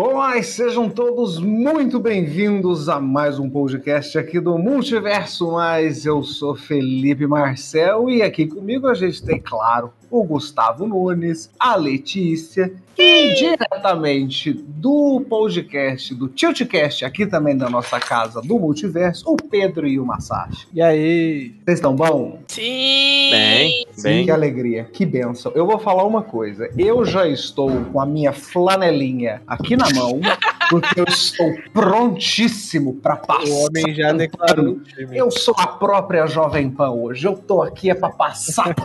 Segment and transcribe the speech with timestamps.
[0.00, 6.06] Olá, sejam todos muito bem-vindos a mais um podcast aqui do Multiverso Mais.
[6.06, 11.76] Eu sou Felipe Marcel e aqui comigo a gente tem, claro, o Gustavo Nunes, a
[11.76, 19.36] Letícia e diretamente do podcast, do Tiltcast, aqui também da nossa casa do Multiverso, o
[19.36, 20.66] Pedro e o Masashi.
[20.74, 21.54] E aí?
[21.64, 22.40] Vocês estão bom?
[22.48, 23.30] Sim!
[23.30, 24.24] Bem, Sim, bem.
[24.24, 25.52] que alegria, que benção.
[25.54, 26.68] Eu vou falar uma coisa.
[26.76, 30.20] Eu já estou com a minha flanelinha aqui na mão,
[30.70, 33.48] porque eu estou prontíssimo para passar.
[33.48, 34.80] O homem já declarou.
[35.12, 37.26] Eu sou a própria Jovem Pan hoje.
[37.26, 38.74] Eu tô aqui é pra passar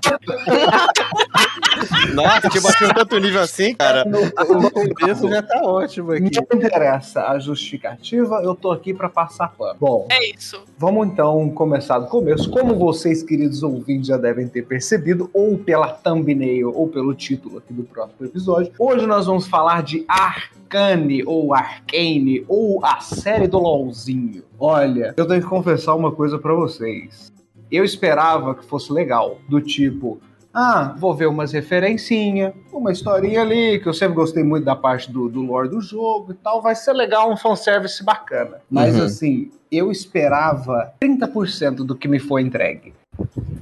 [2.13, 4.03] Nossa, te bateu tanto nível assim, cara.
[4.05, 4.19] no
[4.67, 6.29] O começo já tá ótimo aqui.
[6.51, 9.75] Não interessa a justificativa, eu tô aqui pra passar pano.
[9.79, 10.61] Bom, É isso.
[10.77, 12.49] vamos então começar do começo.
[12.49, 17.73] Como vocês, queridos ouvintes, já devem ter percebido, ou pela thumbnail, ou pelo título aqui
[17.73, 23.59] do próximo episódio, hoje nós vamos falar de Arcane, ou Arcane, ou a série do
[23.59, 24.43] LOLzinho.
[24.59, 27.31] Olha, eu tenho que confessar uma coisa pra vocês.
[27.71, 30.19] Eu esperava que fosse legal, do tipo,
[30.53, 35.11] ah, vou ver umas referencinhas, uma historinha ali, que eu sempre gostei muito da parte
[35.11, 36.61] do, do lore do jogo e tal.
[36.61, 38.57] Vai ser legal, um fanservice bacana.
[38.69, 39.03] Mas Uhum.
[39.05, 42.93] assim, eu esperava 30% do que me foi entregue.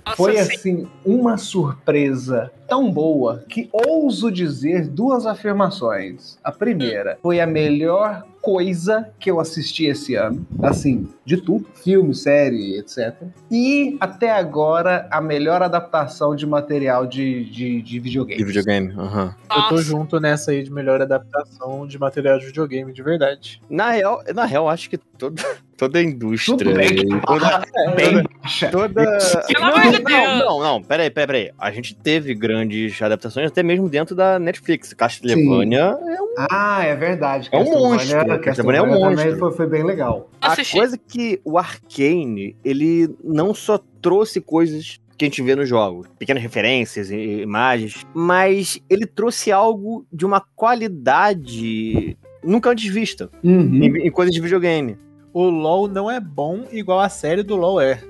[0.06, 0.40] Nossa, Foi sim.
[0.40, 6.38] assim, uma surpresa tão boa que ouso dizer duas afirmações.
[6.44, 12.14] A primeira foi a melhor coisa que eu assisti esse ano, assim, de tudo, filme,
[12.16, 13.14] série, etc.
[13.50, 18.38] E até agora a melhor adaptação de material de, de, de videogame.
[18.38, 19.36] De videogame, aham.
[19.56, 23.62] Eu tô junto nessa aí de melhor adaptação de material de videogame, de verdade.
[23.70, 25.42] Na real, na real, acho que toda,
[25.78, 26.58] toda a indústria.
[26.58, 27.62] Tudo bem toda,
[27.96, 28.70] bem baixa.
[28.70, 29.18] toda...
[29.48, 30.40] Pelo amor de não, Deus.
[30.40, 31.52] não, não, peraí, peraí, peraí.
[31.60, 34.94] A gente teve grandes adaptações até mesmo dentro da Netflix.
[34.94, 36.32] Castlevania é um...
[36.50, 37.50] Ah, é verdade.
[37.52, 38.31] É um monstro.
[38.40, 39.40] Castlevania é um Castlevania também monstro.
[39.40, 40.30] Foi, foi bem legal.
[40.42, 40.78] A Assisti.
[40.78, 46.08] coisa que o Arcane, ele não só trouxe coisas que a gente vê nos jogos,
[46.18, 53.84] pequenas referências, e- imagens, mas ele trouxe algo de uma qualidade nunca antes vista Uhum.
[53.84, 54.98] em, em coisas de videogame.
[55.34, 58.02] O LoL não é bom igual a série do LoL é.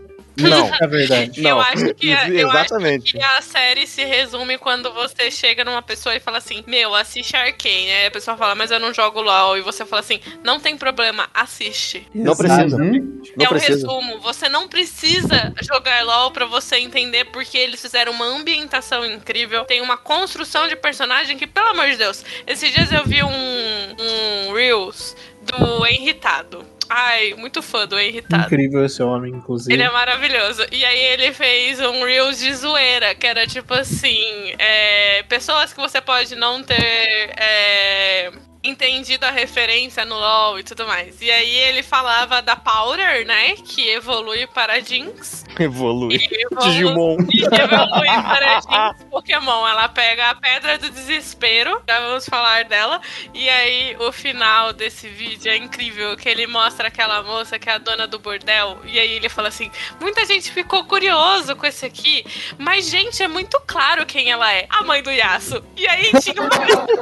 [0.49, 1.41] Não, É verdade.
[1.41, 1.49] não.
[1.51, 3.17] Eu acho que a- eu acho exatamente.
[3.17, 7.35] que a série se resume quando você chega numa pessoa e fala assim: Meu, assiste
[7.35, 7.91] Arcane.
[7.91, 9.57] Aí a pessoa fala, mas eu não jogo LOL.
[9.57, 12.07] E você fala assim: Não tem problema, assiste.
[12.13, 12.77] Não precisa.
[12.77, 13.73] Não é precisa.
[13.87, 14.19] resumo.
[14.19, 19.65] Você não precisa jogar LOL pra você entender porque eles fizeram uma ambientação incrível.
[19.65, 23.29] Tem uma construção de personagem que, pelo amor de Deus, esses dias eu vi um,
[23.29, 26.65] um Reels do Henritado.
[26.93, 28.43] Ai, muito fã do Henritado.
[28.43, 29.73] Incrível esse homem, inclusive.
[29.73, 30.65] Ele é maravilhoso.
[30.73, 35.79] E aí ele fez um Reels de zoeira, que era tipo assim: é, pessoas que
[35.79, 38.29] você pode não ter é,
[38.63, 41.21] entendido a referência no LOL e tudo mais.
[41.21, 43.55] E aí ele falava da Powder, né?
[43.55, 45.45] Que evolui para Jinx.
[45.59, 46.15] Evolui.
[46.31, 47.17] Evolui, Digimon.
[47.33, 49.67] e evolui para Jinx Pokémon.
[49.67, 53.01] Ela pega a Pedra do Desespero, já vamos falar dela.
[53.33, 57.73] E aí o final desse vídeo é incrível, que ele mostra aquela moça que é
[57.73, 58.77] a dona do bordel.
[58.85, 62.23] E aí ele fala assim, muita gente ficou curioso com esse aqui,
[62.57, 64.67] mas gente, é muito claro quem ela é.
[64.69, 65.63] A mãe do Yasuo.
[65.75, 66.51] E aí tinha uma...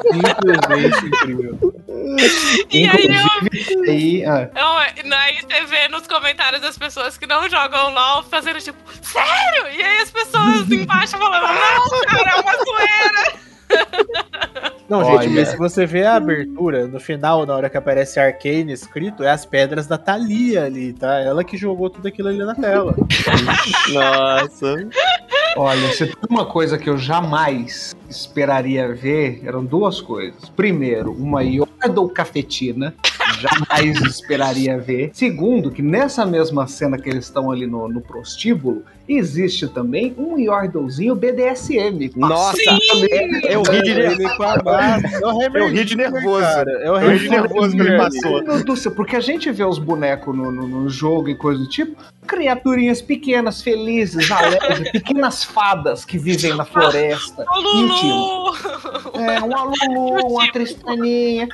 [0.10, 1.49] Simplesmente incrível.
[2.72, 7.50] E aí eu aí, ah, Eu, aí você vê nos comentários das pessoas que não
[7.50, 9.68] jogam LOL fazendo tipo, sério?
[9.72, 13.50] E aí as pessoas embaixo falando, não, cara, é uma zoeira.
[14.90, 15.22] Não, Olha.
[15.22, 19.24] gente, mas se você vê a abertura, no final, na hora que aparece Arcane escrito,
[19.24, 21.20] é as pedras da Thalia ali, tá?
[21.20, 22.96] Ela que jogou tudo aquilo ali na tela.
[23.94, 24.90] Nossa.
[25.56, 30.50] olha, se tem uma coisa que eu jamais esperaria ver, eram duas coisas.
[30.50, 31.44] Primeiro, uma
[31.84, 32.94] Yordle cafetina.
[33.40, 35.12] Jamais esperaria ver.
[35.14, 40.38] Segundo, que nessa mesma cena que eles estão ali no, no prostíbulo, existe também um
[40.38, 42.12] Yordlezinho BDSM.
[42.16, 42.60] Nossa.
[43.12, 44.22] É, Eu ri de nervoso.
[44.22, 45.08] Ele com a massa.
[45.08, 46.46] É o Eu ri de nervoso.
[46.46, 48.32] É Eu ri de nervoso que ele passou.
[48.32, 51.36] Meu Deus do céu, porque a gente vê os bonecos no, no- no jogo e
[51.36, 51.96] coisa do tipo,
[52.28, 57.44] criaturinhas pequenas, felizes, alegres, pequenas fadas que vivem na floresta.
[57.74, 59.34] Mentira.
[59.34, 61.48] É, uma Lulu, uma Tristaninha.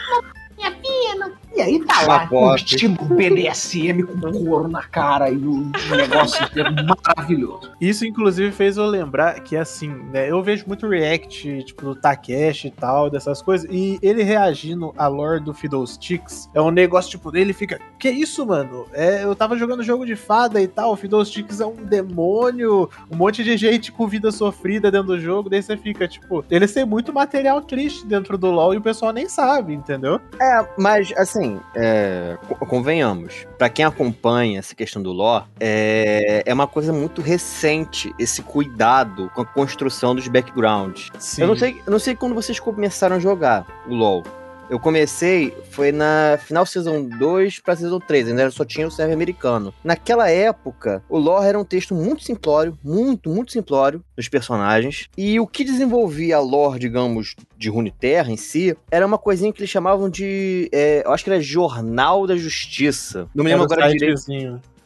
[0.57, 6.43] Minha filha, E aí tá lá, curtindo BDSM com couro na cara e o negócio
[6.43, 6.69] inteiro
[7.07, 7.71] maravilhoso.
[7.79, 12.67] Isso, inclusive, fez eu lembrar que, assim, né, eu vejo muito react, tipo, do Takeshi
[12.67, 17.35] e tal, dessas coisas, e ele reagindo à lore do Fiddlesticks, é um negócio, tipo,
[17.35, 18.85] ele fica, que isso, mano?
[18.91, 23.15] É, eu tava jogando jogo de fada e tal, o Fiddlesticks é um demônio, um
[23.15, 26.85] monte de gente com vida sofrida dentro do jogo, daí você fica, tipo, eles têm
[26.85, 30.19] muito material triste dentro do LoL e o pessoal nem sabe, entendeu?
[30.39, 31.44] É, mas assim,
[31.75, 37.21] é, co- convenhamos, pra quem acompanha essa questão do lore, é, é uma coisa muito
[37.21, 41.09] recente esse cuidado com a construção dos backgrounds.
[41.19, 41.41] Sim.
[41.41, 44.23] Eu não sei, eu não sei quando vocês começaram a jogar o LoL.
[44.69, 49.13] Eu comecei, foi na final Season 2 pra Season 3, ainda só tinha o server
[49.13, 49.73] americano.
[49.83, 55.07] Naquela época, o lore era um texto muito simplório, muito, muito simplório dos personagens.
[55.15, 59.59] E o que desenvolvia a lore, digamos, de Runeterra em si, era uma coisinha que
[59.59, 60.69] eles chamavam de.
[60.71, 63.27] é, eu acho que era Jornal da Justiça.
[63.35, 64.19] Não me lembro agora direito.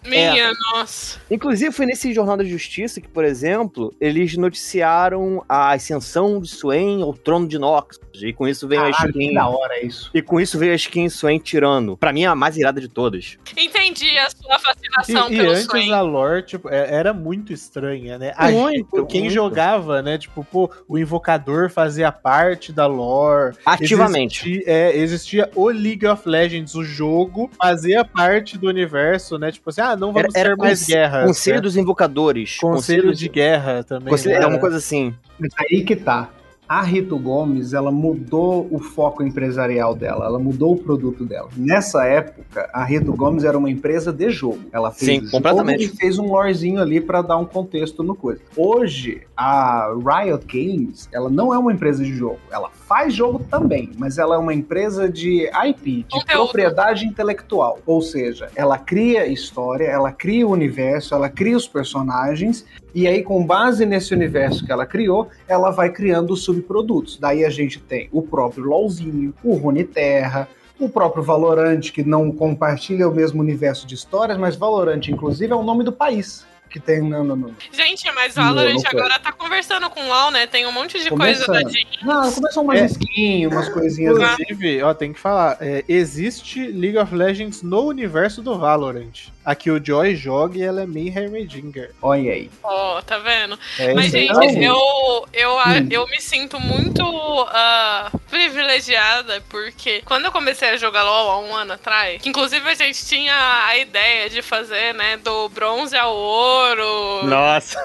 [0.04, 0.32] Sitezinho.
[0.34, 1.20] Minha, nossa.
[1.30, 7.02] Inclusive, foi nesse Jornal da Justiça que, por exemplo, eles noticiaram a ascensão de Swain
[7.02, 8.00] ao trono de Nox.
[8.22, 9.34] E com isso veio a Caralho, que skin.
[9.34, 10.10] da hora isso.
[10.14, 11.96] E com isso veio a skin Swain tirando.
[11.98, 13.38] Pra mim, é a mais irada de todas.
[13.56, 15.92] Entendi a sua fascinação E, e pelo antes Swain.
[15.94, 18.34] a lore, tipo, é- era muito estranha, né?
[18.36, 19.34] A Muito, gente- quem muito.
[19.34, 20.18] jogava, né?
[20.18, 23.56] Tipo, pô, o invocador fazia parte da lore.
[23.66, 24.50] Ativamente.
[24.50, 29.52] Existia, é, existia o League of Legends, o jogo, fazia parte do universo, né?
[29.52, 31.26] Tipo assim, ah, não vamos Era- era ter mais guerra.
[31.26, 31.62] Conselho né?
[31.62, 32.58] dos Invocadores.
[32.60, 34.10] Conselho de guerra também.
[34.10, 34.44] Conselho- né?
[34.46, 35.14] É uma coisa assim.
[35.40, 36.30] Mas aí que tá.
[36.68, 41.50] A Rito Gomes, ela mudou o foco empresarial dela, ela mudou o produto dela.
[41.58, 44.60] Nessa época, a Rito Gomes era uma empresa de jogo.
[44.72, 45.86] Ela fez Sim, jogo completamente.
[45.86, 48.42] e fez um lorezinho ali pra dar um contexto no coisa.
[48.56, 52.38] Hoje, a Riot Games, ela não é uma empresa de jogo.
[52.52, 56.46] Ela faz jogo também, mas ela é uma empresa de IP, de Conteúdo.
[56.46, 57.78] propriedade intelectual.
[57.86, 63.22] Ou seja, ela cria história, ela cria o universo, ela cria os personagens e aí,
[63.22, 67.20] com base nesse universo que ela criou, ela vai criando os subprodutos.
[67.20, 70.50] Daí a gente tem o próprio LOLzinho, o Runeterra,
[70.80, 75.56] o próprio Valorant, que não compartilha o mesmo universo de histórias, mas Valorant, inclusive, é
[75.56, 77.24] o nome do país que tem no.
[77.24, 77.56] no, no.
[77.72, 80.46] Gente, mas Não, Valorant não agora tá conversando com o LoL, né?
[80.48, 81.64] Tem um monte de coisa Começando.
[81.64, 81.86] da Jean.
[82.04, 82.86] Não, começou umas É.
[82.86, 84.44] skins, umas coisinhas assim.
[84.44, 89.30] Inclusive, ó, tem que falar, é, existe League of Legends no universo do Valorant.
[89.50, 91.92] Aqui o Joy joga e ela é meio Heimerdinger.
[92.04, 92.52] Olha aí.
[92.62, 93.58] Ó, tá vendo?
[93.80, 94.44] É, Mas, gente, Não.
[94.44, 95.88] eu, eu, Hum.
[95.90, 97.02] eu me sinto muito
[97.50, 102.70] ah, privilegiada, porque quando eu comecei a jogar LOL há um ano atrás, que inclusive
[102.70, 107.26] a gente tinha a ideia de fazer, né, do bronze ao ouro.
[107.26, 107.80] Nossa.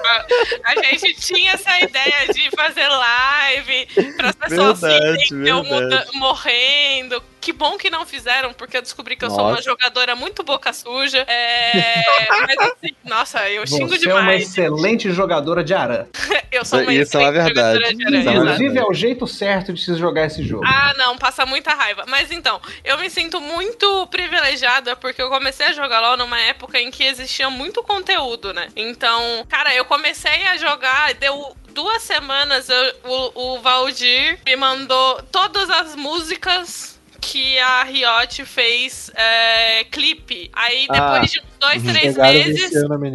[0.65, 5.67] A gente tinha essa ideia de fazer live para as pessoas Verdade, verdade.
[5.69, 7.23] muda- morrendo.
[7.45, 9.61] Que bom que não fizeram, porque eu descobri que eu sou uma Nossa.
[9.61, 11.19] jogadora muito boca suja.
[11.19, 12.03] É,
[12.41, 14.41] mas assim, nossa, eu xingo Você é uma demais.
[14.49, 16.07] excelente jogadora de Aran.
[16.51, 17.73] Eu sou uma Isso é uma excelente verdade.
[17.83, 18.37] jogadora de é uma exato.
[18.37, 20.63] Inclusive, é o jeito certo de se jogar esse jogo.
[20.65, 22.05] Ah, não, passa muita raiva.
[22.07, 26.79] Mas então, eu me sinto muito privilegiada porque eu comecei a jogar LOL numa época
[26.79, 28.69] em que existia muito conteúdo, né?
[28.75, 35.21] Então, cara, eu comecei a jogar, deu duas semanas, eu- o, o Valdir me mandou
[35.31, 40.49] todas as músicas que a Riot fez é, clipe.
[40.53, 42.71] Aí, depois Ah, de uns dois, três Chegaram meses,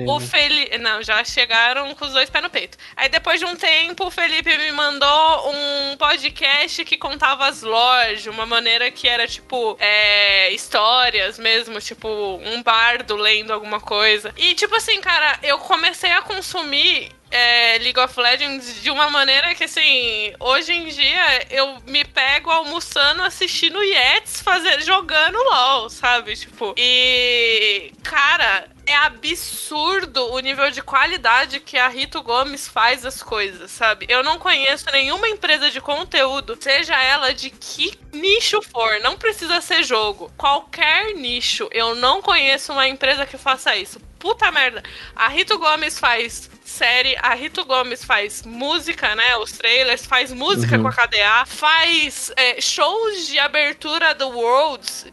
[0.06, 0.78] o Felipe.
[0.78, 2.76] Não, já chegaram com os dois pés no peito.
[2.96, 8.22] Aí depois de um tempo, o Felipe me mandou um podcast que contava as lojas,
[8.22, 14.32] de uma maneira que era tipo é, histórias mesmo, tipo um bardo lendo alguma coisa.
[14.36, 17.10] E tipo assim, cara, eu comecei a consumir.
[17.30, 22.50] É, League of Legends de uma maneira que, assim, hoje em dia eu me pego
[22.50, 26.34] almoçando, assistindo Yetis, fazer, jogando LOL, sabe?
[26.36, 27.92] Tipo, e.
[28.02, 34.06] Cara, é absurdo o nível de qualidade que a Rito Gomes faz as coisas, sabe?
[34.08, 39.60] Eu não conheço nenhuma empresa de conteúdo, seja ela de que nicho for, não precisa
[39.60, 40.32] ser jogo.
[40.36, 44.00] Qualquer nicho, eu não conheço uma empresa que faça isso.
[44.20, 44.82] Puta merda.
[45.16, 49.36] A Rito Gomes faz série, a Rito Gomes faz música, né?
[49.38, 50.82] Os trailers, faz música Uhum.
[50.82, 55.06] com a KDA, faz é, shows de abertura do Worlds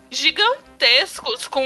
[0.78, 1.66] gigantescos com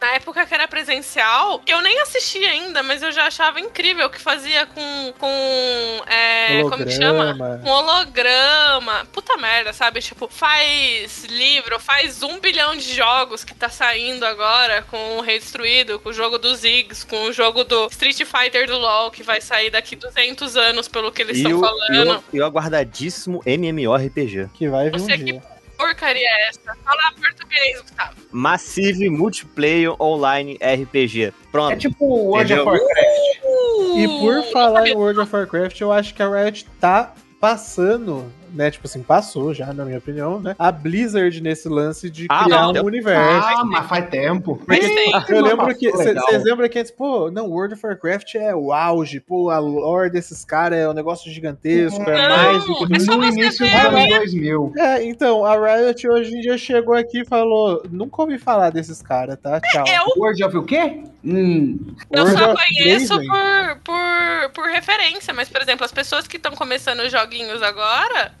[0.00, 1.60] na época que era presencial.
[1.66, 6.62] Eu nem assisti ainda, mas eu já achava incrível o que fazia com com é,
[6.62, 7.24] como que chama?
[7.24, 7.60] Holograma.
[7.62, 9.06] Com holograma.
[9.12, 10.00] Puta merda, sabe?
[10.00, 15.38] Tipo, faz livro, faz um bilhão de jogos que tá saindo agora com o Rei
[15.38, 19.22] Destruído, com o jogo dos Ziggs, com o jogo do Street Fighter do LoL, que
[19.22, 21.94] vai sair daqui 200 anos, pelo que eles estão falando.
[21.94, 24.50] e, o, e o aguardadíssimo MMORPG.
[24.54, 25.40] Que vai vir um Você dia.
[25.40, 25.53] Por
[25.88, 26.74] porcaria é essa?
[26.82, 28.12] Fala português, Gustavo.
[28.32, 31.24] Massive Multiplayer Online RPG.
[31.24, 31.76] É Pronto.
[31.78, 32.64] tipo o World of?
[32.64, 33.96] Warcraft.
[33.96, 38.32] E por Uh, falar em World of Warcraft, eu acho que a Riot tá passando,
[38.54, 38.70] né?
[38.70, 40.54] Tipo assim, passou já, na minha opinião, né?
[40.58, 43.46] A Blizzard nesse lance de Ah, criar não, um deu- universo.
[43.48, 44.60] Ah, mas faz tempo.
[44.66, 45.12] Mas tem.
[45.28, 45.90] Eu lembro que.
[45.90, 50.10] Vocês lembram que antes, pô, não, World of Warcraft é o auge, pô, a lore
[50.10, 52.84] desses caras é um negócio gigantesco, é Não, mais do que.
[52.84, 54.08] é no você início dos anos aí.
[54.10, 54.72] 2000.
[54.76, 59.02] É, então, a Riot hoje em dia chegou aqui e falou: nunca ouvi falar desses
[59.02, 59.60] caras, tá?
[59.60, 59.84] Tchau.
[59.86, 61.02] Eu, World of o quê?
[61.24, 61.78] Hum,
[62.10, 66.36] eu World só of conheço por, por, por referência, mas, por exemplo, as pessoas que
[66.36, 68.32] estão começando os joguinhos agora.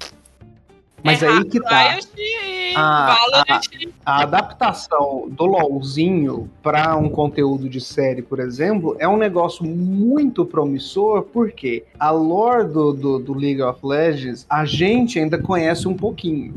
[1.04, 1.98] Mas é aí que tá.
[2.74, 3.60] Ah, Valorant.
[4.04, 10.44] A adaptação do LoLzinho para um conteúdo de série, por exemplo, é um negócio muito
[10.46, 15.94] promissor, porque a lore do, do, do League of Legends a gente ainda conhece um
[15.94, 16.54] pouquinho.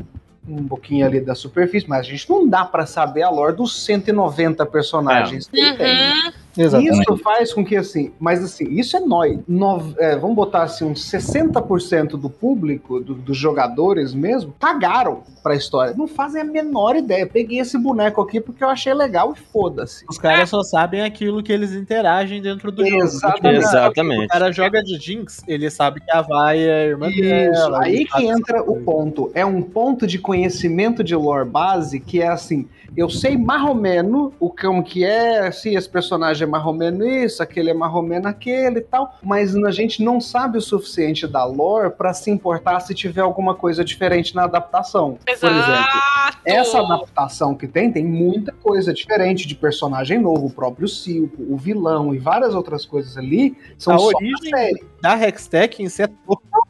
[0.48, 3.84] Um pouquinho ali da superfície, mas a gente não dá para saber a lore dos
[3.84, 6.32] 190 personagens que ele tem.
[6.58, 7.00] Exatamente.
[7.00, 9.38] Isso faz com que, assim, mas assim, isso é nóis.
[9.46, 15.54] No- é, vamos botar assim, uns 60% do público, do- dos jogadores mesmo, cagaram pra
[15.54, 15.94] história.
[15.96, 17.26] Não fazem a menor ideia.
[17.26, 20.04] Peguei esse boneco aqui porque eu achei legal e foda-se.
[20.08, 23.02] Os caras só sabem aquilo que eles interagem dentro do jogo.
[23.02, 23.36] Exatamente.
[23.36, 24.28] Tipo, O Exatamente.
[24.28, 27.84] cara joga de Jinx, ele sabe que a Vai é a irmã Isso, dela.
[27.84, 29.30] aí que entra o ponto.
[29.34, 32.66] É um ponto de conhecimento de lore base que é assim.
[32.96, 33.36] Eu sei
[33.74, 38.78] menos o como que é, se esse personagem é menos isso, aquele é menos aquele
[38.78, 42.94] e tal, mas a gente não sabe o suficiente da lore pra se importar se
[42.94, 45.18] tiver alguma coisa diferente na adaptação.
[45.24, 46.38] Por exemplo, Exato.
[46.44, 51.56] essa adaptação que tem, tem muita coisa diferente de personagem novo, o próprio Silco, o
[51.56, 54.84] vilão e várias outras coisas ali são A só origem da série.
[55.00, 56.08] Da Hextech em si é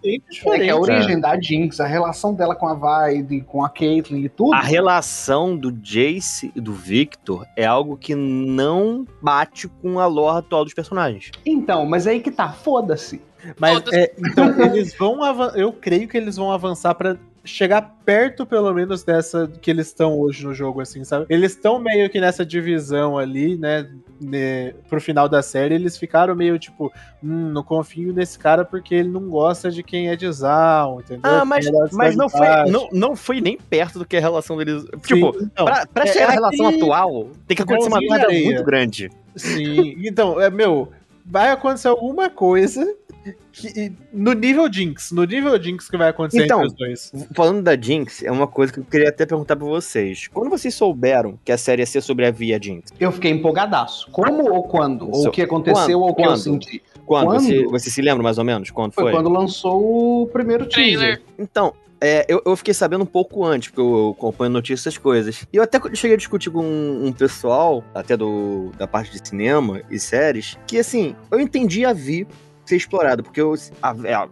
[0.05, 0.19] É
[0.59, 4.29] que a origem da Jinx, a relação dela com a Vaide, com a Caitlyn e
[4.29, 4.55] tudo.
[4.55, 10.39] A relação do Jace e do Victor é algo que não bate com a lore
[10.39, 11.31] atual dos personagens.
[11.45, 13.21] Então, mas aí que tá, foda-se.
[13.59, 15.19] Mas é, então eles vão
[15.55, 17.17] eu creio que eles vão avançar pra
[17.49, 21.27] chegar perto pelo menos dessa que eles estão hoje no jogo assim, sabe?
[21.29, 23.89] Eles estão meio que nessa divisão ali, né,
[24.21, 28.95] né, pro final da série, eles ficaram meio tipo, hum, não confio nesse cara porque
[28.95, 31.23] ele não gosta de quem é de Zaun, entendeu?
[31.25, 34.57] Ah, mas, é mas não, foi, não, não foi nem perto do que a relação
[34.57, 34.83] deles.
[34.83, 37.89] Sim, Tipo, então, pra, pra é- chegar é na relação aquele atual, tem que acontecer
[37.89, 38.45] uma areia.
[38.45, 39.11] muito grande.
[39.37, 40.89] Sim, então, é meu,
[41.29, 42.95] vai acontecer alguma coisa
[43.53, 47.13] que, no nível Jinx, no nível Jinx que vai acontecer Então, entre os dois.
[47.35, 50.29] Falando da Jinx, é uma coisa que eu queria até perguntar pra vocês.
[50.29, 52.93] Quando vocês souberam que a série ia ser sobre a Via Jinx?
[52.99, 54.11] Eu fiquei empolgadaço.
[54.11, 55.07] Como ou quando?
[55.09, 56.03] Ou So- o que aconteceu quando?
[56.03, 56.39] ou o que eu Quando?
[56.39, 56.83] senti?
[57.05, 57.27] Quando?
[57.27, 57.41] Quando?
[57.43, 58.71] Você, você se lembra mais ou menos?
[58.71, 59.13] Quando Foi, foi?
[59.13, 61.17] quando lançou o primeiro Trailer.
[61.19, 61.23] teaser.
[61.39, 65.47] Então, é, eu, eu fiquei sabendo um pouco antes, porque eu acompanho notícias essas coisas.
[65.53, 69.27] E eu até cheguei a discutir com um, um pessoal, até do, da parte de
[69.29, 72.27] cinema e séries, que assim, eu entendi a Vi
[72.65, 74.29] ser explorada, porque eu, a, a-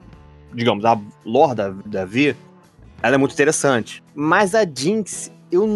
[0.55, 2.37] digamos, a lore da, da Vi,
[3.03, 4.03] ela é muito interessante.
[4.15, 5.67] Mas a Jinx, eu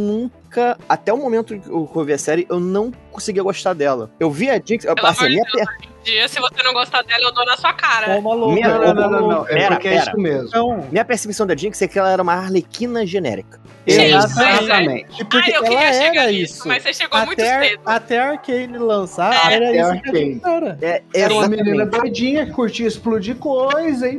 [0.89, 4.11] até o momento que eu vi a série, eu não conseguia gostar dela.
[4.19, 6.73] Eu vi a Jinx, amor de minha, Deus, per- hoje em dia, se você não
[6.73, 8.15] gostar dela, eu dou na sua cara.
[8.15, 8.55] Toma louco.
[8.55, 9.49] Minha- Não, não, não, não, não.
[9.49, 10.49] É Pera, porque é isso mesmo.
[10.49, 13.61] Então, minha percepção da Jinx é que ela era uma arlequina genérica.
[13.87, 15.25] Gente, Exatamente.
[15.25, 16.69] Porque Ai, eu ela queria era chegar nisso, isso.
[16.69, 17.81] mas você chegou muito cedo.
[17.87, 20.33] até a Arcane lançar, É, era até isso a que a Arcane.
[20.35, 20.79] gente era.
[20.83, 24.19] É, Era uma menina doidinha que curtia explodir coisa e.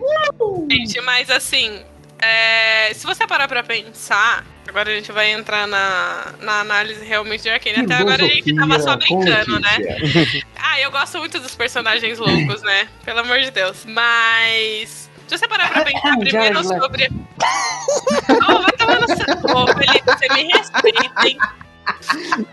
[0.69, 1.79] Gente, mas assim,
[2.19, 7.43] é, se você parar pra pensar, agora a gente vai entrar na, na análise realmente
[7.43, 7.81] de Arcane.
[7.81, 9.77] Até agora a gente tava só brincando, né?
[10.63, 12.87] Ah, eu gosto muito dos personagens loucos, né?
[13.03, 13.83] Pelo amor de Deus.
[13.85, 15.09] Mas.
[15.27, 16.81] Se você parar pra pensar primeiro Jared Leto.
[16.81, 17.09] sobre.
[18.49, 19.55] Oh, vai tomar no seu.
[19.55, 21.37] Ô, Felipe, você me respeita, hein?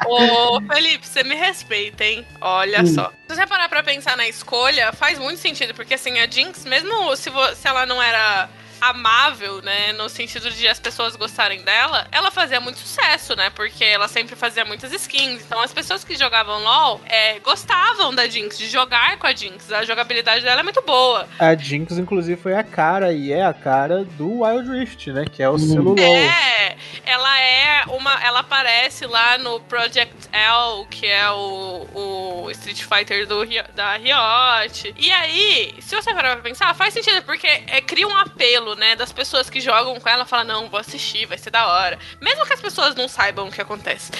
[0.06, 2.26] Ô, Felipe, você me respeita, hein?
[2.40, 2.86] Olha Hum.
[2.86, 3.12] só.
[3.28, 7.14] Se você parar pra pensar na escolha, faz muito sentido, porque assim, a Jinx, mesmo
[7.16, 8.48] se, se ela não era
[8.80, 13.84] amável, né, no sentido de as pessoas gostarem dela, ela fazia muito sucesso, né, porque
[13.84, 18.58] ela sempre fazia muitas skins, então as pessoas que jogavam LoL é, gostavam da Jinx,
[18.58, 21.28] de jogar com a Jinx, a jogabilidade dela é muito boa.
[21.38, 25.24] A Jinx, inclusive, foi a cara e é a cara do Wild Rift, né?
[25.24, 25.98] Que é o LOL.
[25.98, 28.14] É, ela é uma.
[28.24, 33.44] Ela aparece lá no Project L, que é o, o Street Fighter do,
[33.74, 34.94] da Riot.
[34.96, 38.96] E aí, se você parar pra pensar, faz sentido, porque é, cria um apelo, né?
[38.96, 41.98] Das pessoas que jogam com ela, fala, não, vou assistir, vai ser da hora.
[42.20, 44.10] Mesmo que as pessoas não saibam o que acontece.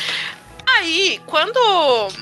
[0.77, 1.59] Aí, quando,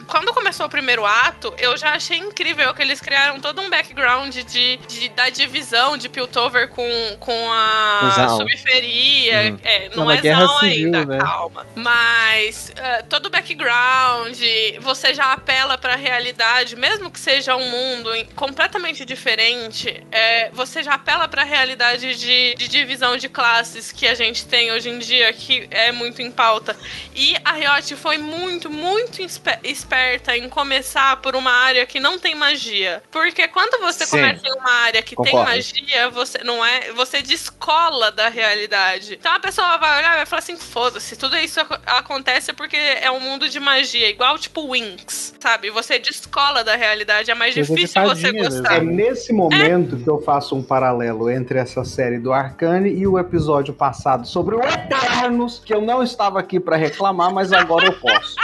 [0.06, 4.34] quando começou o primeiro ato, eu já achei incrível que eles criaram todo um background
[4.34, 9.52] de, de da divisão de Piltover com, com a subferia.
[9.52, 9.58] Uhum.
[9.62, 11.18] É, não é Civil, ainda, né?
[11.18, 11.66] calma.
[11.74, 14.38] Mas eh, todo o background,
[14.80, 20.94] você já apela pra realidade, mesmo que seja um mundo completamente diferente, é, você já
[20.94, 25.32] apela pra realidade de, de divisão de classes que a gente tem hoje em dia,
[25.32, 26.76] que é muito em pauta.
[27.14, 28.35] E a Riot foi muito,
[28.70, 33.02] muito inspe- esperta em começar por uma área que não tem magia.
[33.10, 34.10] Porque quando você Sim.
[34.12, 35.50] começa em uma área que tem Concordo.
[35.50, 36.92] magia, você não é.
[36.92, 39.14] Você descola da realidade.
[39.14, 42.76] Então a pessoa vai olhar e vai falar assim: foda-se, tudo isso ac- acontece porque
[42.76, 45.70] é um mundo de magia, igual tipo Winx, sabe?
[45.70, 48.78] Você descola da realidade, é mais de difícil você fadinha gostar.
[48.78, 53.16] É nesse momento que eu faço um paralelo entre essa série do Arcane e o
[53.16, 57.92] episódio passado sobre o Eternos, que eu não estava aqui pra reclamar, mas agora eu
[57.92, 58.34] posso.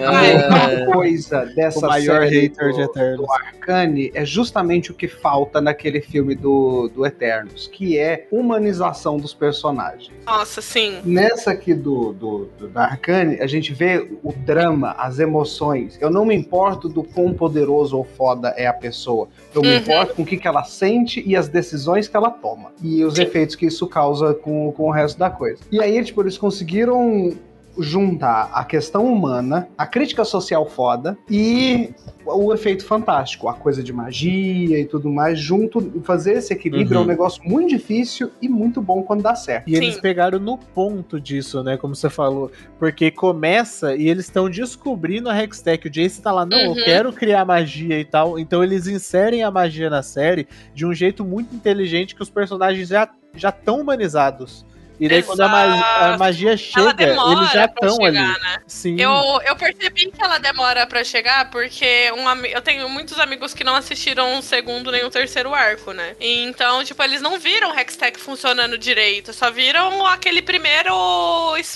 [0.00, 0.82] Ai.
[0.82, 3.26] Uma coisa dessa O maior série hater do, de Eternos.
[3.26, 9.16] do Arcane é justamente o que falta naquele filme do, do Eternos, que é humanização
[9.18, 10.10] dos personagens.
[10.26, 11.00] Nossa, sim.
[11.04, 15.98] Nessa aqui do, do, do da Arcane, a gente vê o drama, as emoções.
[16.00, 19.28] Eu não me importo do quão poderoso ou foda é a pessoa.
[19.54, 19.76] Eu me Uhum.
[19.78, 22.72] importo com o que, que ela sente e as decisões que ela toma.
[22.82, 23.22] E os Sim.
[23.22, 25.60] efeitos que isso causa com, com o resto da coisa.
[25.70, 27.32] E aí, tipo, eles conseguiram
[27.78, 31.90] juntar a questão humana, a crítica social foda e
[32.24, 36.98] o efeito fantástico, a coisa de magia e tudo mais, junto, fazer esse equilíbrio é
[36.98, 37.08] um Uhum.
[37.08, 39.68] negócio muito difícil e muito bom quando dá certo.
[39.68, 40.00] E eles Sim.
[40.00, 41.76] pegaram no ponto disso, né?
[41.76, 42.50] Como você falou.
[42.78, 45.86] Porque começa e eles estão descobrindo a Hextech.
[45.88, 46.76] O Jace tá lá, não, Uhum.
[46.78, 48.38] eu quero criar magia e tal.
[48.38, 52.88] Então eles inserem a magia na série de um jeito muito inteligente que os personagens
[52.88, 54.62] já já estão humanizados.
[55.04, 58.18] E daí quando a, ma- a magia chega, eles já estão ali.
[58.18, 58.62] né?
[58.68, 59.00] Sim.
[59.00, 59.10] Eu,
[59.44, 63.74] eu percebi que ela demora pra chegar porque um, eu tenho muitos amigos que não
[63.74, 66.14] assistiram o segundo nem o terceiro arco, né?
[66.20, 70.92] Então, tipo, eles não viram o Hextech funcionando direito, só viram aquele primeiro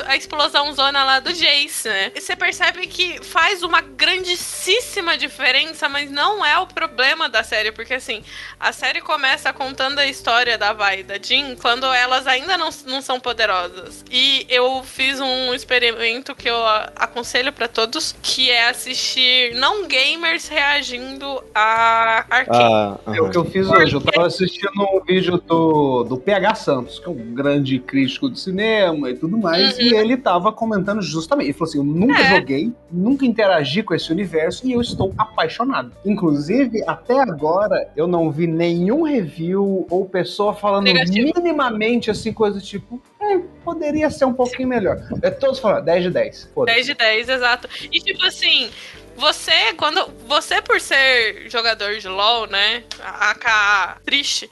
[0.06, 2.12] a explosão zona lá do Jace, né?
[2.14, 7.72] E você percebe que faz uma grandíssima diferença, mas não é o problema da série,
[7.72, 8.22] porque assim,
[8.60, 12.70] a série começa contando a história da Vi e da Jean quando elas ainda não,
[12.86, 14.04] não são poderosas.
[14.10, 16.56] E eu fiz um experimento que eu
[16.96, 22.64] aconselho pra todos, que é assistir não gamers reagindo a Arcane.
[23.06, 23.94] Ah, É o que eu fiz hoje.
[23.94, 28.38] Eu tava assistindo um vídeo do, do PH Santos, que é um grande crítico de
[28.40, 31.46] cinema e tudo mais, e ele tava comentando justamente.
[31.48, 32.36] Ele falou assim: Eu nunca É.
[32.36, 35.92] joguei, nunca interagi com esse universo e eu estou apaixonado.
[36.04, 41.32] Inclusive, até agora, eu não vi nenhum review ou pessoa falando Negativo.
[41.36, 43.00] minimamente assim, coisa tipo.
[43.34, 44.98] "É, poderia ser um pouquinho melhor.
[45.22, 46.50] É, todos falando 10 de 10.
[46.54, 46.76] Foda-se.
[46.76, 47.68] 10 de 10, exato.
[47.92, 48.70] E tipo assim,
[49.16, 50.06] você, quando.
[50.26, 52.84] Você, por ser jogador de LOL, né?
[53.02, 54.50] AK triste.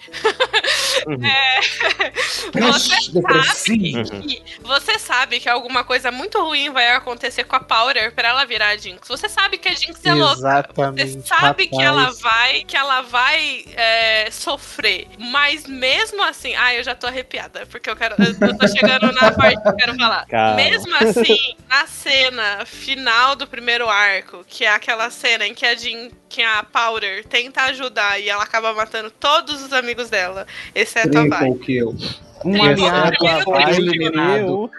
[1.06, 1.20] Uhum.
[1.24, 1.60] é,
[2.52, 4.06] você depressivo.
[4.06, 8.28] sabe que, você sabe que alguma coisa muito ruim vai acontecer com a Powder pra
[8.28, 9.06] ela virar a Jinx.
[9.06, 10.34] Você sabe que a Jinx é louca.
[10.34, 11.12] Exatamente.
[11.12, 11.88] Você sabe que rapaz.
[11.88, 15.08] ela vai, que ela vai é, sofrer.
[15.18, 18.14] Mas mesmo assim, ai, eu já tô arrepiada, porque eu quero.
[18.18, 20.26] Eu tô chegando na parte que eu quero falar.
[20.26, 20.54] Calma.
[20.54, 25.74] Mesmo assim, na cena final do primeiro arco, que é aquela cena em que a
[25.74, 31.18] Jean, que a Powder tenta ajudar e ela acaba matando todos os amigos dela, exceto
[31.18, 31.30] a Vi.
[31.30, 31.88] Triple kill.
[32.44, 33.42] Um Triple aliado kill.
[33.42, 34.70] foi Vai, eliminado.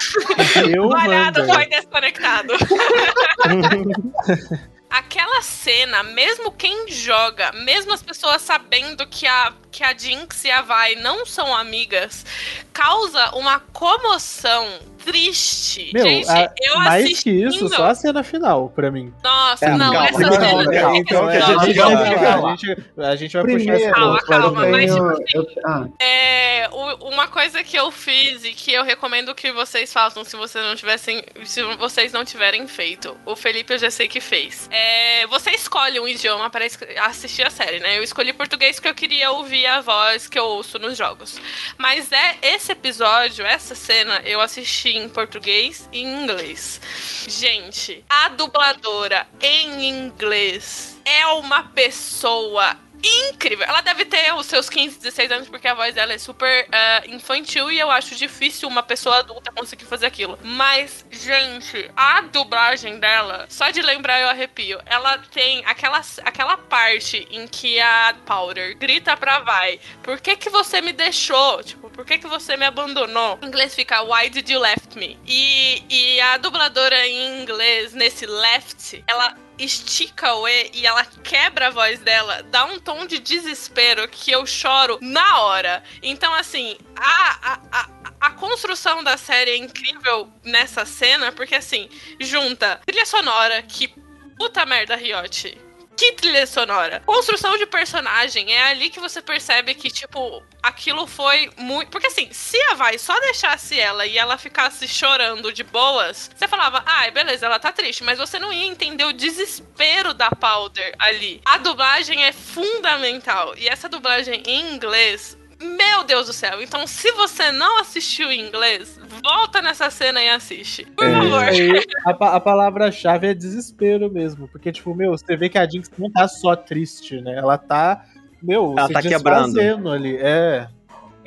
[0.74, 2.54] eu, O aliado foi desconectado.
[4.90, 10.52] Aquela cena, mesmo quem joga, mesmo as pessoas sabendo que a, que a Jinx e
[10.52, 12.26] a Vi não são amigas,
[12.72, 15.92] causa uma comoção triste.
[15.94, 17.24] Meu, Gente, a- eu mais assistindo...
[17.24, 19.14] que isso, só a cena final, pra mim.
[19.24, 20.46] Nossa, É, não, calma, essa calma, cena...
[20.82, 21.32] calma, então, a
[21.66, 25.38] gente, calma, vai, a gente, a gente vai Primeiro, puxar essa Calma, calma, mas, tipo
[25.38, 26.68] eu- ah, É,
[27.02, 30.76] uma coisa que eu fiz e que eu recomendo que vocês façam se vocês não
[30.76, 33.16] tivessem, se vocês não tiverem feito.
[33.26, 34.68] O Felipe eu já sei que fez.
[34.72, 36.66] É, você escolhe um idioma para
[37.06, 37.98] assistir a série, né?
[37.98, 41.40] Eu escolhi português porque eu queria ouvir a voz que eu ouço nos jogos.
[41.78, 46.80] Mas é esse episódio, essa cena, eu assisti em português e em inglês.
[47.28, 53.66] Gente, a dubladora em inglês é uma pessoa incrível.
[53.68, 57.10] Ela deve ter os seus 15, 16 anos, porque a voz dela é super uh,
[57.10, 60.38] infantil e eu acho difícil uma pessoa adulta conseguir fazer aquilo.
[60.44, 64.80] Mas, gente, a dublagem dela, só de lembrar eu arrepio.
[64.86, 70.50] Ela tem aquela, aquela parte em que a Powder grita pra Vai: Por que que
[70.50, 71.64] você me deixou?
[71.64, 73.38] Tipo, por que que você me abandonou?
[73.42, 75.20] Em inglês fica Why did you left me?
[75.26, 81.68] E, e a dubladora em inglês, nesse left, ela estica o E e ela quebra
[81.68, 85.84] a voz dela, dá um tom de desespero que eu choro na hora.
[86.02, 87.90] Então, assim, a, a, a,
[88.20, 91.90] a construção da série é incrível nessa cena, porque, assim,
[92.20, 93.94] junta trilha sonora, que
[94.38, 95.65] puta merda, Riot
[95.96, 97.02] que trilha sonora.
[97.06, 101.90] Construção de personagem, é ali que você percebe que, tipo, aquilo foi muito.
[101.90, 106.48] Porque assim, se a Vai só deixasse ela e ela ficasse chorando de boas, você
[106.48, 110.30] falava, ai, ah, beleza, ela tá triste, mas você não ia entender o desespero da
[110.30, 111.42] Powder ali.
[111.46, 113.56] A dublagem é fundamental.
[113.58, 116.62] E essa dublagem em inglês meu Deus do céu.
[116.62, 120.86] Então, se você não assistiu em inglês, volta nessa cena e assiste.
[120.96, 121.12] Por É.
[121.12, 121.44] favor.
[121.44, 121.70] Aí,
[122.06, 124.48] a, a palavra-chave é desespero mesmo.
[124.48, 127.36] Porque, tipo, meu, você vê que a Jinx não tá só triste, né?
[127.38, 128.06] Ela tá,
[128.42, 129.90] meu, Ela tá quebrando.
[129.92, 130.16] ali.
[130.18, 130.68] É.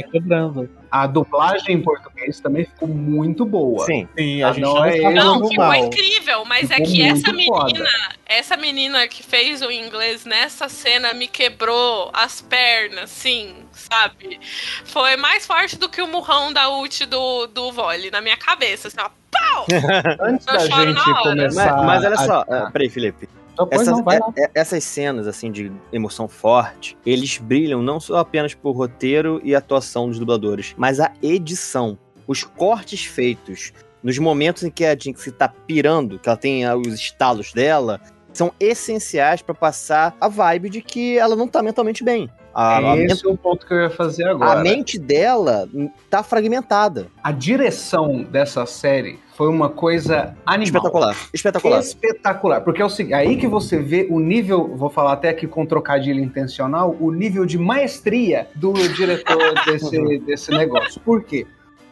[0.01, 0.71] Tá quebrando.
[0.91, 3.85] A dublagem em português também ficou muito boa.
[3.85, 4.09] Sim.
[4.17, 5.13] Sim, a Ah, gente não, não, é.
[5.15, 5.75] Não, ficou mal.
[5.75, 7.65] incrível, mas é Ficou que essa muito foda.
[7.67, 7.89] menina,
[8.27, 14.41] essa menina que fez o inglês nessa cena me quebrou as pernas, sim, sabe?
[14.85, 18.89] Foi mais forte do que o murrão da ult do, do vôlei na minha cabeça,
[18.89, 19.11] assim, ó.
[19.31, 19.67] Pau!
[20.27, 21.31] Antes Eu da choro gente na hora.
[21.37, 21.77] começar.
[21.77, 23.29] Mas, mas olha a- só, ah, peraí, Felipe.
[23.67, 28.19] Então, Essas, não, é- é- essas cenas, assim, de emoção forte, eles brilham não só
[28.19, 31.99] apenas por roteiro e atuação dos dubladores, mas a edição.
[32.27, 36.77] Os cortes feitos nos momentos em que a Jinx tá pirando, que ela tem ah,
[36.77, 38.01] os estalos dela,
[38.33, 42.29] são essenciais pra passar a vibe de que ela não tá mentalmente bem.
[42.61, 44.63] A, a, Esse é o ponto que eu ia fazer a agora.
[44.65, 45.69] mente dela
[46.11, 47.07] tá fragmentada.
[47.23, 50.65] A direção dessa série foi uma coisa animal.
[50.65, 51.17] Espetacular.
[51.33, 51.79] Espetacular.
[51.79, 52.61] Espetacular.
[52.63, 55.65] Porque é o seguinte, aí que você vê o nível, vou falar até aqui com
[55.65, 61.01] trocadilho intencional, o nível de maestria do diretor desse, desse negócio.
[61.03, 61.47] Por quê?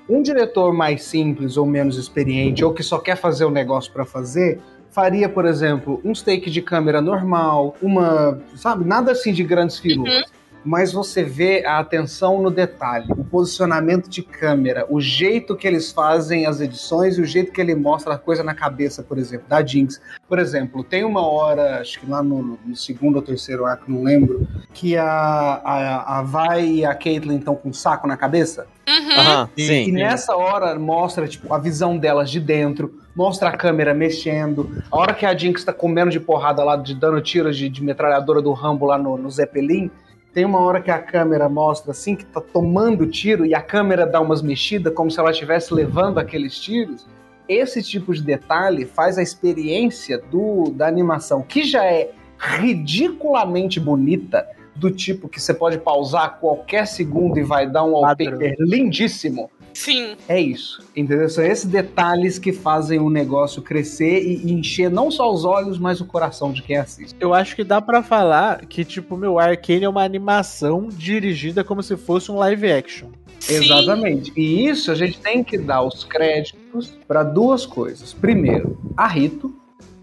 [0.08, 4.04] Um diretor mais simples ou menos experiente, ou que só quer fazer o negócio pra
[4.04, 9.78] fazer, faria, por exemplo, um take de câmera normal, uma, sabe, nada assim de grandes
[9.78, 10.24] firulas.
[10.66, 15.92] Mas você vê a atenção no detalhe, o posicionamento de câmera, o jeito que eles
[15.92, 19.46] fazem as edições e o jeito que ele mostra a coisa na cabeça, por exemplo,
[19.48, 20.00] da Jinx.
[20.28, 24.02] Por exemplo, tem uma hora, acho que lá no, no segundo ou terceiro arco, não
[24.02, 28.66] lembro, que a, a, a Vai e a Caitlyn estão com um saco na cabeça.
[28.88, 29.12] Uhum.
[29.12, 29.66] Aham, Sim.
[29.66, 29.88] sim.
[29.88, 34.82] E nessa hora mostra tipo, a visão delas de dentro, mostra a câmera mexendo.
[34.90, 37.82] A hora que a Jinx tá comendo de porrada lá, de dando tiros de, de
[37.84, 39.90] metralhadora do Rambo lá no, no Zeppelin,
[40.36, 44.06] tem uma hora que a câmera mostra assim, que tá tomando tiro e a câmera
[44.06, 47.06] dá umas mexidas, como se ela estivesse levando aqueles tiros.
[47.48, 54.46] Esse tipo de detalhe faz a experiência do, da animação, que já é ridiculamente bonita,
[54.74, 59.50] do tipo que você pode pausar a qualquer segundo e vai dar um wallpaper lindíssimo.
[59.76, 60.16] Sim.
[60.26, 61.28] É isso, entendeu?
[61.28, 66.00] São esses detalhes que fazem o negócio crescer e encher não só os olhos, mas
[66.00, 67.14] o coração de quem assiste.
[67.20, 71.82] Eu acho que dá pra falar que, tipo, meu, Arcane é uma animação dirigida como
[71.82, 73.08] se fosse um live action.
[73.38, 73.56] Sim.
[73.56, 74.32] Exatamente.
[74.34, 78.14] E isso a gente tem que dar os créditos para duas coisas.
[78.14, 79.54] Primeiro, a Rito,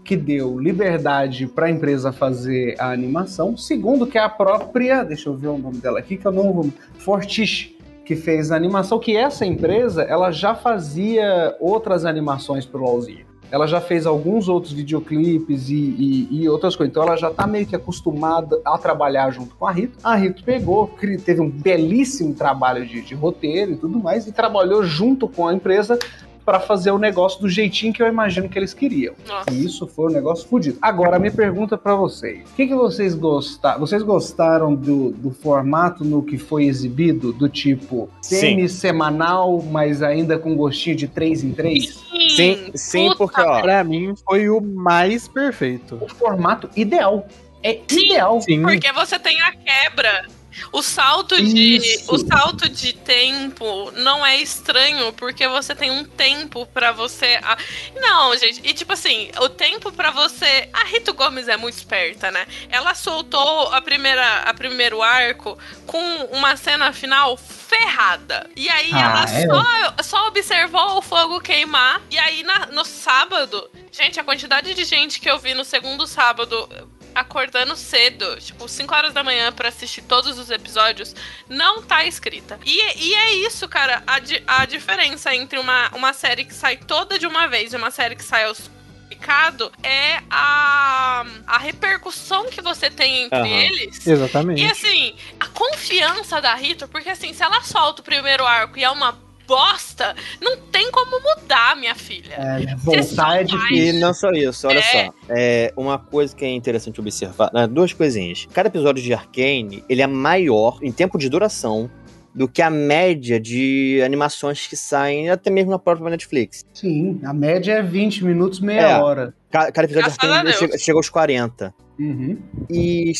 [0.04, 3.56] que deu liberdade para a empresa fazer a animação.
[3.56, 6.52] Segundo, que é a própria, deixa eu ver o nome dela aqui, que eu não
[6.52, 6.70] vou.
[6.98, 7.73] Fortiche,
[8.04, 13.24] que fez a animação, que essa empresa ela já fazia outras animações pro LoLzinho.
[13.50, 16.90] Ela já fez alguns outros videoclipes e, e- e outras coisas.
[16.90, 19.96] Então ela já tá meio que acostumada a trabalhar junto com a Rito.
[20.02, 20.90] A Rito pegou,
[21.24, 25.54] teve um belíssimo trabalho de, de roteiro e tudo mais, e trabalhou junto com a
[25.54, 25.98] empresa
[26.44, 29.14] para fazer o negócio do jeitinho que eu imagino que eles queriam.
[29.26, 29.50] Nossa.
[29.50, 30.78] E isso foi um negócio fodido.
[30.80, 33.80] Agora, minha pergunta para vocês: o que, que vocês gostaram?
[33.80, 37.32] Vocês gostaram do, do formato no que foi exibido?
[37.32, 38.36] Do tipo Sim.
[38.36, 42.04] semi-semanal, mas ainda com gostinho de 3 em 3?
[42.36, 45.98] Sim, sim, Puta porque, ó, Pra mim, foi o mais perfeito.
[46.00, 47.26] O formato ideal.
[47.62, 48.40] É ideal.
[48.42, 48.62] Sim.
[48.62, 50.26] Porque você tem a quebra.
[50.72, 52.14] O salto de Isso.
[52.14, 57.38] o salto de tempo não é estranho porque você tem um tempo pra você.
[57.42, 57.56] a-
[58.00, 58.60] Não, gente.
[58.64, 60.68] E tipo assim, o tempo pra você.
[60.72, 62.46] A Rito Gomes é muito esperta, né?
[62.68, 68.48] Ela soltou a primeira a primeiro arco com uma cena final ferrada.
[68.56, 69.46] E aí Ah, ela é?
[69.46, 72.00] só, só observou o fogo queimar.
[72.10, 76.06] E aí na- no sábado, gente, a quantidade de gente que eu vi no segundo
[76.06, 76.68] sábado
[77.14, 81.14] acordando cedo, tipo 5 horas da manhã pra assistir todos os episódios,
[81.48, 82.58] não tá escrita.
[82.64, 86.76] E, e é isso, cara, a, di- a diferença entre uma, uma série que sai
[86.76, 88.70] toda de uma vez e uma série que sai aos
[89.08, 93.46] picado é a, a repercussão que você tem entre Aham.
[93.48, 94.06] eles.
[94.06, 94.62] Exatamente.
[94.62, 98.82] E assim, a confiança da Rita, porque assim, se ela solta o primeiro arco e
[98.84, 99.12] é uma
[99.46, 102.34] bosta, não tem como mudar, minha filha.
[102.34, 104.00] É, voltar é E difícil.
[104.00, 104.82] não só isso, olha É.
[105.06, 105.14] só.
[105.30, 107.50] É uma coisa que é interessante observar.
[107.52, 108.46] né, duas coisinhas.
[108.52, 111.90] Cada episódio de Arcane, ele é maior em tempo de duração
[112.34, 116.64] do que a média de animações que saem até mesmo na própria Netflix.
[116.74, 118.98] Sim, a média é 20 minutos, meia É.
[119.00, 119.32] hora.
[119.50, 121.72] Ca- Cada episódio de Arcane chega, chega aos 40.
[121.96, 122.36] Uhum.
[122.68, 123.12] E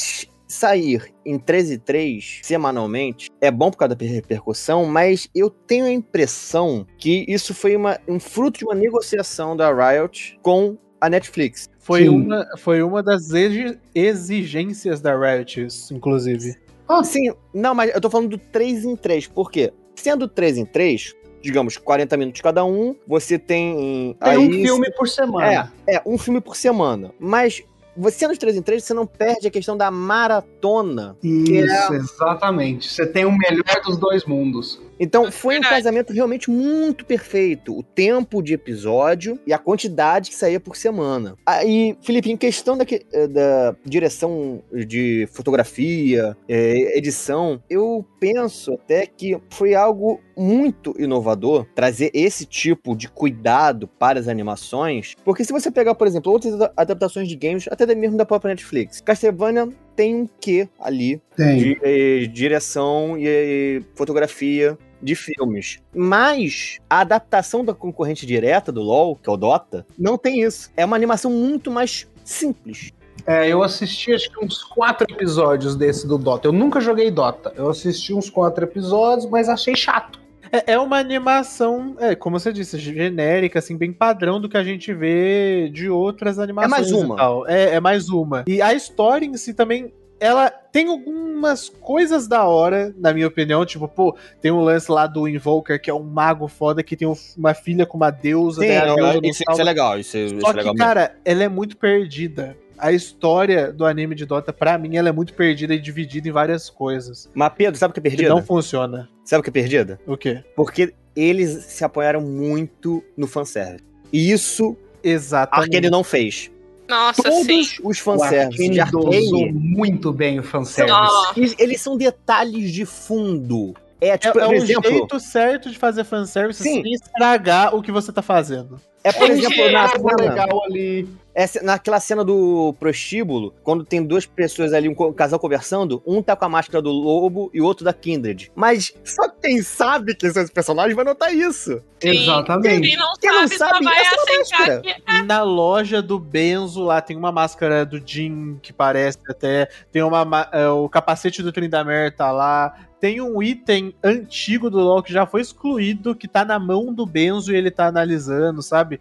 [0.46, 5.86] sair em 13 e 3 semanalmente é bom por causa da repercussão, mas eu tenho
[5.86, 11.08] a impressão que isso foi uma, um fruto de uma negociação da Riot com a
[11.08, 11.68] Netflix.
[11.78, 12.08] Foi Sim.
[12.08, 16.54] uma, foi uma das exi- exigências da Riot, inclusive.
[17.02, 19.72] Sim, não, mas eu tô falando do 3 em 3, por quê?
[19.96, 24.16] Sendo 3 em 3, digamos, 40 minutos cada um, você tem.
[24.20, 25.72] Tem aí, um filme por semana.
[25.86, 27.12] É, é, um filme por semana.
[27.18, 27.62] Mas
[27.96, 31.16] você nos 3 em 3, você não perde a questão da maratona.
[31.22, 32.90] Isso, exatamente.
[32.90, 34.80] Você tem o melhor dos dois mundos.
[34.98, 37.76] Então foi um casamento realmente muito perfeito.
[37.76, 41.36] O tempo de episódio e a quantidade que saía por semana.
[41.44, 49.06] Aí, Felipe, em questão da, eh, da direção de fotografia, eh, edição, eu penso até
[49.06, 55.14] que foi algo muito inovador trazer esse tipo de cuidado para as animações.
[55.24, 58.50] Porque se você pegar, por exemplo, outras ada- adaptações de games, até mesmo da própria
[58.50, 61.56] Netflix, Castlevania tem um quê ali Tem.
[61.58, 65.80] de eh, direção e eh, fotografia de filmes.
[65.94, 70.70] Mas a adaptação da concorrente direta do LoL, que é o Dota, não tem isso.
[70.76, 72.92] É uma animação muito mais simples.
[73.26, 76.48] É, eu assisti acho que uns quatro episódios desse do Dota.
[76.48, 77.52] Eu nunca joguei Dota.
[77.56, 80.20] Eu assisti uns quatro episódios, mas achei chato.
[80.54, 84.62] É, é uma animação, é, como você disse, genérica, assim, bem padrão do que a
[84.62, 86.70] gente vê de outras animações.
[86.70, 87.16] mais e uma.
[87.16, 87.48] tal.
[87.48, 88.44] É, é mais uma.
[88.46, 89.92] E a história em si também.
[90.20, 93.66] Ela tem algumas coisas da hora, na minha opinião.
[93.66, 97.06] Tipo, pô, tem um lance lá do Invoker, que é um mago foda, que tem
[97.06, 98.62] um- uma filha com uma deusa.
[98.62, 99.98] Sim, a não, deusa isso, isso é legal.
[99.98, 100.78] Isso, isso Só é legal que, mesmo.
[100.78, 102.56] cara, ela é muito perdida.
[102.78, 106.32] A história do anime de Dota, pra mim, ela é muito perdida e dividida em
[106.32, 107.30] várias coisas.
[107.34, 108.28] Mas Pedro, sabe o que é Que perdida?
[108.30, 109.08] não funciona.
[109.24, 110.00] Sabe o que é perdida?
[110.06, 110.42] O quê?
[110.56, 113.84] Porque eles se apoiaram muito no fanservice.
[114.12, 115.68] E isso a Exatamente.
[115.76, 116.50] Arcane não fez.
[116.88, 117.46] Nossa, sim.
[117.46, 120.94] Todos os O fanservices de Arcane, muito bem o fanservice.
[120.96, 121.38] Nossa.
[121.38, 123.74] eles, eles são detalhes de fundo.
[124.00, 126.82] É, É, tipo, é por um exemplo, jeito certo de fazer fanservice Sim.
[126.82, 128.78] sem estragar o que você tá fazendo.
[129.02, 131.08] é por É exemplo, na cena, legal ali.
[131.34, 136.36] É naquela cena do prostíbulo, quando tem duas pessoas ali, um casal conversando, um tá
[136.36, 138.52] com a máscara do lobo e o outro da Kindred.
[138.54, 141.82] Mas só quem sabe que são esses personagens vai notar isso.
[142.00, 142.10] Sim.
[142.10, 142.88] Exatamente.
[142.88, 144.80] Quem não Quem não sabe, sabe, só vai é aceitar máscara.
[144.80, 149.68] que Na loja do Benzo lá tem uma máscara do Jin que parece até.
[149.90, 152.74] Tem uma, ma- é, o capacete do Trindamer tá lá.
[153.00, 157.04] Tem um item antigo do LoL que já foi excluído, que tá na mão do
[157.04, 158.98] Benzo e ele tá analisando, sabe?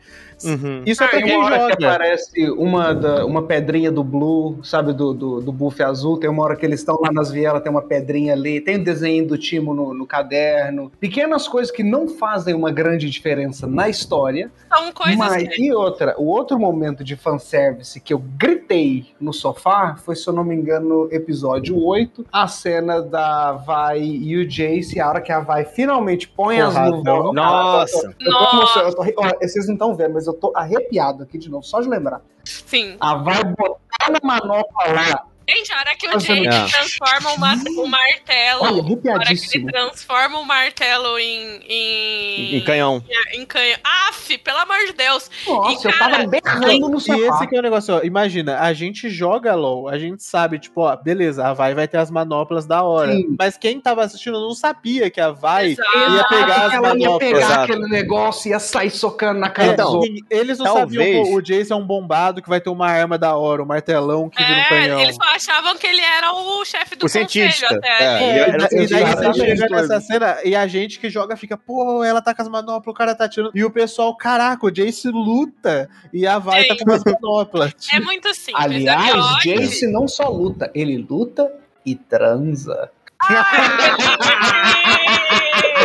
[0.86, 1.96] Isso é pra Tem quem uma hora que joga.
[1.96, 6.20] aparece uma, da- uma pedrinha do Blue, sabe, do, do, do buff azul.
[6.20, 8.60] Tem uma hora que eles estão lá nas vielas, tem uma pedrinha ali.
[8.60, 10.92] Tem o desenho do Timo no, no caderno.
[11.00, 14.52] Pequenas coisas que não fazem uma grande diferença na história.
[14.68, 19.32] são coisas Mas, que e outra, o outro momento de fanservice que eu gritei no
[19.32, 24.38] sofá foi, se eu não me engano, no episódio 8, a cena da Vai e
[24.38, 27.18] o Jace, a hora que a Vai finalmente põe as Porradão.
[27.18, 27.34] luvas.
[27.36, 28.16] Nossa.
[28.20, 31.38] Eu tô eu tô, arre- ó, vocês não estão vendo, mas eu tô arrepiado aqui
[31.38, 32.22] de novo, só de lembrar.
[32.46, 32.96] sim.
[33.00, 37.88] A Vai botar na manopla lá, Gente, a hora que o Jake transforma o, o
[37.88, 38.62] martelo.
[38.64, 41.60] olha, a hora que ele transforma o martelo em.
[41.68, 43.04] em, Em canhão.
[43.34, 43.78] em canhão.
[43.84, 45.30] Aff, pelo amor de Deus!
[45.46, 47.18] Nossa, E, eu tava cara, berrando no E sofá.
[47.38, 48.02] esse que é o negócio, ó.
[48.04, 51.98] Imagina, a gente joga LOL, a gente sabe, tipo, ó, beleza, a Vai vai ter
[51.98, 53.12] as manoplas da hora.
[53.14, 53.36] Sim.
[53.38, 55.90] Mas quem tava assistindo não sabia que a Vai Exato.
[56.16, 57.20] ia pegar as ela ia manoplas.
[57.20, 57.64] pegar Exato.
[57.64, 60.06] aquele negócio e ia sair socando na cara Então, dos.
[60.08, 62.88] E Eles não talvez- sabiam, pô, o Jason é um bombado que vai ter uma
[62.88, 65.00] arma da hora, um martelão que vira um É, canhão.
[65.00, 67.68] eles achavam que ele era o chefe do O cientista.
[67.68, 68.04] conselho até.
[68.04, 71.58] É, É, e e daí você chega nessa cena e a gente que joga fica,
[71.58, 73.52] pô, ela tá com as manoplas, o cara tá tirando.
[73.56, 76.86] E o pessoal, caraca, o Jace luta e a Vai tá Sim.
[76.86, 77.74] com as manoplas.
[77.94, 78.64] É muito simples.
[78.64, 79.62] Aliás, é ótimo.
[79.62, 81.52] Jace não só luta, ele luta
[81.86, 82.90] e transa.
[83.20, 85.20] Ai,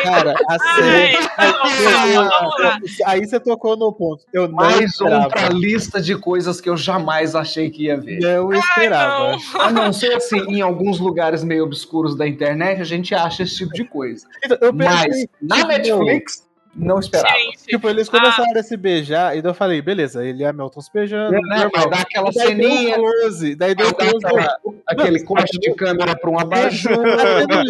[0.03, 1.29] Cara, a Ai, série.
[1.37, 2.79] vamos lá, vamos lá.
[3.07, 4.25] Aí você tocou no ponto.
[4.33, 8.19] Eu não Mais um pra lista de coisas que eu jamais achei que ia ver.
[8.21, 9.37] Não Ai, esperava.
[9.55, 9.61] não.
[9.61, 13.57] A não ser assim, em alguns lugares meio obscuros da internet, a gente acha esse
[13.59, 14.27] tipo de coisa.
[14.45, 16.48] Então, eu Mas na tipo, Netflix,
[16.79, 17.35] não esperava.
[17.39, 20.53] Gente, Tipo, eles começaram a se beijar, e daí eu falei, beleza, ele e a
[20.53, 21.33] Melton se beijando.
[21.33, 21.41] Né?
[21.41, 21.71] normal.
[21.73, 24.17] Vai dar aquela Daí deu ceninha, um close, daí deu um close.
[24.27, 26.39] aquela- aquele corte de câmera pra um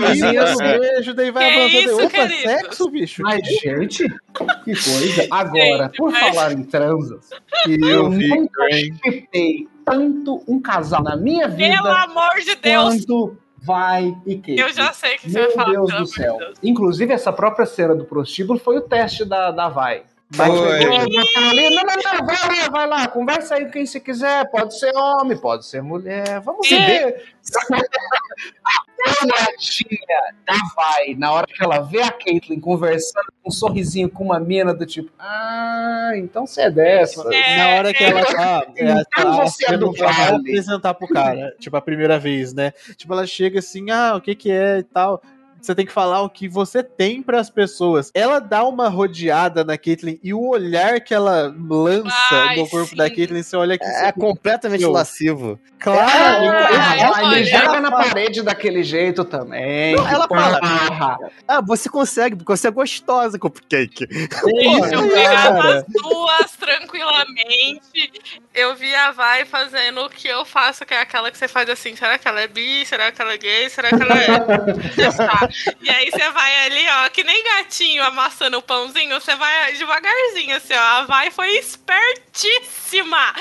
[0.00, 0.78] coisinha linha no assim.
[0.78, 1.80] beijo, daí vai Que avançando.
[1.80, 2.40] isso, Opa, queridos?
[2.42, 3.22] sexo, bicho?
[3.26, 4.04] Ai, gente,
[4.64, 5.26] que coisa.
[5.30, 7.30] Agora, Gente, por mas- falar em transas,
[7.66, 13.04] eu vi, nunca chipei tanto um casal na minha vida pelo amor de Deus.
[13.06, 14.58] quanto vai e que.
[14.58, 15.72] Eu já sei que você Meu vai falar.
[15.72, 16.32] Deus pelo do céu.
[16.34, 16.58] de Deus.
[16.62, 20.04] Inclusive, essa própria cena do prostíbulo foi o teste da, da Vai.
[20.30, 20.84] Vai ali,
[21.70, 24.94] não, não, não, vai lá, vai lá, conversa aí com quem você quiser, pode ser
[24.94, 27.24] homem, pode ser mulher, vamos E- ver.
[29.06, 34.10] A olhadinha da Vai, na hora que ela vê a Caitlyn conversando com um sorrisinho
[34.10, 37.22] com uma mina do tipo, ah, então você é dessa.
[37.34, 38.66] É, Na hora que ela tá.
[38.76, 40.36] É, Então você é do Vale.
[40.36, 42.72] apresentar pro cara, tipo, a primeira vez, né?
[42.96, 45.22] Tipo, ela chega assim, ah, o que que é e tal.
[45.60, 48.10] Você tem que falar o que você tem pras pessoas.
[48.14, 52.90] Ela dá uma rodeada na Caitlyn e o olhar que ela lança Ai, no corpo
[52.90, 52.96] sim.
[52.96, 53.84] da Caitlyn, você olha aqui.
[53.84, 54.90] É completamente Meu.
[54.92, 55.58] lascivo.
[55.80, 56.44] Claro!
[57.32, 59.94] Ele joga ela na fala- parede daquele jeito também.
[59.94, 61.18] Não, ela fala-.
[61.46, 64.06] Ah, você consegue, porque você é gostosa, cupcake.
[64.92, 68.12] Eu pegava as duas tranquilamente.
[68.54, 71.68] Eu vi a Vai fazendo o que eu faço, que é aquela que você faz
[71.68, 72.84] assim: será que ela é bi?
[72.86, 73.68] Será que ela é gay?
[73.70, 74.38] Será que ela é.
[74.94, 75.47] Testar.
[75.82, 80.56] E aí você vai ali, ó, que nem gatinho amassando o pãozinho, você vai devagarzinho,
[80.56, 80.78] assim, ó.
[80.78, 83.34] A Vai foi espertíssima!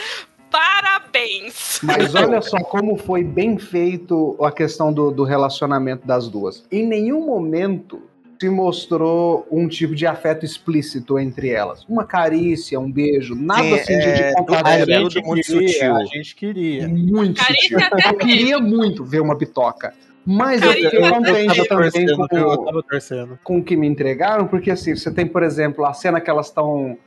[0.49, 1.79] Parabéns!
[1.83, 6.65] Mas olha só como foi bem feito a questão do, do relacionamento das duas.
[6.71, 8.01] Em nenhum momento
[8.39, 11.83] se mostrou um tipo de afeto explícito entre elas.
[11.89, 15.95] Uma carícia, um beijo, nada Sim, assim de, de é, tudo muito queria, sutil.
[15.95, 16.87] a gente queria.
[16.87, 18.11] Muito Carícia sutil.
[18.11, 19.93] Eu queria muito ver uma bitoca.
[20.29, 23.39] Mas eu, eu Eu contente também torcendo, com, torcendo.
[23.41, 26.47] com o que me entregaram, porque assim, você tem, por exemplo, a cena que elas
[26.47, 26.97] estão.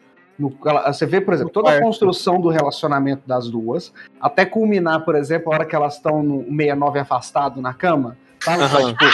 [0.87, 5.53] Você vê, por exemplo, toda a construção do relacionamento das duas, até culminar, por exemplo,
[5.53, 8.63] a hora que elas estão no 69 afastado na cama, sabe?
[8.63, 8.95] Aham.
[8.95, 9.05] Tipo,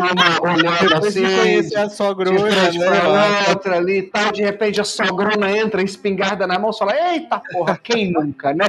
[0.00, 3.48] uma de assim, conhecer a sogrona, né?
[3.50, 7.40] outra ali e tal, de repente a sogrona entra, espingarda na mão, você fala, eita
[7.52, 8.66] porra, quem nunca, né?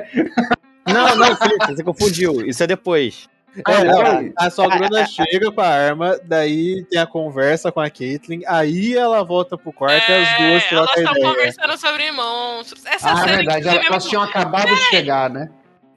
[0.86, 2.45] Não, não, Felipe, você confundiu.
[2.45, 3.28] Isso é depois.
[3.68, 4.32] É, É, não, é.
[4.38, 9.24] a sogrona chega com a arma, daí tem a conversa com a Caitlyn, aí ela
[9.24, 11.28] volta pro quarto e as duas É, elas trocam estão ideia.
[11.34, 12.86] conversando sobre monstros.
[12.86, 15.50] Essa Ah, cena é verdade, é elas muito tinham acabado de chegar, né?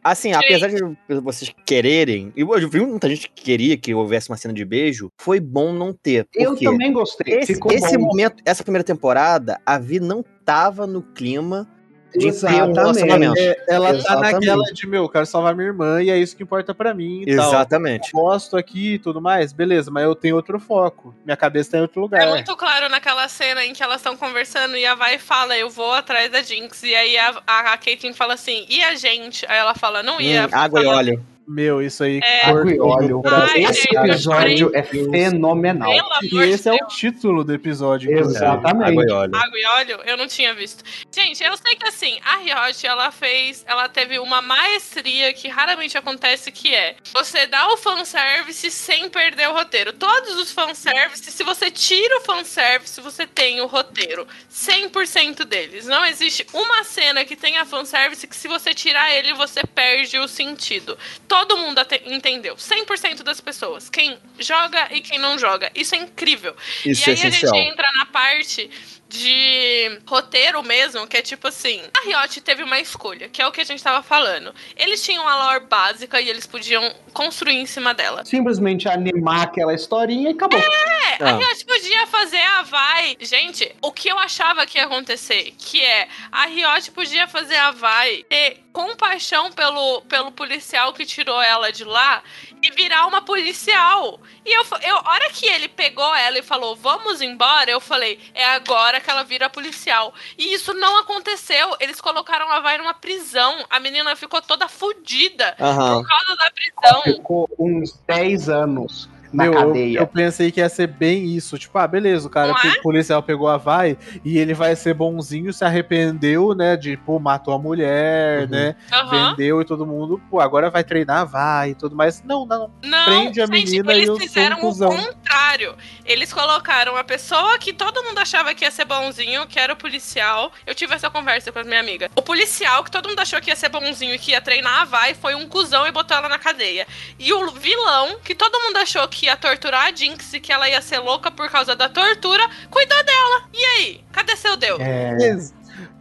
[0.04, 0.44] Assim, Gente.
[0.44, 4.54] apesar de vocês quererem, e eu vi muita gente que queria que houvesse uma cena
[4.54, 6.26] de beijo, foi bom não ter.
[6.32, 8.06] Eu também gostei, Esse, ficou esse bom.
[8.06, 11.68] momento, essa primeira temporada, a Vi não tava no clima
[12.12, 12.76] de ter um Exatamente.
[12.76, 13.38] relacionamento.
[13.38, 14.32] É, ela tá Exatamente.
[14.32, 17.22] naquela de, meu, eu quero salvar minha irmã e é isso que importa pra mim
[17.26, 17.48] e tal.
[17.48, 18.12] Exatamente.
[18.12, 21.14] Gosto aqui e tudo mais, beleza, mas eu tenho outro foco.
[21.24, 22.22] Minha cabeça tá em outro lugar.
[22.22, 25.70] É muito claro naquela cena em que elas estão conversando e a Vai fala, eu
[25.70, 26.82] vou atrás da Jinx.
[26.82, 29.44] E aí a, a, a Caitlyn fala assim, e a gente?
[29.48, 30.46] Aí ela fala, não ia.
[30.46, 31.37] Hum, água e Fala, óleo.
[31.48, 32.20] Meu, isso aí.
[32.22, 32.52] É.
[32.52, 33.26] cortou e.
[33.26, 35.90] Ai, Esse gente, episódio é fenomenal.
[36.22, 38.12] E esse é o título do episódio.
[38.12, 38.90] Exatamente.
[38.90, 39.34] Água e óleo.
[39.34, 40.84] Água e óleo, eu não tinha visto.
[41.10, 45.96] Gente, eu sei que assim, a Riot, ela fez, ela teve uma maestria que raramente
[45.96, 49.94] acontece, que é você dá o fanservice sem perder o roteiro.
[49.94, 54.26] Todos os fanservices, se você tira o fanservice, você tem o roteiro.
[54.52, 55.86] 100% deles.
[55.86, 60.28] Não existe uma cena que tenha fanservice que se você tirar ele, você perde o
[60.28, 60.98] sentido.
[61.26, 62.56] Todo mundo ate- entendeu.
[62.56, 63.88] 100% das pessoas.
[63.88, 65.70] Quem joga e quem não joga.
[65.74, 67.54] Isso é incrível Isso e é aí a essencial.
[67.54, 68.70] gente entra na parte
[69.08, 73.50] de roteiro mesmo, que é tipo assim, a Riot teve uma escolha, que é o
[73.50, 74.54] que a gente tava falando.
[74.76, 78.24] Eles tinham a lore básica e eles podiam construir em cima dela.
[78.24, 80.60] Simplesmente animar aquela historinha e acabou.
[80.60, 81.36] É, a Ah.
[81.36, 83.16] Riot podia fazer a vai.
[83.20, 87.70] Gente, o que eu achava que ia acontecer, que é a Riot podia fazer a
[87.70, 92.22] vai ter compaixão pelo, pelo policial que tirou ela de lá
[92.62, 94.20] e virar uma policial.
[94.44, 98.20] E eu, eu, a hora que ele pegou ela e falou, vamos embora, eu falei,
[98.34, 100.12] é agora que ela vira policial.
[100.36, 101.76] E isso não aconteceu.
[101.80, 103.64] Eles colocaram a vai numa prisão.
[103.70, 106.02] A menina ficou toda fodida Aham.
[106.02, 107.02] por causa da prisão.
[107.02, 109.98] Ficou uns 10 anos na Meu, eu, cadeia.
[110.00, 111.58] eu pensei que ia ser bem isso.
[111.58, 112.68] Tipo, ah, beleza, o cara, é?
[112.78, 116.76] o policial pegou a vai e ele vai ser bonzinho, se arrependeu, né?
[116.76, 118.48] De, pô, matou a mulher, Uhum.
[118.48, 118.76] né?
[118.92, 119.30] Aham.
[119.30, 122.22] Vendeu e todo mundo, pô, agora vai treinar, vai e tudo mais.
[122.22, 122.70] Não, não.
[122.82, 125.74] Não, Prende a gente, menina eles e eu sou um fizeram o contrário.
[126.04, 129.76] Eles colocaram a pessoa que todo mundo achava que ia ser bonzinho, que era o
[129.76, 130.52] policial.
[130.66, 132.10] Eu tive essa conversa com a minha amiga.
[132.16, 134.84] O policial, que todo mundo achou que ia ser bonzinho e que ia treinar a
[134.84, 136.86] vai, foi um cuzão e botou ela na cadeia.
[137.18, 140.68] E o vilão, que todo mundo achou que ia torturar a Jinx e que ela
[140.68, 143.48] ia ser louca por causa da tortura, cuidou dela.
[143.52, 144.04] E aí?
[144.12, 144.80] Cadê seu Deus?
[144.80, 145.16] É,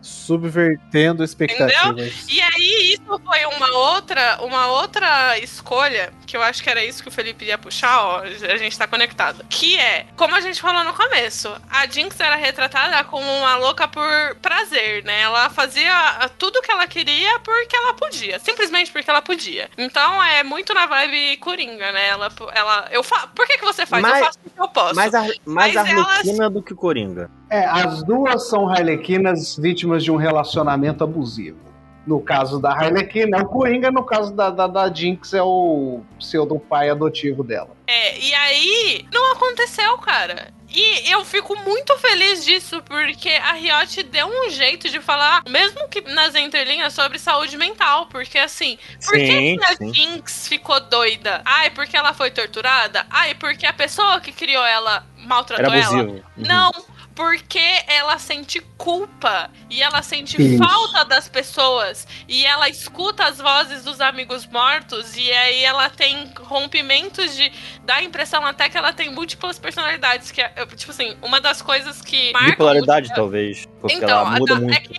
[0.02, 2.26] Subvertendo expectativas.
[2.30, 7.02] E aí, isso foi uma outra, uma outra escolha, que eu acho que era isso
[7.02, 9.46] que o Felipe ia puxar, ó, a gente tá conectado.
[9.50, 13.88] Que é, como a gente falou no começo, a Jinx era retratada como uma louca
[13.88, 15.22] por prazer, né?
[15.22, 19.70] Ela fazia tudo que ela queria porque ela podia, simplesmente porque ela podia.
[19.78, 22.08] Então é muito na vibe coringa, né?
[22.08, 23.28] Ela, ela eu fa...
[23.28, 24.02] Por que, que você faz?
[24.02, 24.96] Mas- eu faço porque eu posso.
[24.96, 27.30] Mais, ar, mais Mas Arlequina do que Coringa.
[27.50, 31.68] É, as duas são Harlequinas vítimas de um relacionamento abusivo.
[32.06, 36.02] No caso da Harlequina é o Coringa, no caso da, da, da Jinx é o
[36.18, 37.76] pseudo pai adotivo dela.
[37.86, 40.54] É, e aí não aconteceu, cara.
[40.70, 45.88] E eu fico muito feliz disso, porque a Riot deu um jeito de falar, mesmo
[45.90, 48.08] que nas entrelinhas, sobre saúde mental.
[48.08, 49.94] Porque assim, por que, Sim, que a sim.
[49.94, 51.42] Jinx ficou doida?
[51.44, 53.06] Ai, porque ela foi torturada?
[53.10, 55.88] Ai, porque a pessoa que criou ela maltratou Era ela?
[55.88, 56.24] abusivo.
[56.38, 56.46] Uhum.
[56.46, 56.72] Não,
[57.18, 60.60] porque ela sente culpa e ela sente Isso.
[60.64, 66.32] falta das pessoas e ela escuta as vozes dos amigos mortos e aí ela tem
[66.40, 67.52] rompimentos de
[67.84, 71.60] dá a impressão até que ela tem múltiplas personalidades, que é tipo assim, uma das
[71.60, 73.66] coisas que Bipolaridade, talvez.
[73.82, 74.74] Porque Então, ela muda a- muito.
[74.78, 74.98] é que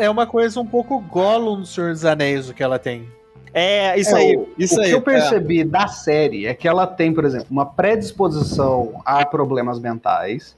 [0.00, 3.08] É uma coisa um pouco Gollum do Senhor dos Anéis, o que ela tem.
[3.52, 4.36] É, isso É, aí.
[4.36, 4.88] o- Isso o aí.
[4.90, 9.78] que eu percebi da série é que ela tem, por exemplo, uma predisposição a problemas
[9.80, 10.54] mentais,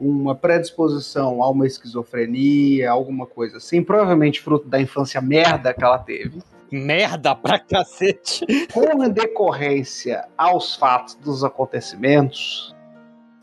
[0.00, 5.98] uma predisposição a uma esquizofrenia, alguma coisa assim, provavelmente fruto da infância merda que ela
[5.98, 6.38] teve.
[6.72, 6.76] É.
[6.76, 8.46] Merda pra cacete.
[8.72, 12.74] Com decorrência aos fatos dos acontecimentos,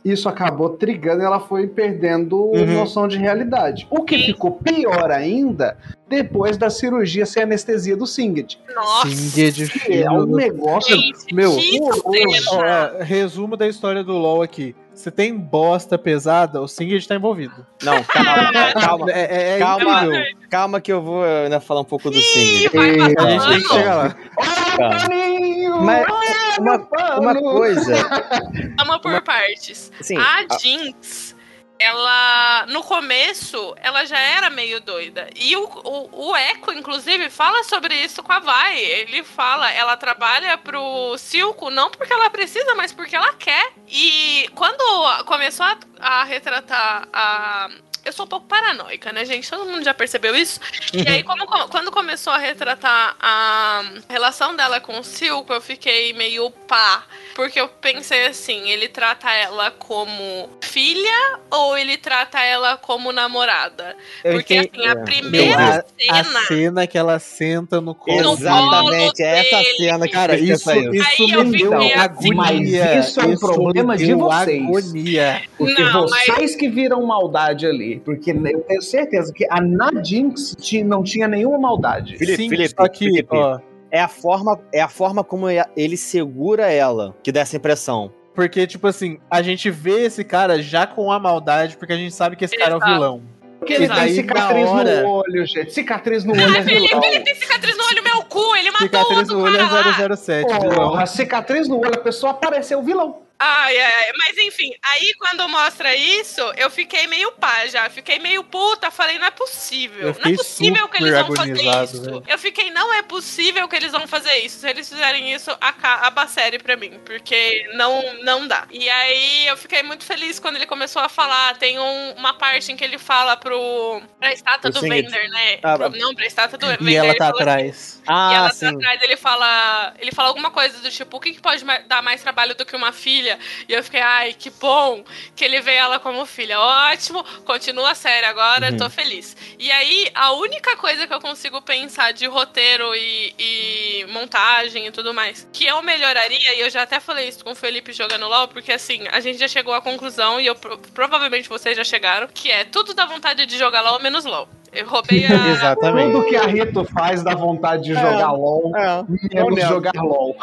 [0.06, 2.66] isso acabou trigando e ela foi perdendo Uhum.
[2.74, 3.86] noção de realidade.
[3.90, 5.78] O que ficou pior ainda
[6.08, 8.58] depois da cirurgia sem anestesia do Singed.
[8.74, 12.50] nossa, Singed, Que é um filho do- negócio gente, Meu, que horroroso.
[12.54, 14.74] Ó, é, resumo da história do LoL aqui.
[14.98, 17.66] Você tem bosta pesada, o Singed tá envolvido.
[17.84, 19.12] Não, calma, calma.
[19.12, 20.04] É, é, é Calma.
[20.06, 20.38] incrível.
[20.50, 22.72] Calma que eu vou ainda falar um pouco do Ih, Singed.
[22.76, 24.10] A gente tem que chegar lá.
[24.10, 25.00] Calma.
[25.00, 27.20] Paninho, Mas olha uma-.
[27.20, 27.94] Uma coisa,
[28.78, 29.92] Vamos por Uma- partes.
[30.18, 31.36] a a- Jinx,
[31.80, 35.30] ela no começo, ela já era meio doida.
[35.36, 36.38] E o, o, o
[36.76, 38.80] inclusive, fala sobre isso com a Vai.
[38.80, 43.74] Ele fala, ela trabalha pro Silco não porque ela precisa, mas porque ela quer.
[43.88, 47.70] E quando começou a, a retratar a.
[48.08, 49.50] Eu sou um pouco paranoica, né, gente?
[49.50, 50.60] Todo mundo já percebeu isso.
[50.94, 56.14] E aí, como- quando começou a retratar a relação dela com o Silco, eu fiquei
[56.14, 57.04] meio pá.
[57.36, 63.96] Porque eu pensei assim, ele trata ela como filha ou ele trata ela como namorada?
[64.24, 66.46] Eu Porque entendi- assim, a primeira a cena.
[66.48, 68.34] cena que ela senta no colo.
[68.34, 70.70] Exatamente, é essa cena que Cara, isso, isso.
[70.72, 72.34] Aí me deu assim, agonia.
[72.36, 72.60] mas
[73.08, 74.64] isso é um problema de vocês.
[74.64, 75.44] agonia.
[75.58, 77.97] Porque Não, mas- vocês que viram maldade ali.
[78.00, 82.18] Porque eu tenho certeza que a Nadinx não tinha nenhuma maldade.
[82.18, 83.36] Felipe, Sim, Felipe, só que, Felipe.
[83.36, 83.60] ó,
[83.92, 88.12] É a forma, é a forma como ele segura ela que dá essa impressão.
[88.36, 92.14] porque, tipo assim, a gente vê esse cara já com a maldade, porque a gente
[92.14, 92.94] sabe que esse cara é o Exato.
[92.94, 93.22] vilão.
[93.58, 94.02] Porque ele Exato.
[94.02, 95.74] tem cicatriz hora- no olho, gente.
[95.74, 97.04] Cicatriz no olho é Felipe, vilão.
[97.06, 99.90] ele tem cicatriz no olho, meu cu, ele matou Cicatriz outro no olho cara lá.
[99.90, 100.90] é 007, vilão.
[100.90, 103.22] Porra, cicatriz no olho, a pessoa apareceu vilão.
[103.40, 104.12] Ai, ai.
[104.18, 107.90] Mas enfim, aí quando mostra isso, eu fiquei meio pá já.
[107.90, 108.90] Fiquei meio puta.
[108.90, 110.16] Falei, não é possível.
[110.24, 112.02] Não é possível que eles vão fazer isso.
[112.02, 112.24] velho.
[112.28, 114.60] Eu fiquei, não é possível que eles vão fazer isso.
[114.60, 117.00] Se eles fizerem isso, acaba a série pra mim.
[117.06, 118.66] Porque não, não dá.
[118.72, 121.58] E aí eu fiquei muito feliz quando ele começou a falar.
[121.58, 124.02] Tem um- uma parte em que ele fala pro.
[124.20, 124.82] pra estátua do.
[124.82, 125.60] Vender, né?
[125.64, 126.92] Ah, Pro- não, pra estátua do Vender.
[126.92, 128.00] E ela ele tá falou assim, atrás.
[128.00, 128.66] e Ah, ela sim.
[128.66, 129.94] tá atrás, ele fala.
[130.00, 132.76] Ele fala alguma coisa do tipo, o que, que pode dar mais trabalho do que
[132.76, 133.27] uma filha?
[133.68, 135.04] E eu fiquei, ai, que bom
[135.36, 136.60] que ele vê ela como filha.
[136.60, 138.78] Ótimo, continua a série agora, Uhum.
[138.78, 139.36] tô feliz.
[139.58, 144.92] E aí, a única coisa que eu consigo pensar de roteiro e, e montagem e
[144.92, 148.28] tudo mais, que eu melhoraria, e eu já até falei isso com o Felipe jogando
[148.28, 151.84] LOL, porque assim, a gente já chegou à conclusão, e eu pro- provavelmente vocês já
[151.84, 154.48] chegaram, que é tudo dá vontade de jogar LOL menos LOL.
[154.74, 155.30] Eu roubei a.
[155.50, 156.12] Exatamente.
[156.12, 159.04] Tudo que a Rito faz dá vontade de jogar LOL, É.
[159.34, 160.36] menos jogar LOL.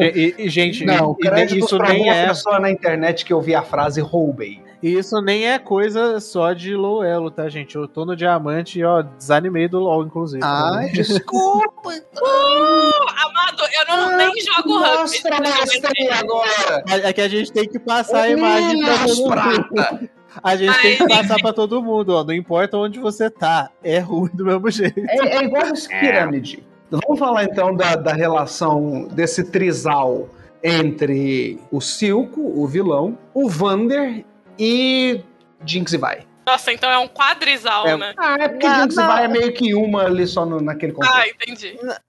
[0.00, 2.28] E, e- gente, Não, e- créditos isso pra nem é.
[2.28, 4.64] pessoa na internet que eu vi a frase roubei.
[4.82, 7.74] E isso nem é coisa só de low elo, tá, gente?
[7.76, 10.42] Eu tô no diamante e, ó, desanimei do LoL, inclusive.
[10.44, 11.88] Ai, desculpa.
[11.88, 11.90] Uh,
[13.24, 14.98] Amado, eu não, nem jogo rugby.
[14.98, 16.84] Mostra mim agora!
[16.88, 20.08] É que a gente tem que passar a imagem pra todo mundo.
[20.42, 22.22] A gente tem que Ai, passar pra todo mundo, ó.
[22.22, 23.70] Não importa onde você tá.
[23.82, 25.00] É ruim do mesmo jeito.
[25.08, 26.62] É, é igual esse pirâmide.
[26.90, 30.28] Vamos falar então da, da relação desse trisal
[30.62, 34.24] entre o Silco, o vilão, o Vander
[34.58, 35.20] e
[35.64, 36.26] Jinx e Vai.
[36.46, 38.14] Nossa, então é um quadrisal, É, né?
[38.16, 39.06] Ah, é porque Não, Jinx e não.
[39.06, 41.16] Vai é meio que uma ali só no- naquele contexto.
[41.16, 41.76] Ah, entendi.
[41.82, 42.00] Ah,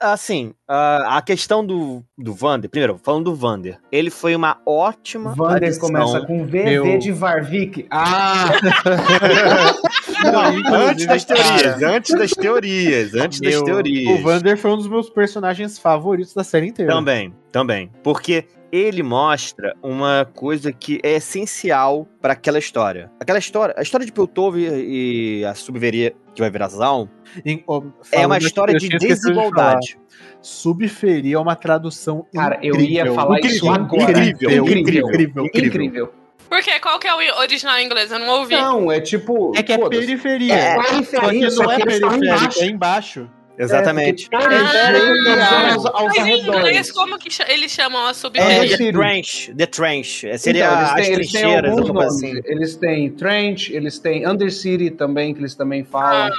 [0.00, 5.34] assim, ah, a questão do, do Vander, primeiro, falando do Vander, ele foi uma ótima
[5.34, 5.88] Vander adição.
[5.88, 7.86] começa com VV Meu- de Varvik.
[7.90, 8.50] Ah!
[10.24, 14.20] Não, antes das teorias, antes das teorias, antes das meu, teorias.
[14.20, 16.92] O Vander foi um dos meus personagens favoritos da série inteira.
[16.92, 17.90] Também, também.
[18.02, 23.10] Porque ele mostra uma coisa que é essencial para aquela história.
[23.20, 27.06] Aquela história, a história de Piltover e a subveria que vai virar Zaun
[27.44, 29.98] Em- ó, é uma história de desigualdade.
[30.40, 34.10] Subferir é uma tradução Cara, eu ia falar isso agora.
[34.10, 35.08] Incrível, Incrível.
[35.08, 35.66] incrível, incrível.
[35.68, 36.12] Incrível.
[36.48, 36.78] Por quê?
[36.80, 38.10] Qual que é o original em inglês?
[38.10, 38.54] Eu não ouvi.
[38.54, 39.52] Não, é tipo.
[39.56, 40.54] É que é periferia.
[40.54, 42.62] É, só que periferia, não é periférica, embaixo.
[42.62, 43.30] é embaixo.
[43.58, 44.28] Exatamente.
[44.32, 45.72] É, porque periférico genial.
[45.72, 48.76] aos, aos Mas em inglês, como que eles chamam a É, subferia?
[48.78, 48.92] the.
[48.92, 50.26] Trench, The Trench.
[50.28, 52.40] É, Seria Então, eles as têm, eles têm trincheiras, alguma coisa assim.
[52.44, 56.30] Eles têm Trench, eles têm Undercity também, que eles também falam.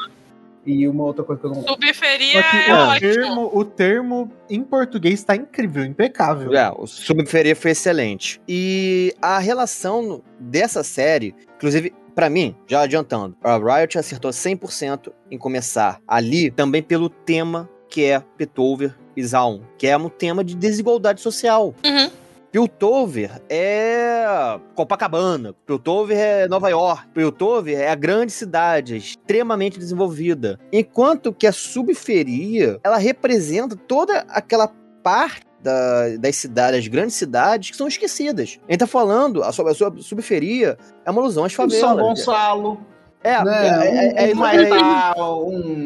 [0.66, 1.61] E uma outra coisa que eu não.
[1.61, 2.99] Subferia é o, ótimo.
[3.14, 6.53] termo, o termo em português tá incrível, impecável.
[6.55, 8.39] É, o Subferia foi excelente.
[8.47, 15.38] E a relação dessa série, inclusive, pra mim, já adiantando, a Riot acertou 100% em
[15.38, 20.55] começar ali também pelo tema que é Piltover e Zaun, que é um tema de
[20.55, 21.76] desigualdade social.
[21.86, 22.09] Uhum.
[22.51, 30.59] Piltover é Copacabana, Piltover é Nova York, Piltover é a grande cidade, extremamente desenvolvida.
[30.72, 34.68] Enquanto que a subferia, ela representa toda aquela
[35.01, 38.59] parte da- das cidades, das grandes cidades que são esquecidas.
[38.68, 41.80] A gente tá falando, a, sub- a sub- subferia é uma alusão às favelas.
[41.80, 42.82] São Gonçalo,
[43.24, 43.68] É, né?
[43.68, 44.32] é, é, é,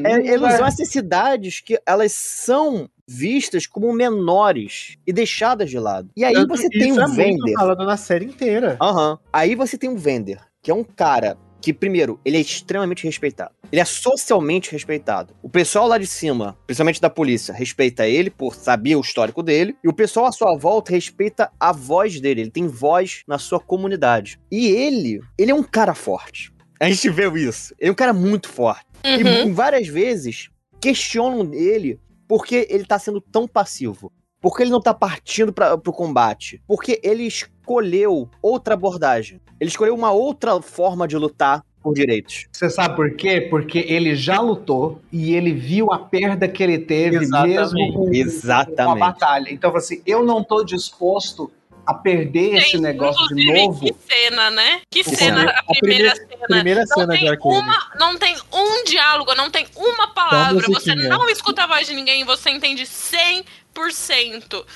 [0.03, 5.79] é- é ilusão a essas cidades que elas são vistas como menores e deixadas de
[5.79, 6.09] lado.
[6.15, 7.53] E aí Tanto você tem um é vender.
[7.53, 8.77] falado na série inteira.
[8.81, 9.17] Aham.
[9.31, 13.51] Aí você tem um vender, que é um cara que, primeiro, ele é extremamente respeitado.
[13.71, 15.33] Ele é socialmente respeitado.
[15.41, 19.75] O pessoal lá de cima, principalmente da polícia, respeita ele por saber o histórico dele.
[19.83, 22.41] E o pessoal à sua volta respeita a voz dele.
[22.41, 24.39] Ele tem voz na sua comunidade.
[24.51, 26.53] E ele, ele é um cara forte.
[26.79, 27.73] A gente vê isso.
[27.79, 28.85] Ele é um cara muito forte.
[29.03, 29.49] Uhum.
[29.49, 30.49] E várias vezes
[30.79, 34.11] questionam ele porque ele tá sendo tão passivo.
[34.47, 36.61] Porque ele não tá partindo para pro combate.
[36.65, 39.41] Porque ele escolheu outra abordagem.
[39.59, 42.47] Ele escolheu uma outra forma de lutar por direitos.
[42.53, 43.41] Você sabe por quê?
[43.41, 47.57] Porque ele já lutou e ele viu a perda que ele teve Exatamente.
[47.57, 48.99] mesmo com, com a Exatamente.
[48.99, 49.49] batalha.
[49.51, 51.51] Então, assim, eu não tô disposto
[51.85, 53.79] a perder esse Gente, negócio de novo.
[53.81, 54.81] Que cena, né?
[54.89, 56.45] Que cena, a A primeira cena.
[56.47, 60.65] Primeira Não cena de tem, uma, não tem um diálogo, não tem uma palavra.
[60.67, 63.45] Você não escuta a voz de ninguém, você entende 100%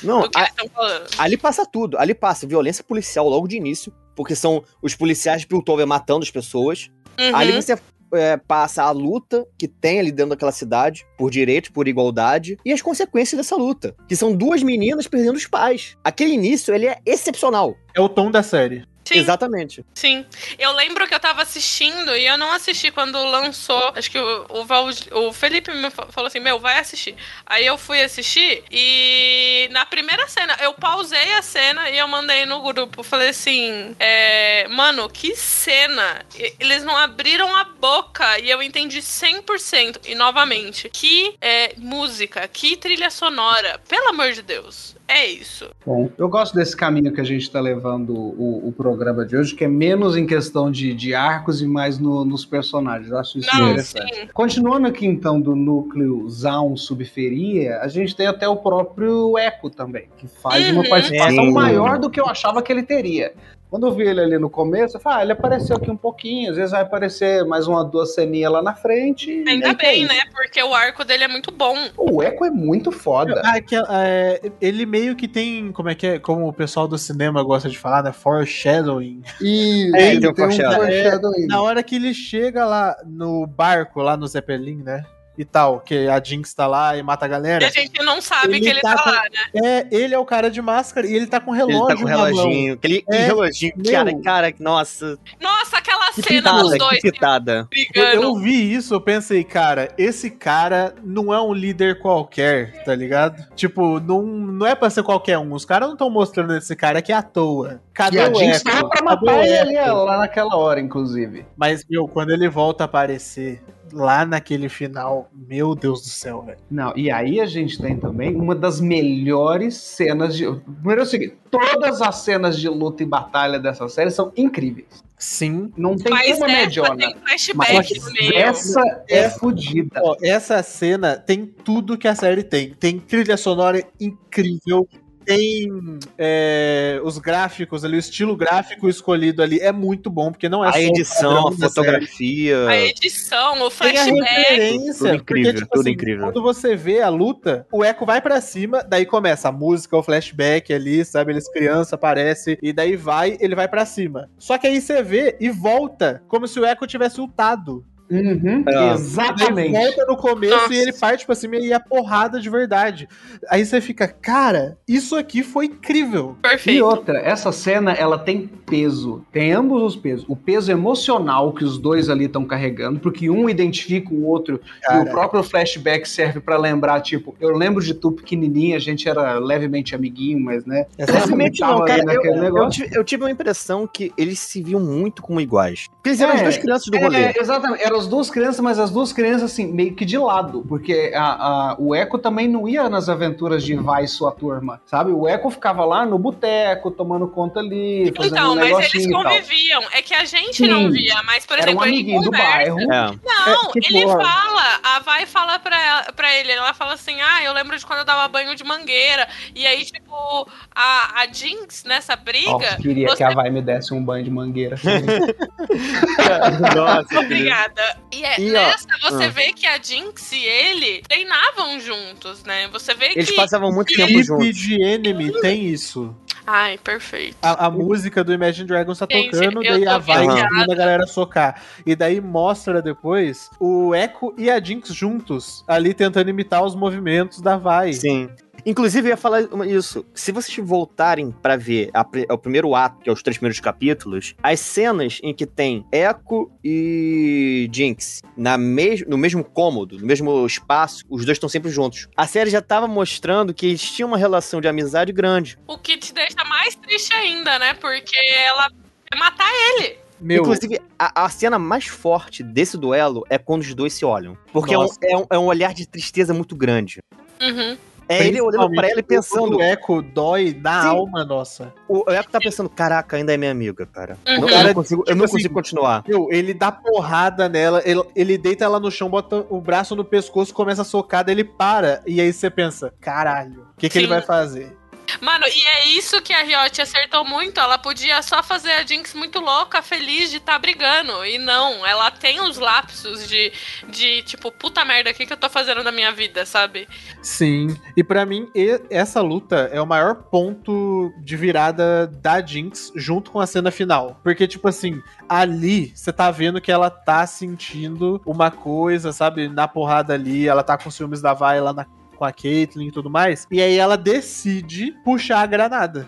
[0.03, 1.07] Não, do que a- eles estão falando.
[1.17, 1.97] ali passa tudo.
[1.97, 3.93] Ali passa violência policial logo de início.
[4.15, 6.89] Porque são os policiais de Piltover matando as pessoas.
[7.19, 7.35] Uhum.
[7.35, 7.77] Ali você
[8.13, 12.73] é, passa a luta que tem ali dentro daquela cidade, por direitos, por igualdade, e
[12.73, 15.95] as consequências dessa luta, que são duas meninas perdendo os pais.
[16.03, 17.73] Aquele início, ele é excepcional.
[17.95, 18.85] É o tom da série.
[19.11, 19.85] Sim, Exatamente.
[19.93, 20.25] sim.
[20.57, 23.91] Eu lembro que eu tava assistindo e eu não assisti quando lançou.
[23.95, 27.15] Acho que o, o, Val- o Felipe me fa- falou assim: Meu, vai assistir.
[27.45, 32.45] Aí eu fui assistir e na primeira cena, eu pausei a cena e eu mandei
[32.45, 33.03] no grupo.
[33.03, 36.25] Falei assim: é, Mano, que cena!
[36.59, 39.99] Eles não abriram a boca e eu entendi 100%.
[40.05, 43.79] E novamente, que é, música, que trilha sonora.
[43.87, 44.95] Pelo amor de Deus.
[45.13, 45.69] É isso.
[45.85, 49.53] Bom, eu gosto desse caminho que a gente está levando o, o programa de hoje,
[49.53, 53.11] que é menos em questão de, de arcos e mais no- nos personagens.
[53.11, 54.15] Eu acho isso Não, interessante.
[54.15, 54.27] sim.
[54.33, 60.07] Continuando aqui então do núcleo Zaun Subferia, a gente tem até o próprio Echo também,
[60.17, 60.89] que faz uma Uhum.
[60.89, 61.51] participação Sim.
[61.51, 63.33] maior do que eu achava que ele teria.
[63.71, 66.51] Quando eu vi ele ali no começo, eu falei, ah, ele apareceu aqui um pouquinho,
[66.51, 69.45] às vezes vai aparecer mais uma duas ceninhas lá na frente.
[69.47, 70.13] Ainda é bem, isso.
[70.13, 70.19] né?
[70.29, 71.73] Porque o arco dele é muito bom.
[71.95, 73.41] O Echo é muito foda.
[73.45, 76.97] Ah, que, é, ele meio que tem, como é que é, como o pessoal do
[76.97, 78.11] cinema gosta de falar, né?
[78.11, 79.23] Foreshadowing.
[79.39, 80.91] E É, ele tem um tem um foreshadowing.
[80.91, 81.47] foreshadowing.
[81.47, 85.05] Na hora que ele chega lá no barco, lá no Zeppelin, né?
[85.41, 87.65] E tal, que a Jinx tá lá e mata a E galera.
[87.65, 89.59] a gente não sabe Ele que ele tá tá, com- lá, né?
[89.65, 92.05] É, ele é o cara de máscara e ele tá com relógio Ele tá com
[92.05, 92.73] reloginho.
[92.75, 93.91] Aquele É, reloginho, meu.
[93.91, 95.17] cara, cara, nossa.
[95.41, 97.51] Nossa, aquela Que cena dos pitada, dois que pitada.
[97.53, 98.21] Eu, brigando.
[98.21, 103.43] eu vi isso, eu pensei, cara, esse cara não é um líder qualquer, tá ligado?
[103.55, 105.53] Tipo, não, não é pra ser qualquer um.
[105.53, 107.81] Os caras não estão mostrando esse cara aqui à toa.
[107.95, 111.47] Cadê E a o Jinx tava pra matar ele lá naquela hora, inclusive.
[111.57, 113.59] Mas, meu, quando ele volta a aparecer
[113.91, 116.57] lá naquele final, meu Deus do céu, velho.
[116.69, 120.45] Não, e aí a gente tem também uma das melhores cenas de.
[120.45, 125.03] Primeiro é o seguinte: todas as cenas de luta e batalha dessa série são incríveis.
[125.21, 125.71] Sim.
[125.77, 126.97] Não tem Mas uma essa mediona.
[126.97, 130.01] tem Mas flashback essa é fodida.
[130.23, 132.73] Essa cena tem tudo que a série tem.
[132.73, 134.87] Tem trilha sonora incrível.
[135.35, 140.63] Tem é, os gráficos ali, o estilo gráfico escolhido ali é muito bom, porque não
[140.63, 142.67] é A só edição, a fotografia.
[142.67, 144.33] A edição, o Tem a flashback.
[144.33, 144.97] referência.
[144.97, 146.23] Tudo incrível, porque, tipo tudo assim, incrível.
[146.25, 150.03] Quando você vê a luta, o Echo vai pra cima, daí começa a música, o
[150.03, 151.31] flashback ali, sabe?
[151.33, 154.29] Eles criança aparece, e daí vai, ele vai pra cima.
[154.37, 157.85] Só que aí você vê e volta, como se o Echo tivesse lutado.
[158.11, 158.93] Uhum, É.
[158.93, 159.71] Exatamente.
[159.71, 160.73] volta no começo Nossa.
[160.73, 163.07] e ele parte pra cima e é porrada de verdade.
[163.49, 166.35] Aí você fica, cara, isso aqui foi incrível.
[166.39, 166.85] E Perfeito.
[166.85, 170.25] outra, essa cena ela tem peso, tem ambos os pesos.
[170.27, 174.85] O peso emocional que os dois ali estão carregando, porque um identifica o outro e
[174.87, 175.01] Cara.
[175.03, 179.39] o próprio flashback serve pra lembrar, tipo, eu lembro de tu pequenininha, a gente era
[179.39, 180.85] levemente amiguinho, mas né.
[180.97, 182.03] Exatamente Tava não, cara.
[182.13, 185.87] Eu, eu tive, eu tive uma impressão que eles se viam muito como iguais.
[185.95, 187.17] Porque eles eram É, as duas crianças do rolê.
[187.23, 187.83] É, exatamente.
[187.83, 190.63] Eram as duas crianças, mas as duas crianças, assim, meio que de lado.
[190.67, 191.23] Porque a,
[191.71, 195.11] a- o Eco também não ia nas aventuras de vai e sua turma, sabe?
[195.11, 199.81] O Eco ficava lá no boteco, tomando conta ali, fazendo Então, um mas eles conviviam.
[199.91, 200.67] É que a gente Sim.
[200.67, 202.51] não via, mas, por Era um exemplo, ele amiguinho do conversa.
[202.51, 202.79] bairro.
[202.81, 202.85] É.
[202.85, 204.09] Não, É, tipo, ele ó.
[204.11, 207.85] fala, a Vai fala pra, ela- pra ele, ela fala assim, ah, eu lembro de
[207.85, 212.77] quando eu dava banho de mangueira, e aí, tipo, a, a Jinx, nessa briga, Nossa,
[212.77, 214.75] queria você- que a Vai me desse um banho de mangueira.
[216.75, 217.81] Nossa, obrigada.
[218.11, 219.29] E é, E, ó, nessa, você ah.
[219.29, 222.67] vê que a Jinx e ele treinavam juntos, né?
[222.69, 223.35] Você vê Eles que...
[223.35, 224.55] passavam muito tempo Clipe juntos.
[224.55, 226.15] de Enemy tem isso.
[226.45, 227.37] Ai, perfeito.
[227.41, 231.07] A, a música do Imagine Dragons tá Gente, tocando, daí a vai ensina a galera
[231.07, 231.61] socar.
[231.85, 237.41] E daí mostra depois o Echo e a Jinx juntos, ali tentando imitar os movimentos
[237.41, 237.93] da Vai.
[237.93, 238.29] Sim.
[238.65, 240.05] Inclusive, eu ia falar isso.
[240.13, 243.59] Se vocês voltarem pra ver a pri- o primeiro ato, que é os três primeiros
[243.59, 250.05] capítulos, as cenas em que tem Echo e Jinx na mes no mesmo cômodo, no
[250.05, 252.07] mesmo espaço, os dois estão sempre juntos.
[252.15, 255.57] A série já tava mostrando que eles tinham uma relação de amizade grande.
[255.67, 257.73] O que te deixa mais triste ainda, né?
[257.75, 258.15] Porque
[258.47, 258.69] ela
[259.09, 259.97] quer matar ele.
[260.19, 264.37] Meu, Inclusive, a, a cena mais forte desse duelo é quando os dois se olham.
[264.53, 266.99] Porque é um, é, um, é um olhar de tristeza muito grande.
[267.41, 267.75] Uhum.
[268.09, 269.57] É ele olhando pra ela e pensando.
[269.57, 270.87] O Echo dói na Sim.
[270.89, 271.73] alma nossa.
[271.87, 274.17] O Echo tá pensando, caraca, ainda é minha amiga, cara.
[274.27, 274.41] Uhum.
[274.41, 276.03] Não, eu não consigo, eu tipo não assim, consigo continuar.
[276.07, 280.03] Meu, ele dá porrada nela, ele, ele deita ela no chão, bota o braço no
[280.03, 282.01] pescoço, começa a socar, daí ele para.
[282.05, 284.80] E aí você pensa, caralho, o que, que ele vai fazer?
[285.19, 287.59] Mano, e é isso que a Riot acertou muito.
[287.59, 291.25] Ela podia só fazer a Jinx muito louca, feliz de estar brigando.
[291.25, 293.51] E não, ela tem os lapsos de,
[293.89, 296.87] de tipo, puta merda, o que, que eu tô fazendo na minha vida, sabe?
[297.21, 298.49] Sim, e pra mim
[298.89, 304.19] essa luta é o maior ponto de virada da Jinx junto com a cena final.
[304.23, 309.67] Porque, tipo assim, ali você tá vendo que ela tá sentindo uma coisa, sabe, na
[309.67, 311.85] porrada ali, ela tá com ciúmes da Vai lá na-
[312.21, 313.47] com a Caitlyn e tudo mais.
[313.49, 316.07] E aí ela decide puxar a granada.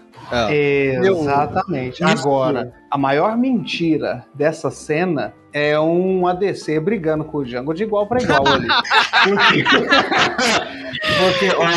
[1.03, 2.03] Exatamente.
[2.03, 2.05] Isso.
[2.28, 8.05] Agora, a maior mentira dessa cena é um ADC brigando com o Django de igual
[8.05, 8.68] para igual ali.
[9.24, 9.64] Porque,
[11.20, 11.76] porque, olha,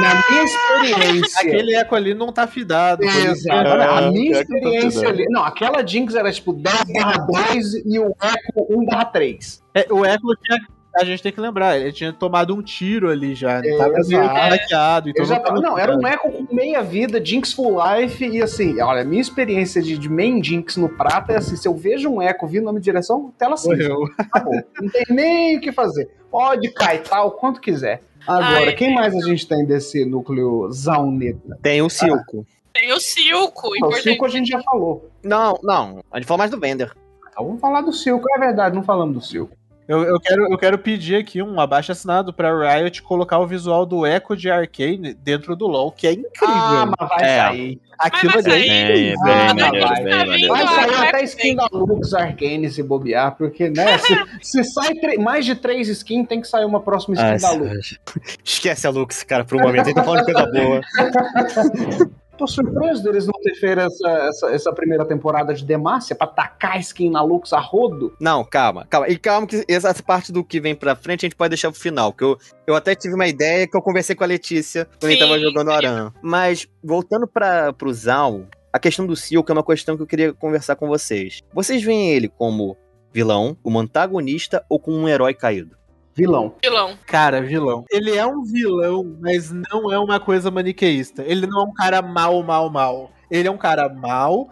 [0.00, 1.40] na minha experiência.
[1.42, 3.00] Aquele eco ali não tá fidado.
[3.02, 3.82] que- Exatamente.
[3.82, 5.24] A minha é tô experiência ali.
[5.28, 9.62] Não, aquela Jinx era tipo 10 barra 2 e o Echo 1 barra 3.
[9.74, 10.58] É, o Echo tinha.
[10.96, 13.58] A gente tem que lembrar, ele tinha tomado um tiro ali já.
[13.58, 14.34] Ele tava meio Exato.
[14.34, 15.08] hackeado.
[15.08, 16.06] Então Eu já não tava tava, não, era um.
[16.06, 20.42] Echo com meia vida, Jinx full life, e assim, olha, minha experiência de, de main
[20.42, 23.56] Jinx no prata é assim: se eu vejo um Echo vindo na minha direção, tela
[23.56, 23.88] cinza.
[24.18, 24.54] Acabou.
[24.80, 26.10] Não tem nem o que fazer.
[26.30, 28.02] Pode kaitar o quanto quiser.
[28.26, 28.72] Agora, Ai.
[28.72, 31.58] quem mais a gente tem desse núcleo Zauneta?
[31.62, 32.46] Tem o Silco.
[32.72, 34.02] Tem o Silco, O importante.
[34.02, 35.10] Silco a gente já falou.
[35.22, 36.02] Não, não.
[36.10, 36.92] A gente fala mais do Vender.
[37.30, 39.56] Então vamos falar do Silco, é verdade, não falamos do Silco.
[39.86, 43.84] Eu, eu quero, eu quero pedir aqui um abaixo assinado pra Riot colocar o visual
[43.84, 46.32] do Echo de Arcane dentro do LoL, que é incrível.
[46.40, 47.38] Ah, mas vai É.
[47.38, 47.80] sair.
[47.98, 48.82] Aquilo vai ali é sair.
[49.12, 49.24] incrível.
[49.24, 52.82] bem Ah, maneiro, mas bem tá Vai a sair até skin da Lux Arcane se
[52.82, 57.14] bobear, porque, né, se, se sai mais de três skins, tem que sair uma próxima
[57.14, 57.98] skin Ah, da Lux.
[58.42, 59.82] Esquece a Lux, cara, por um momento.
[59.82, 60.80] A gente tá falando coisa boa.
[62.36, 66.80] Tô surpreso deles não ter feito essa, essa, essa primeira temporada de Demacia pra tacar
[66.80, 68.14] skin na Lux a rodo.
[68.20, 69.08] Não, calma, calma.
[69.08, 71.80] E calma que essa parte do que vem pra frente a gente pode deixar pro
[71.80, 75.04] final, porque eu, eu até tive uma ideia que eu conversei com a Letícia quando
[75.04, 75.76] a gente Sim, tava jogando sim.
[75.76, 76.12] Aran.
[76.22, 80.32] Mas, voltando pra, pro Zal, a questão do Silk é uma questão que eu queria
[80.32, 81.40] conversar com vocês.
[81.52, 82.76] Vocês veem ele como
[83.12, 85.76] vilão, como antagonista ou como um herói caído?
[86.14, 86.54] Vilão.
[86.62, 86.96] Vilão.
[87.06, 87.84] Cara, vilão.
[87.90, 91.24] Ele é um vilão, mas não é uma coisa maniqueísta.
[91.26, 93.10] Ele não é um cara mal, mal, mal.
[93.28, 94.48] Ele é um cara mal,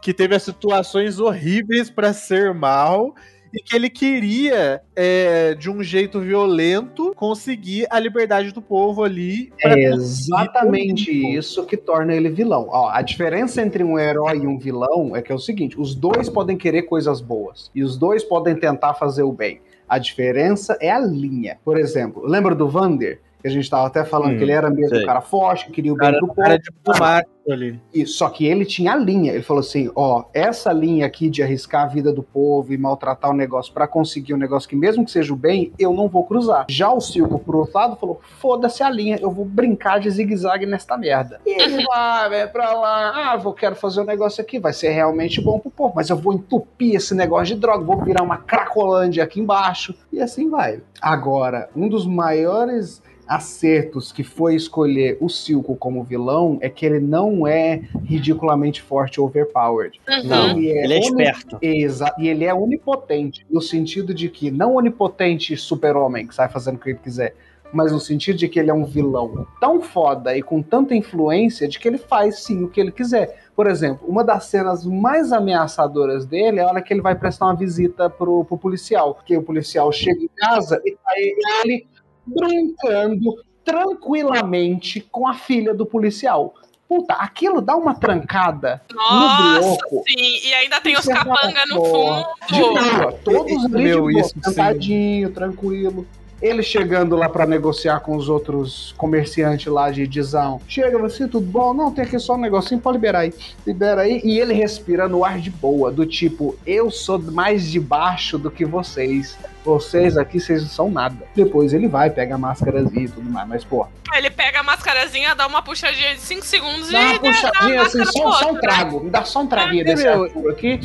[0.00, 3.14] que teve as situações horríveis pra ser mal.
[3.52, 9.52] E que ele queria, é, de um jeito violento, conseguir a liberdade do povo ali.
[9.60, 12.66] É exatamente isso que torna ele vilão.
[12.68, 15.94] Ó, a diferença entre um herói e um vilão é que é o seguinte: os
[15.94, 19.60] dois podem querer coisas boas e os dois podem tentar fazer o bem.
[19.88, 21.58] A diferença é a linha.
[21.64, 23.20] Por exemplo, lembra do Vander?
[23.44, 25.02] Que a gente estava até falando Hum, que ele era mesmo sei.
[25.02, 26.40] um cara forte, que queria o bem Cara, pro povo.
[26.40, 27.78] cara diplomático ali.
[27.92, 29.32] E, só que ele tinha a linha.
[29.34, 33.30] Ele falou assim: ó, essa linha aqui de arriscar a vida do povo e maltratar
[33.30, 36.24] o negócio pra conseguir um negócio que, mesmo que seja o bem, eu não vou
[36.24, 36.64] cruzar.
[36.70, 40.64] Já o Silco, por outro lado, falou: foda-se a linha, eu vou brincar de zigue-zague
[40.64, 41.38] nesta merda.
[41.44, 44.88] E ele vai, vai pra lá, ah, vou quero fazer um negócio aqui, vai ser
[44.88, 48.38] realmente bom pro povo, mas eu vou entupir esse negócio de droga, vou virar uma
[48.38, 49.94] cracolândia aqui embaixo.
[50.10, 50.80] E assim vai.
[50.98, 57.00] Agora, um dos maiores acertos que foi escolher o Silco como vilão é que ele
[57.00, 60.00] não é ridiculamente forte ou overpowered.
[60.08, 60.24] Uhum.
[60.24, 61.58] Não, Ele é ele é esperto.
[61.60, 66.76] Exa e ele é onipotente, no sentido de que, não onipotente super-homem, que sai fazendo
[66.76, 67.34] o que ele quiser,
[67.72, 71.66] mas no sentido de que ele é um vilão tão foda e com tanta influência
[71.66, 73.44] de que ele faz sim o que ele quiser.
[73.56, 77.46] Por exemplo, uma das cenas mais ameaçadoras dele é a hora que ele vai prestar
[77.46, 79.14] uma visita pro, pro policial.
[79.14, 81.86] Porque o policial chega em casa e tá ele
[82.26, 86.54] brincando tranquilamente com a filha do policial.
[86.86, 90.04] Puta, aquilo dá uma trancada Nossa, no brioco.
[90.06, 90.46] sim.
[90.48, 92.74] E ainda tem os fala, capanga no "Porra, De fundo.
[92.74, 94.42] boa, todos ali Meu, de boa, isso, sim.
[94.42, 96.06] sentadinho, tranquilo.
[96.42, 100.60] Ele chegando lá pra negociar com os outros comerciantes lá de Dizão.
[100.68, 101.72] Chega, você, tudo bom?
[101.72, 103.32] Não, tem aqui só um negocinho, pode liberar aí.
[103.66, 104.20] Libera aí.
[104.22, 108.64] E ele respirando ar de boa, do tipo, eu sou mais de baixo do que
[108.66, 109.38] vocês.
[109.64, 111.26] Vocês aqui, vocês não são nada.
[111.34, 113.48] Depois ele vai, pega a máscarazinha e tudo mais.
[113.48, 117.18] Mas, pô, Ele pega a mascarazinha, dá uma puxadinha de 5 segundos dá uma e
[117.18, 118.60] puxadinha dá a assim, só, pro só um outro, né?
[118.60, 119.00] trago.
[119.00, 120.80] Me dá só um traguinho desse meu, aqui.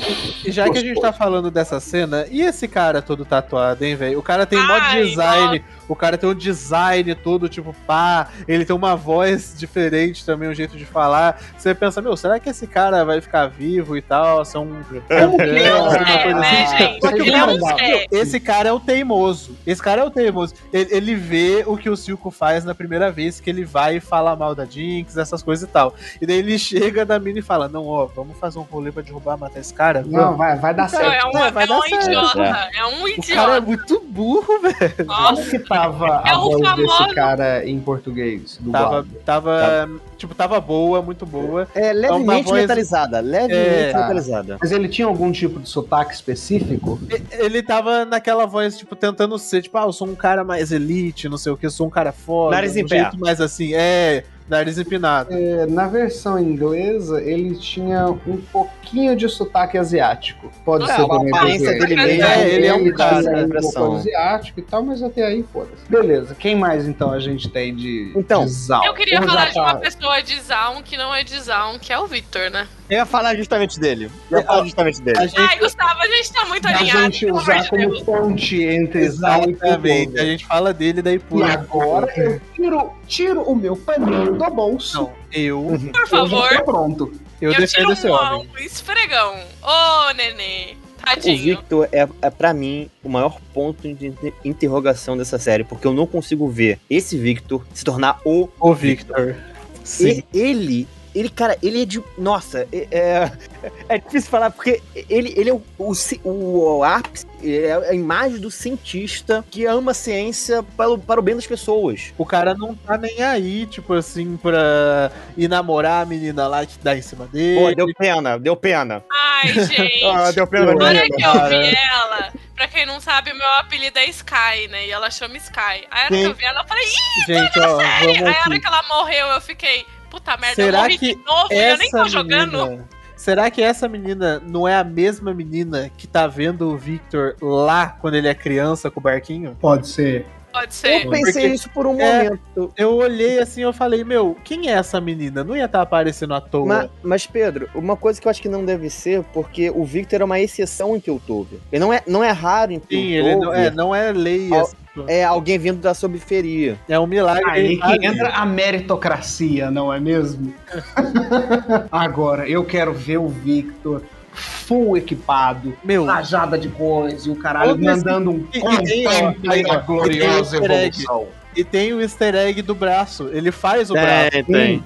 [0.46, 3.96] E já que a gente tá falando dessa cena, e esse cara todo tatuado, hein,
[3.96, 4.18] velho?
[4.18, 8.64] O cara tem mod Ai, design, o cara tem um design todo, tipo, pá, ele
[8.64, 11.42] tem uma voz diferente também, um jeito de falar.
[11.58, 14.46] Você pensa, meu, será que esse cara vai ficar vivo e tal?
[14.46, 14.70] Ser um.
[14.70, 17.84] Como que Ele é um coisa né, assim?
[17.84, 18.06] é.
[18.12, 19.58] Esse cara é o teimoso.
[19.66, 20.54] Esse cara é o teimoso.
[20.72, 24.00] Ele, ele vê o que o Silco faz na primeira vez que ele vai e
[24.00, 25.94] fala mal da Jinx, essas coisas e tal.
[26.22, 29.02] E daí ele chega da mina e fala: Não, ó, vamos fazer um rolê pra
[29.02, 30.04] derrubar, matar esse cara?
[30.06, 31.12] Não, Vamos." vai, vai dar Não, certo.
[31.14, 32.44] é um, É, vai é dar um certo, idiota.
[32.76, 33.34] É um O idiota.
[33.42, 35.06] cara é muito burro, velho.
[35.06, 35.50] Nossa.
[35.50, 38.58] que tava É a voz famoso- desse cara em português?
[38.60, 39.10] Do Tava, Bob?
[39.26, 41.68] tava, tipo, tava boa, muito boa.
[41.74, 43.94] É uma levemente voz- metalizada, levemente É.
[43.94, 44.58] metalizada.
[44.62, 47.00] Mas ele tinha algum tipo de sotaque específico?
[47.32, 51.30] Ele tava naquela voz, tipo, tentando ser, tipo, ah, eu sou um cara mais elite,
[51.30, 52.56] não sei o que, eu sou um cara foda.
[52.56, 53.00] Nariz em um pé.
[53.02, 55.34] jeito mais assim, é, nariz empinado.
[55.34, 60.52] É, na versão inglesa, ele tinha um pouquinho de sotaque asiático.
[60.66, 63.30] Pode É, ser a também aparência porque- dele mesmo, é, ele é um tinha cara,
[63.30, 63.82] um impressão.
[63.84, 65.90] pouco asiático e tal, mas até aí, foda-se.
[65.90, 68.84] Beleza, quem mais então a gente tem de, Então, de Zal?
[68.86, 71.94] Eu queria já falar de uma pessoa de Zaun que não é de Zaun, que
[71.94, 72.68] é o Victor, né?
[72.90, 74.10] Eu ia falar justamente dele.
[74.32, 75.20] Eu ia falar justamente A dele.
[75.28, 77.00] gente, Ai, Gustavo, a gente tá muito A alinhado.
[77.04, 78.02] gente pelo amor usar de como Deus.
[78.02, 81.52] ponte entre Zal e exatamente, a gente fala dele, daí E pula.
[81.52, 84.98] agora eu tiro, tiro o meu paninho do bolso.
[85.04, 85.62] Não, eu,
[85.92, 87.14] Por Eu favor, tô pronto.
[87.42, 88.50] eu, eu defendo tiro esse um, homem.
[88.54, 89.36] um esfregão.
[89.62, 90.74] Ô, nenê.
[90.74, 91.58] O Tadinho.
[91.58, 95.94] Victor é, é para mim, o maior ponto de inter- interrogação dessa série, porque eu
[95.94, 99.36] não consigo ver esse Victor se tornar o O Victor.
[99.84, 100.24] Sim.
[100.34, 100.88] E- ele,
[101.20, 102.02] ele, cara, ele é de.
[102.18, 103.32] Nossa, é, é,
[103.90, 108.50] é difícil falar, porque ele, ele é o, o, o ápice, é a imagem do
[108.50, 112.14] cientista que ama a ciência para o, para o bem das pessoas.
[112.18, 116.80] O cara não tá nem aí, tipo assim, pra ir namorar a menina lá que
[116.80, 117.60] dá em cima dele.
[117.60, 119.04] Pô, deu pena, deu pena.
[119.12, 120.06] Ai, gente.
[120.06, 121.02] Ah, deu pena menina.
[121.02, 121.50] que eu cara.
[121.50, 124.88] vi ela, pra quem não sabe, o meu apelido é Sky, né?
[124.88, 125.86] E ela chama Sky.
[125.92, 128.40] Aí a hora que eu vi ela, eu falei, ih, Gente, ó, aí vamos a
[128.40, 131.56] hora que ela morreu, eu fiquei, puta merda, Será eu morri que de novo e
[131.56, 132.66] eu nem Essa tô jogando.
[132.66, 132.90] menina.
[133.16, 137.88] Será que essa menina não é a mesma menina que tá vendo o Victor lá
[138.00, 139.58] quando ele é criança com o barquinho?
[139.60, 140.26] Pode ser.
[140.52, 141.06] Pode ser.
[141.06, 142.24] Eu pensei Porque- isso por um É.
[142.24, 142.74] momento.
[142.76, 145.44] Eu olhei assim, eu falei, meu, quem é essa menina?
[145.44, 146.66] Não ia estar aparecendo à toa.
[146.66, 150.22] Ma- Mas, Pedro, uma coisa que eu acho que não deve ser, porque o Victor
[150.22, 151.60] é uma exceção em Piltover.
[151.72, 153.26] Ele não é, não é raro em Sim, Piltover.
[153.26, 154.76] ele não é, não é lei, Al- assim,
[155.08, 156.78] É alguém vindo da subferia.
[156.90, 157.44] é um milagre.
[157.50, 158.06] Aí tá que ali.
[158.08, 160.54] entra a meritocracia, não é mesmo?
[161.92, 164.02] Agora, eu quero ver o Victor
[164.40, 169.50] full equipado, Meu, rajada de coisa e o caralho Todo esse- mandando um tem, contemple
[169.50, 171.28] a e tem gloriosa evolução.
[171.56, 173.30] e tem o easter egg do braço.
[173.34, 174.30] Ele faz o braço.
[174.32, 174.82] Tem, Tem, E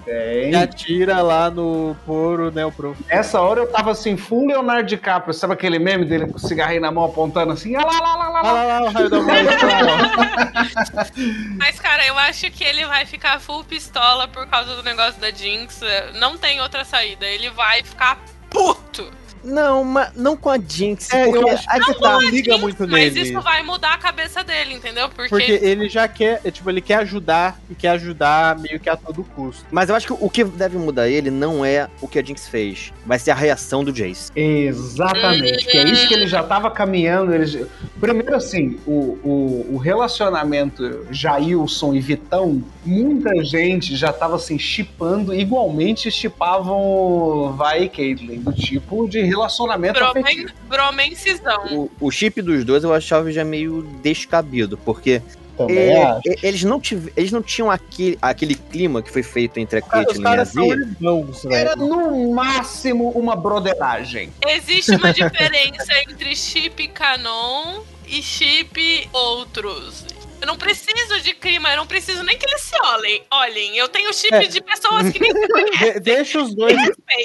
[0.52, 0.56] tem.
[0.56, 2.98] atira lá no poro, né, o prof.
[3.10, 5.34] Essa hora eu tava assim, full Leonardo DiCaprio.
[5.34, 7.76] Sabe aquele meme dele com o cigarrinho na mão apontando assim?
[7.76, 8.64] Ah lá, lá, lá, lá, Olha lá.
[8.64, 9.24] lá, lá, o raio da lá,
[11.58, 15.32] Mas, cara, eu acho que ele vai ficar full pistola por causa do negócio da
[15.32, 15.82] Jinx.
[16.16, 17.26] Não tem outra saída.
[17.26, 19.10] Ele vai ficar puto.
[19.44, 21.12] Não, mas não com a Jinx.
[21.14, 21.94] É, porque eu acho que ó.
[21.96, 22.14] tá.
[22.14, 23.30] Não liga muito Mas nele.
[23.30, 25.10] isso vai mudar a cabeça dele, entendeu?
[25.10, 28.90] Porque, Porque ele já quer, é, tipo, ele quer ajudar e quer ajudar meio que
[28.90, 29.66] a todo custo.
[29.72, 32.48] Mas eu acho que o que deve mudar ele não é o que a Jinx
[32.48, 32.94] fez.
[33.06, 34.32] Vai ser a reação do Jace.
[34.36, 37.34] Exatamente, que é isso que ele já tava caminhando.
[37.34, 37.66] Ele...
[38.00, 45.34] Primeiro, assim, o, o, o relacionamento Jailson e Vitão, muita gente já tava assim, chipando,
[45.34, 50.52] igualmente chipavam Vai e Caitlyn, do tipo de relacionamento afetivo.
[50.68, 51.66] bromen, bromensizão.
[51.72, 55.22] O, o chip dos dois eu achava já meio descabido, porque
[55.58, 59.60] Também é, é, eles, não tive, eles não tinham aquele, aquele clima que foi feito
[59.60, 60.76] entre a Cara, Caitlyn e a caras são Z.
[60.76, 64.32] irmãos, Era no máximo uma broderagem.
[64.48, 70.06] Existe uma diferença entre chip canon e chip outros.
[70.44, 73.24] Eu não preciso de clima, eu não preciso nem que eles se olhem.
[73.32, 74.42] Olhem, eu tenho chip É.
[74.46, 75.94] de pessoas que nem se conhecem.
[75.94, 76.76] De- deixa os dois.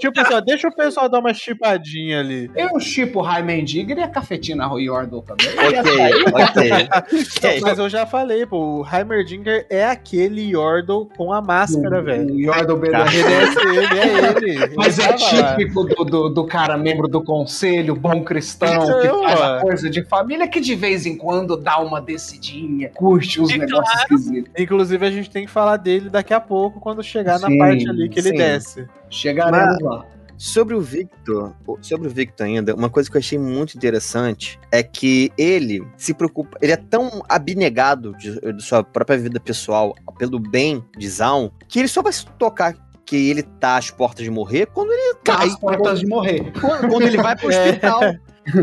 [0.01, 2.49] Tipo assim, deixa o pessoal dar uma chipadinha ali.
[2.55, 5.49] Eu chipo Raimen Digger e a cafetina Yordle também.
[5.49, 7.59] Ok, ok.
[7.61, 12.33] Mas eu já falei, pô, o Heimerdinger é aquele Yordle com a máscara, velho.
[12.33, 13.05] O Yordle Tá.
[13.13, 14.75] Ele é ele é ele.
[14.77, 19.23] Mas Ele é típico do, do, do cara membro do conselho, bom cristão, que Não,
[19.25, 23.51] faz a coisa de família, que de vez em quando dá uma decidinha, curte os
[23.51, 24.15] É negócios claro.
[24.15, 24.53] esquisitos.
[24.59, 27.89] Inclusive, a gente tem que falar dele daqui a pouco, quando chegar na Sim, parte
[27.89, 28.37] ali que ele sim.
[28.37, 28.87] desce.
[29.11, 30.05] Chegaremos lá.
[30.37, 31.53] Sobre o Victor,
[31.83, 36.15] sobre o Victor ainda, uma coisa que eu achei muito interessante é que ele se
[36.15, 41.51] preocupa, ele é tão abnegado de, de sua própria vida pessoal pelo bem de Zaun,
[41.69, 45.15] que ele só vai se tocar que ele tá às portas de morrer quando ele
[45.25, 46.53] Tá cai, às portas de morrer.
[46.61, 47.73] quando, quando ele vai pro É.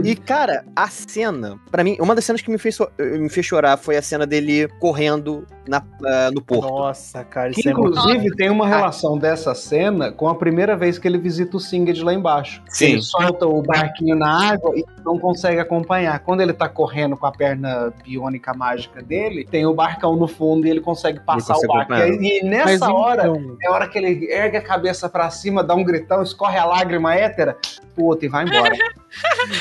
[0.03, 3.77] E, cara, a cena, pra mim, uma das cenas que me fez, me fez chorar
[3.77, 6.67] foi a cena dele correndo na, ah, no porto.
[6.69, 7.97] Nossa, cara, Que, isso é muito.
[7.97, 12.03] inclusive, tem uma relação dessa cena com a primeira vez que ele visita o Singed
[12.03, 12.61] lá embaixo.
[12.69, 12.85] Sim.
[12.93, 16.19] Ele solta o barquinho na água e não consegue acompanhar.
[16.19, 20.67] Quando ele tá correndo com a perna biônica mágica dele, tem o barcão no fundo
[20.67, 21.93] e ele consegue passar consegue o barco.
[21.93, 22.21] acompanhar.
[22.21, 25.29] E, e Mas nessa hora, então, é a hora que ele ergue a cabeça pra
[25.29, 27.57] cima, dá um gritão, escorre a lágrima hétera,
[27.95, 28.75] puta, e vai embora.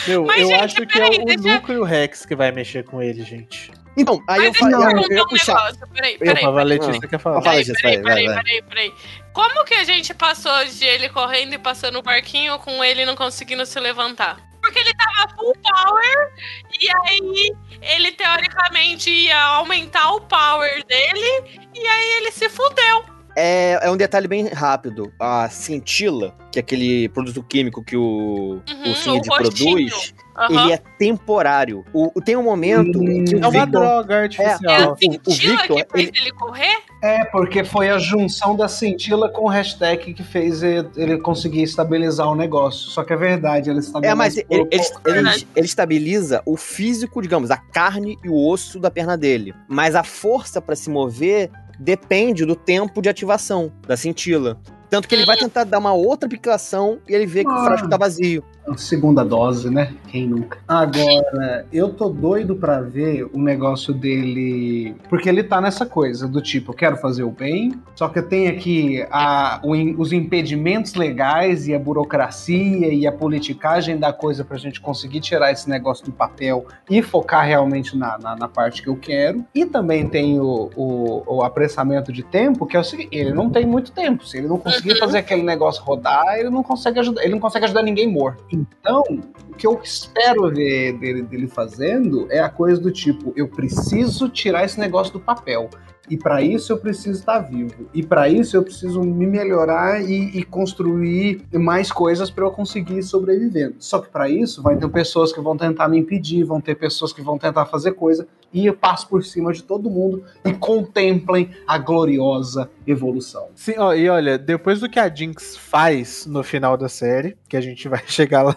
[0.07, 2.35] meu, Mas, eu gente, acho que é peraí, o deixa- Nuco e o Rex que
[2.37, 3.71] vai mexer com ele, gente.
[3.97, 5.89] Então, aí Mas eu deixa eu falei, eu, perguntar eu ia um negócio.
[5.95, 6.45] Peraí, Eu, peraí.
[6.45, 6.65] a peraí.
[6.67, 7.43] Letícia quer falar.
[7.43, 8.37] Fala, Peraí, peraí, peraí, vai.
[8.43, 8.95] peraí, peraí.
[9.33, 13.15] Como que a gente passou de ele correndo e passando o barquinho com ele não
[13.17, 14.37] conseguindo se levantar?
[14.61, 16.33] Porque ele tava full power
[16.81, 23.05] e aí ele teoricamente ia aumentar o power dele e aí ele se fudeu.
[23.37, 25.13] É, é um detalhe bem rápido.
[25.21, 29.23] A cintila, que é aquele produto químico que o, Uhum, o roxinho.
[29.23, 30.65] produz, Aham.
[30.65, 31.85] ele é temporário.
[31.93, 33.69] O, o- tem um momento em que o É uma Victor...
[33.83, 34.93] droga É artificial.
[34.93, 36.77] a cintila Victor, que fez ele- ele correr?
[37.03, 41.63] É, porque foi a junção da cintila com o hashtag que fez ele ele conseguir
[41.63, 42.89] estabilizar o negócio.
[42.91, 44.13] Só que é verdade, ele estabelece.
[44.13, 44.69] É, mas ele, ele,
[45.07, 49.55] ele- ele estabiliza o físico, digamos, a carne e o osso da perna dele.
[49.69, 54.59] Mas a força pra se mover depende do tempo de ativação da cintila.
[54.89, 57.65] Tanto que ele vai tentar dar uma outra aplicação e ele vê que o Ah.
[57.65, 58.45] frasco tá vazio.
[58.77, 59.93] Segunda dose, né?
[60.09, 60.59] Quem nunca?
[60.67, 64.97] Agora, eu tô doido pra ver o negócio dele.
[65.09, 68.29] Porque ele tá nessa coisa do tipo, eu quero fazer o bem, só que eu
[68.29, 74.45] tenho aqui a, o os impedimentos legais e a burocracia e a politicagem da coisa
[74.45, 78.83] pra gente conseguir tirar esse negócio do papel e focar realmente na, na, na parte
[78.83, 79.45] que eu quero.
[79.55, 83.51] E também tem o, o, o apressamento de tempo, que é o seguinte: ele não
[83.51, 84.27] tem muito tempo.
[84.27, 87.65] Se ele não conseguir fazer aquele negócio rodar, ele não consegue ajudar, ele não consegue
[87.65, 88.45] ajudar ninguém morto.
[88.55, 89.03] Então,
[89.51, 94.29] o que eu espero ver dele, dele fazendo é a coisa do tipo: eu preciso
[94.29, 95.69] tirar esse negócio do papel.
[96.09, 97.89] E para isso eu preciso estar vivo.
[97.95, 103.03] E para isso eu preciso me melhorar e, e construir mais coisas para eu conseguir
[103.03, 103.75] sobreviver.
[103.79, 107.13] Só que para isso vai ter pessoas que vão tentar me impedir, vão ter pessoas
[107.13, 111.51] que vão tentar fazer coisa e eu passo por cima de todo mundo e contemplem
[111.67, 113.49] a gloriosa evolução.
[113.57, 117.57] Sim, ó, e olha, depois do que a Jinx faz no final da série, que
[117.57, 118.57] a gente vai chegar lá,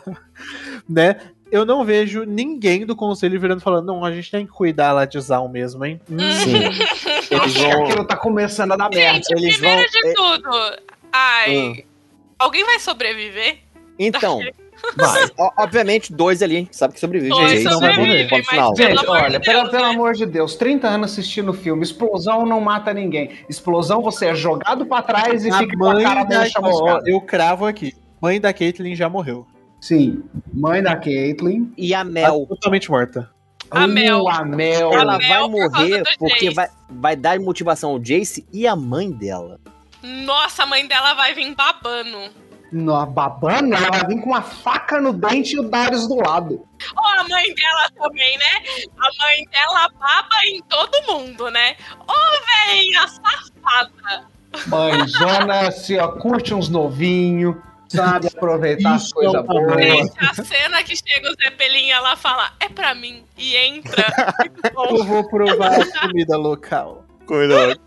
[0.87, 1.17] né?
[1.49, 4.91] Eu não vejo ninguém do conselho virando e falando, não, a gente tem que cuidar
[4.91, 5.99] lá de Zal mesmo, hein?
[6.07, 7.07] Sim.
[7.31, 7.83] Eles acho que vão.
[7.85, 9.15] aquilo tá começando a dar merda.
[9.15, 10.81] Gente, eles primeiro vão- de é- tudo.
[11.11, 11.85] Ai.
[12.39, 13.57] Alguém vai sobreviver?
[13.99, 14.39] Então,
[14.95, 15.27] Vai.
[15.57, 17.31] obviamente, dois ali, a gente sabe que sobrevive.
[17.31, 18.27] Dois Jace não vai morrer.
[18.29, 18.75] mas- final.
[18.75, 19.89] Gente, de olha, Deus, pelo, pelo né?
[19.89, 23.31] amor de Deus, 30 anos assistindo o filme, explosão não mata ninguém.
[23.49, 26.99] Explosão você é jogado pra trás e A fica com a mãe cara da, ó,
[27.05, 27.93] eu cravo aqui.
[28.21, 29.47] Mãe da Caitlyn já morreu.
[29.81, 30.23] Sim,
[30.53, 31.71] mãe da Caitlyn.
[31.75, 33.29] E a Tá Mel, totalmente morta.
[33.71, 34.27] A Uh, Mel.
[34.29, 34.91] A Mel.
[34.91, 38.75] A ela Mel vai por morrer porque vai, vai dar motivação ao Jace e a
[38.75, 39.59] mãe dela.
[40.01, 42.31] Nossa, a mãe dela vai vir babando.
[42.71, 46.67] Na babana, ela vai vir com uma faca no dente e o Darius do lado.
[46.97, 48.85] Ó, a mãe dela também, né?
[48.97, 51.75] A mãe dela baba em todo mundo, né?
[52.07, 52.13] Ô,
[52.67, 54.27] velha safada.
[54.67, 57.55] Mãezona, assim, ó, curte uns novinhos,
[57.89, 58.27] sabe?
[58.27, 59.81] Aproveitar as coisas é uma boas.
[59.83, 63.23] Gente, a cena que chega o Zeppelin, ela fala, é pra mim.
[63.37, 64.05] E entra.
[64.89, 67.03] Eu vou provar a comida local.
[67.25, 67.77] Coisa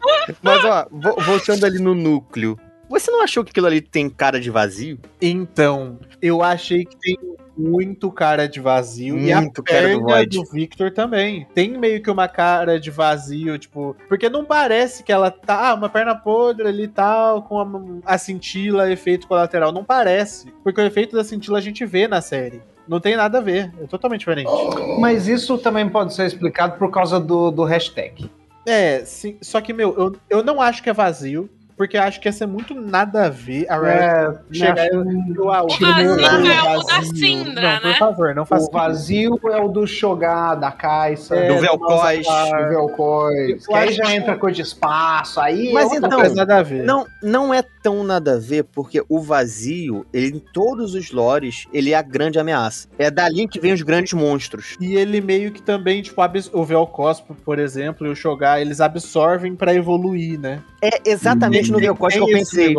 [0.43, 2.59] Mas, ó, vo- voltando ali no núcleo.
[2.89, 4.99] Você não achou que aquilo ali tem cara de vazio?
[5.23, 7.17] Então, eu achei que tem
[7.61, 9.19] muito cara de vazio.
[9.19, 10.39] e a Muito cara do perna Void.
[10.39, 11.47] do Victor também.
[11.55, 13.95] Tem meio que uma cara de vazio, tipo.
[14.09, 15.69] Porque não parece que ela tá.
[15.71, 17.61] Ah, uma perna podre ali e tal, com
[18.05, 19.73] a, a cintila, efeito colateral.
[19.73, 20.53] Não parece.
[20.65, 22.63] Porque o efeito da cintila a gente vê na série.
[22.89, 23.73] Não tem nada a ver.
[23.81, 24.51] É totalmente diferente.
[24.99, 28.29] Mas isso também pode ser explicado por causa do, do hashtag.
[28.67, 29.37] É, sim.
[29.41, 31.49] Só que, meu, eu, eu não acho que é vazio.
[31.81, 34.95] Porque eu acho que ia ser muito nada a ver a Riot É, chegar acho-
[35.35, 37.17] eu, ah, O vazio é o da vazio.
[37.17, 37.95] Syndra, Não, por né?
[37.99, 41.55] favor, não faça o vazio é o do Shogar, da Caixa, É, do.
[41.81, 42.65] Malzahar.
[42.65, 43.67] do Vel'Koz.
[43.67, 46.35] Que aí já entra coisa de espaço, aí Mas é outra então- Não coisa.
[46.35, 46.83] nada a ver.
[46.85, 51.67] Não, não é tão nada a ver, porque o vazio, ele, em todos os lores,
[51.73, 52.89] ele é a grande ameaça.
[52.99, 54.77] É dali que vem os grandes monstros.
[54.79, 56.21] E ele meio que também, tipo,
[56.53, 60.61] o Vel'Koz, por exemplo, e o Shogar, eles absorvem pra evoluir, né?
[60.83, 62.75] É exatamente no Vel'Koz que eu pensei.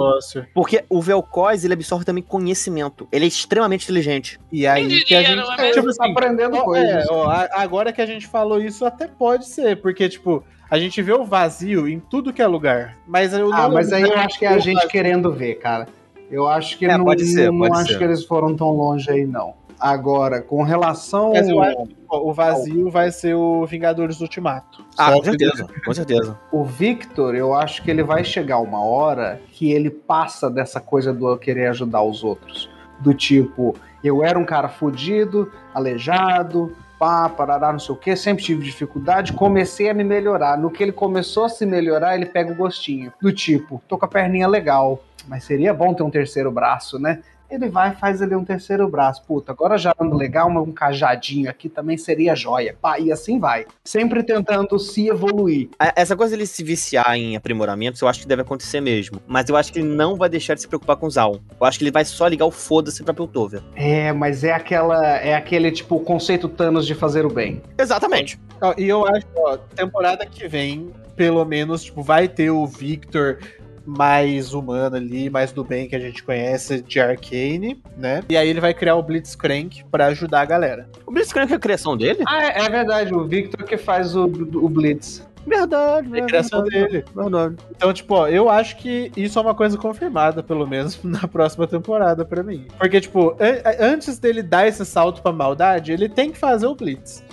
[0.54, 3.08] Porque o Vel'Koz, ele absorve também conhecimento.
[3.12, 4.40] Ele é extremamente inteligente.
[4.52, 6.90] E aí que a gente, é É, tipo você tá assim, aprendendo ó, coisas.
[6.90, 10.78] é, ó, a- agora que a gente falou isso, até pode ser, porque, tipo, a
[10.80, 14.18] gente vê o vazio em tudo que é lugar, mas eu Ah, mas aí eu
[14.18, 14.90] acho que é a gente vazio.
[14.90, 15.88] querendo ver, cara.
[16.30, 17.98] Eu acho que É, não, pode ser, não pode acho ser.
[17.98, 19.54] que eles foram tão longe aí, não.
[19.82, 21.32] Agora, com relação.
[21.34, 24.86] Mas eu acho que o vazio vai ser o Vingadores Ultimato.
[24.96, 26.38] Ah, com que- certeza, com certeza.
[26.52, 31.12] O Victor, eu acho que ele vai chegar uma hora que ele passa dessa coisa
[31.12, 32.70] do eu querer ajudar os outros.
[33.00, 38.44] Do tipo, eu era um cara fudido, aleijado, pá, parará, não sei o quê, sempre
[38.44, 40.58] tive dificuldade, comecei a me melhorar.
[40.58, 43.12] No que ele começou a se melhorar, ele pega o gostinho.
[43.20, 47.22] Do tipo, tô com a perninha legal, mas seria bom ter um terceiro braço, né?
[47.52, 49.22] Ele vai e faz ali um terceiro braço.
[49.28, 52.76] Puta, agora já ando legal, mas um cajadinho aqui também seria joia.
[52.82, 53.66] Pá, e assim vai.
[53.84, 55.70] Sempre tentando se evoluir.
[55.78, 59.20] A- Essa coisa dele se viciar em aprimoramentos, eu acho que deve acontecer mesmo.
[59.28, 61.40] Mas eu acho que ele não vai deixar de se preocupar com o Zaun.
[61.60, 63.62] Eu acho que ele vai só ligar o foda-se pra Piltover.
[63.76, 65.18] É, mas é aquela.
[65.18, 67.62] É aquele tipo conceito Thanos de fazer o bem.
[67.78, 68.40] Exatamente.
[68.78, 73.40] E eu acho, ó, temporada que vem, pelo menos, tipo, vai ter o Victor
[73.86, 78.24] mais humano ali, mais do bem que a gente conhece de Arcane, né?
[78.30, 80.90] E aí ele vai criar o Blitzcrank pra ajudar a galera.
[81.06, 82.24] O Blitzcrank é a criação dele?
[82.28, 85.26] Ah, é, é verdade, o Victor que faz o, o Blitz.
[85.46, 87.04] Verdade, É a criação dele.
[87.16, 87.56] Verdade.
[87.76, 91.66] Então, tipo, ó, eu acho que isso é uma coisa confirmada, pelo menos, na próxima
[91.66, 92.68] temporada pra mim.
[92.78, 96.76] Porque, tipo, an- antes dele dar esse salto pra maldade, ele tem que fazer o
[96.76, 97.24] Blitz.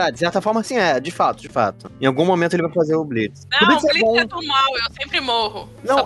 [0.00, 0.98] Ah, De certa forma, sim, é.
[0.98, 1.90] De fato, de fato.
[2.00, 3.44] Em algum momento ele vai fazer o Blitz.
[3.44, 4.18] o Não, Blitz o é Blitz bom.
[4.18, 5.68] é do mal, eu sempre morro.
[5.84, 5.96] Não.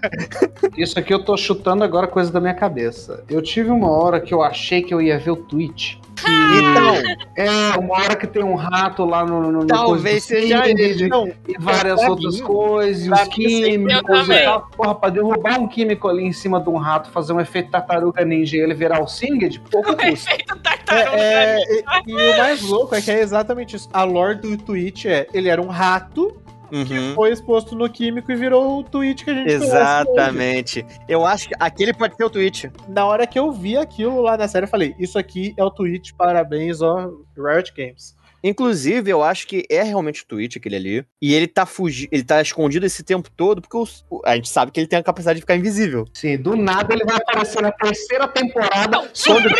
[0.76, 3.22] Isso aqui eu tô chutando agora coisa da minha cabeça.
[3.28, 6.00] Eu tive uma hora que eu achei que eu ia ver o tweet.
[6.24, 6.94] Então,
[7.36, 7.48] É,
[7.78, 9.50] uma hora que tem um rato lá no.
[9.50, 11.08] no Talvez seja ele.
[11.08, 14.68] Não, E várias outras mim- coisas, e pra os químicos e tal.
[14.76, 18.24] Porra, pra derrubar um químico ali em cima de um rato, fazer um efeito tartaruga
[18.24, 20.10] ninja e ele virar o Singed, pouco O custa.
[20.32, 21.16] efeito tartaruga.
[21.16, 23.88] É, é, e, e o mais louco é que é exatamente isso.
[23.92, 26.36] A lore do Twitch é, ele era um rato
[26.70, 27.14] que uhum.
[27.14, 29.52] foi exposto no químico e virou o Twitch que a gente.
[29.52, 30.86] Exatamente.
[31.08, 32.70] Eu acho que aquele pode ser o tweet.
[32.88, 35.70] Na hora que eu vi aquilo lá na série, eu falei, isso aqui é o
[35.70, 38.18] Twitch, parabéns, ó, Riot Games.
[38.42, 41.04] Inclusive, eu acho que é realmente o Twitch aquele ali.
[41.20, 44.72] E ele tá fugindo, ele tá escondido esse tempo todo, porque os- a gente sabe
[44.72, 46.06] que ele tem a capacidade de ficar invisível.
[46.14, 49.10] Sim, do nada ele vai aparecer na terceira temporada.
[49.26, 49.50] Quando...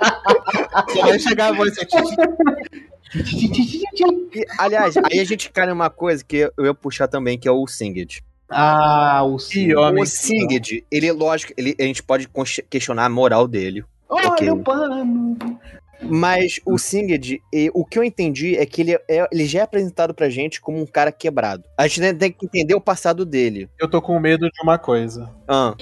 [0.92, 1.74] Só vai chegar a voz
[4.58, 7.66] aliás, aí a gente cai numa coisa que eu ia puxar também, que é o
[7.66, 8.22] Singed.
[8.48, 9.38] Ah, o
[9.74, 10.02] homem.
[10.02, 12.28] O Singed, ele, lógico, ele, a gente pode
[12.68, 13.84] questionar a moral dele.
[14.08, 15.36] Olha o pano.
[16.02, 19.62] Mas o Singed, e o que eu entendi é que ele, é, ele já é
[19.62, 21.62] apresentado pra gente como um cara quebrado.
[21.76, 23.68] A gente tem que entender o passado dele.
[23.78, 25.30] Eu tô com medo de uma coisa.
[25.46, 25.74] Ah,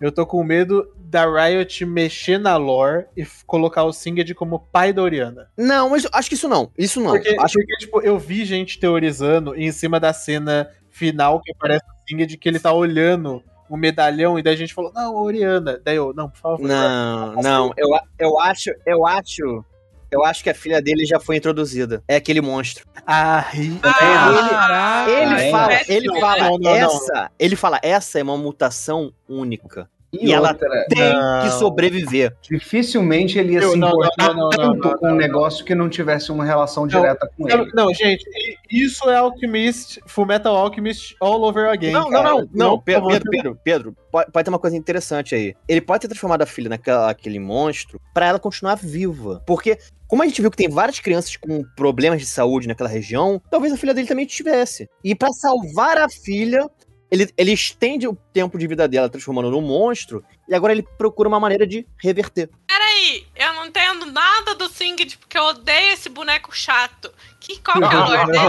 [0.00, 4.92] Eu tô com medo da Riot mexer na lore e colocar o Singed como pai
[4.92, 5.48] da Oriana.
[5.56, 6.70] não, mas eu acho que isso não.
[6.78, 7.10] Isso não.
[7.10, 11.84] Porque, acho porque, tipo, eu vi gente teorizando em cima da cena final que aparece
[11.84, 15.80] o Singed que ele tá olhando o medalhão e daí a gente falou, não, Oriana.
[15.84, 16.60] Daí eu, não, por favor.
[16.66, 17.72] Não, não.
[17.76, 19.64] Eu, a- eu acho, eu acho.
[20.12, 22.02] Eu acho que a filha dele já foi introduzida.
[22.08, 22.84] É aquele monstro.
[23.06, 23.44] Ah,
[23.84, 25.50] Ah, Ele é?
[25.50, 26.70] fala, ele fala, Não, não, não.
[26.74, 29.88] essa, ele fala, essa é uma mutação única.
[30.12, 31.42] E, E ela Tem Não.
[31.42, 32.34] que sobreviver.
[32.42, 35.10] dificilmente ele ia Eu- se não, não, importar não, não, tanto não, não, com um
[35.10, 35.16] não.
[35.16, 37.70] negócio que não tivesse uma relação Não, direta com Não, ele.
[37.74, 38.24] não, gente,
[38.70, 41.92] isso é Alchemist, Fullmetal Alchemist all over again.
[41.92, 42.28] Não, não, cara.
[42.30, 43.06] não, não, por Pedro.
[43.08, 45.54] Pedro, Pedro, Pedro, pode, pode ter uma coisa interessante aí.
[45.68, 49.42] Ele pode ter transformado a filha naquela aquele monstro pra ela continuar viva.
[49.46, 53.40] Porque, como a gente viu que tem várias crianças com problemas de saúde naquela região,
[53.50, 54.88] talvez a filha dele também tivesse.
[55.04, 56.68] E pra salvar a filha,
[57.10, 61.28] ele, ele estende o tempo de vida dela transformando num monstro, e agora ele procura
[61.28, 62.48] uma maneira de reverter.
[62.66, 67.12] Peraí, eu não entendo nada do Singed porque eu odeio esse boneco chato.
[67.40, 68.44] Que, qual que é a lore dele?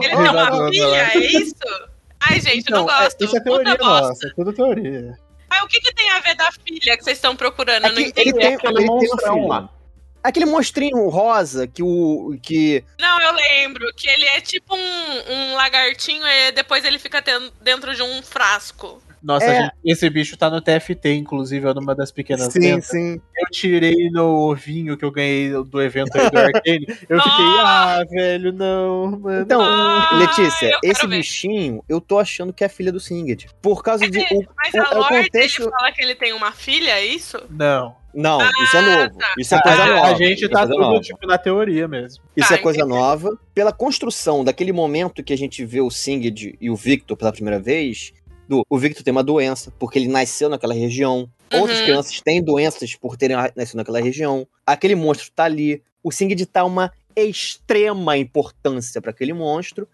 [0.04, 1.54] Ele tem uma Não, não, filha, é isso?
[2.20, 3.24] Ai, gente, eu não Então, é- gosto.
[3.24, 4.08] isso é Puta teoria bosta.
[4.08, 5.18] nossa, é tudo teoria.
[5.48, 7.84] Mas o que, que tem a ver da filha que vocês estão procurando?
[7.84, 8.30] É Eu não que entendi.
[8.30, 9.46] ele tem, aquele ele tem uma filha.
[9.46, 9.68] lá.
[10.26, 12.36] Aquele monstrinho rosa que o.
[12.42, 12.82] que.
[12.98, 17.22] Não, eu lembro que ele é tipo um, um lagartinho e depois ele fica
[17.62, 19.00] dentro de um frasco.
[19.22, 19.62] Nossa, É.
[19.62, 22.86] gente, esse bicho tá no TFT, inclusive, é numa das pequenas vendas.
[22.86, 23.20] sim.
[23.36, 26.86] Eu tirei no ovinho que eu ganhei do evento aí do Arcane.
[27.08, 27.98] Eu fiquei, Ah!
[28.00, 29.42] ah, velho, não, mano.
[29.42, 31.16] Então, Ah, Letícia, esse ver.
[31.18, 33.46] bichinho, eu tô achando que é filha do Singed.
[33.60, 34.18] Por causa de.
[34.20, 37.04] o- Mas o- a o lore contexto- dele fala que ele tem uma filha, é
[37.06, 37.38] isso?
[37.50, 37.96] Não.
[38.16, 39.18] Não, isso é novo.
[39.18, 39.34] tá.
[39.38, 40.16] Isso é A, coisa a nova.
[40.16, 41.00] gente isso é tá tudo, nova.
[41.00, 42.24] tipo, na teoria mesmo.
[42.36, 42.94] Isso Tá, é coisa entendi.
[42.94, 43.38] nova.
[43.54, 47.60] Pela construção daquele momento que a gente vê o Singed e o Victor pela primeira
[47.60, 48.12] vez,
[48.48, 51.28] do, o Victor tem uma doença, porque ele nasceu naquela região.
[51.52, 51.84] Outras Uhum.
[51.84, 54.46] crianças têm doenças por terem nascido naquela região.
[54.66, 55.82] Aquele monstro tá ali.
[56.02, 59.86] O Singed tá uma extrema importância para aquele monstro.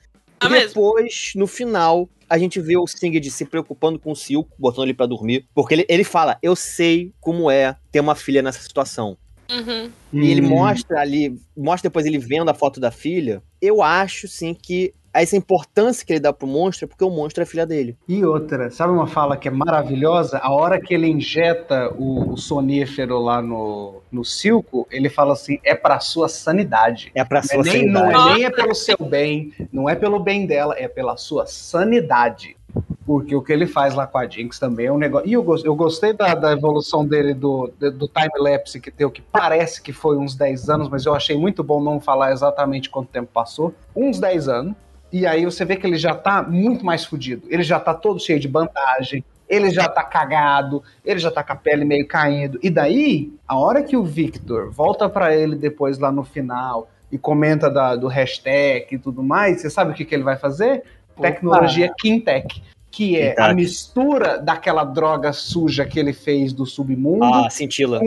[0.43, 0.69] Ah, e mesmo?
[0.69, 4.95] depois, no final, a gente vê o Singed se preocupando com o Silco, botando ele
[4.95, 5.47] pra dormir.
[5.55, 9.17] Porque ele, ele fala: Eu sei como é ter uma filha nessa situação.
[9.51, 9.91] Uhum.
[10.13, 10.49] E ele Hum.
[10.49, 13.43] mostra ali, mostra depois ele vendo a foto da filha.
[13.61, 17.43] Eu acho, sim, que essa importância que ele dá pro monstro é porque o monstro
[17.43, 17.97] é filha dele.
[18.09, 20.39] E outra, sabe uma fala que é maravilhosa?
[20.39, 25.59] A hora que ele injeta o, o sonífero lá no, no Silco, ele fala assim:
[25.65, 27.11] é pra sua sanidade.
[27.15, 28.31] É pra Não sua é, nem, não sanidade.
[28.31, 32.57] é nem é pelo seu bem, não é pelo bem dela, é pela sua sanidade.
[33.05, 35.29] Porque o que ele faz lá com a Jinx também é um negócio.
[35.29, 39.83] E eu, eu gostei da, da evolução dele do, do time-lapse que deu, que parece
[39.83, 43.29] que foi uns 10 anos, mas eu achei muito bom não falar exatamente quanto tempo
[43.33, 43.75] passou.
[43.95, 44.75] Uns 10 anos.
[45.13, 47.47] E aí você vê que ele já tá muito mais fudido.
[47.51, 51.53] Ele já tá todo cheio de bandagem, ele já tá cagado, ele já tá com
[51.53, 52.59] a pele meio caindo.
[52.63, 57.19] E daí, a hora que o Victor volta pra ele depois lá no final e
[57.19, 60.83] comenta da- do hashtag e tudo mais, você sabe o que, que ele vai fazer?
[61.21, 62.63] Tecnologia Quintec.
[62.91, 68.01] Que é a mistura daquela droga suja que ele fez do submundo Ah, cintila.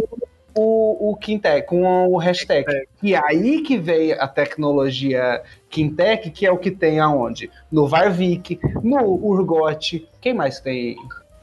[0.56, 2.66] O, o Quintec, com o hashtag.
[3.04, 7.52] E aí que veio a tecnologia Quintec, que é o que tem aonde?
[7.72, 10.08] No Varvik, no Urgot.
[10.22, 10.96] Quem mais tem?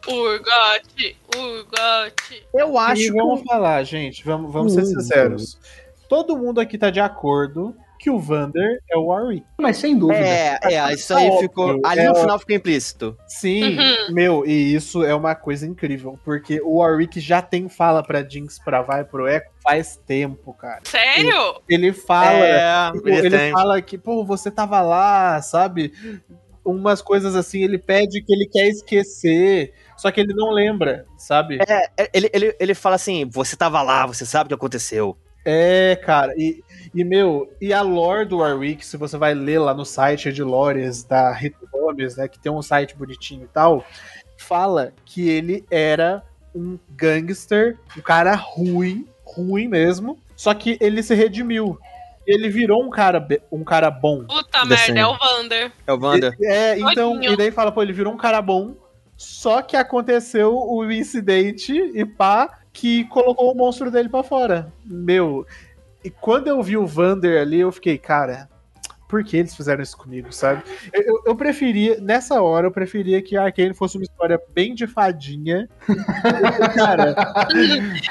[0.08, 2.46] Urgote, Urgote.
[2.52, 4.86] Eu acho E que vamos falar, gente, vamos, vamos ser Hum.
[4.86, 5.58] sinceros.
[6.08, 9.46] Todo mundo aqui tá de acordo que o Vander é o Warwick.
[9.60, 10.18] Mas sem dúvida.
[10.18, 11.80] É, é, isso aí óbvio, ficou.
[11.84, 13.16] Ali é no final ficou implícito.
[13.28, 14.12] Sim, Uhum.
[14.12, 18.58] meu, e isso é uma coisa incrível, porque o Warwick já tem fala pra Jinx
[18.58, 20.80] pra vai pro Echo faz tempo, cara.
[20.82, 21.62] Sério?
[21.68, 25.92] Ele fala, é, tipo, ele, ele fala que, pô, você tava lá, sabe?
[26.64, 31.60] Umas coisas assim, ele pede que ele quer esquecer, só que ele não lembra, sabe?
[31.68, 35.16] É, ele, ele, ele fala assim: você tava lá, você sabe o que aconteceu.
[35.44, 36.62] É, cara, e,
[36.94, 40.42] e meu, e a lore do Warwick, se você vai ler lá no site de
[40.42, 43.84] lores da Rito Gomes, né, que tem um site bonitinho e tal,
[44.36, 46.22] fala que ele era
[46.54, 50.18] um gangster, um cara ruim, ruim mesmo.
[50.36, 51.78] Só que ele se redimiu.
[52.26, 54.24] Ele virou um cara, um cara bom.
[54.24, 55.72] Puta merda, é o Vander.
[55.86, 56.36] É o Wander.
[56.42, 57.32] É, então, Todinho.
[57.32, 58.74] e daí fala, pô, ele virou um cara bom,
[59.16, 64.72] só que aconteceu o incidente e pá, que colocou o monstro dele pra fora.
[64.84, 65.46] Meu,
[66.04, 68.48] e quando eu vi o Vander ali, eu fiquei, cara,
[69.08, 70.62] por que eles fizeram isso comigo, sabe?
[70.90, 74.86] Eu, eu- preferia, nessa hora, eu preferia que a Arcane fosse uma história bem de
[74.86, 75.68] fadinha.
[76.74, 77.14] Cara,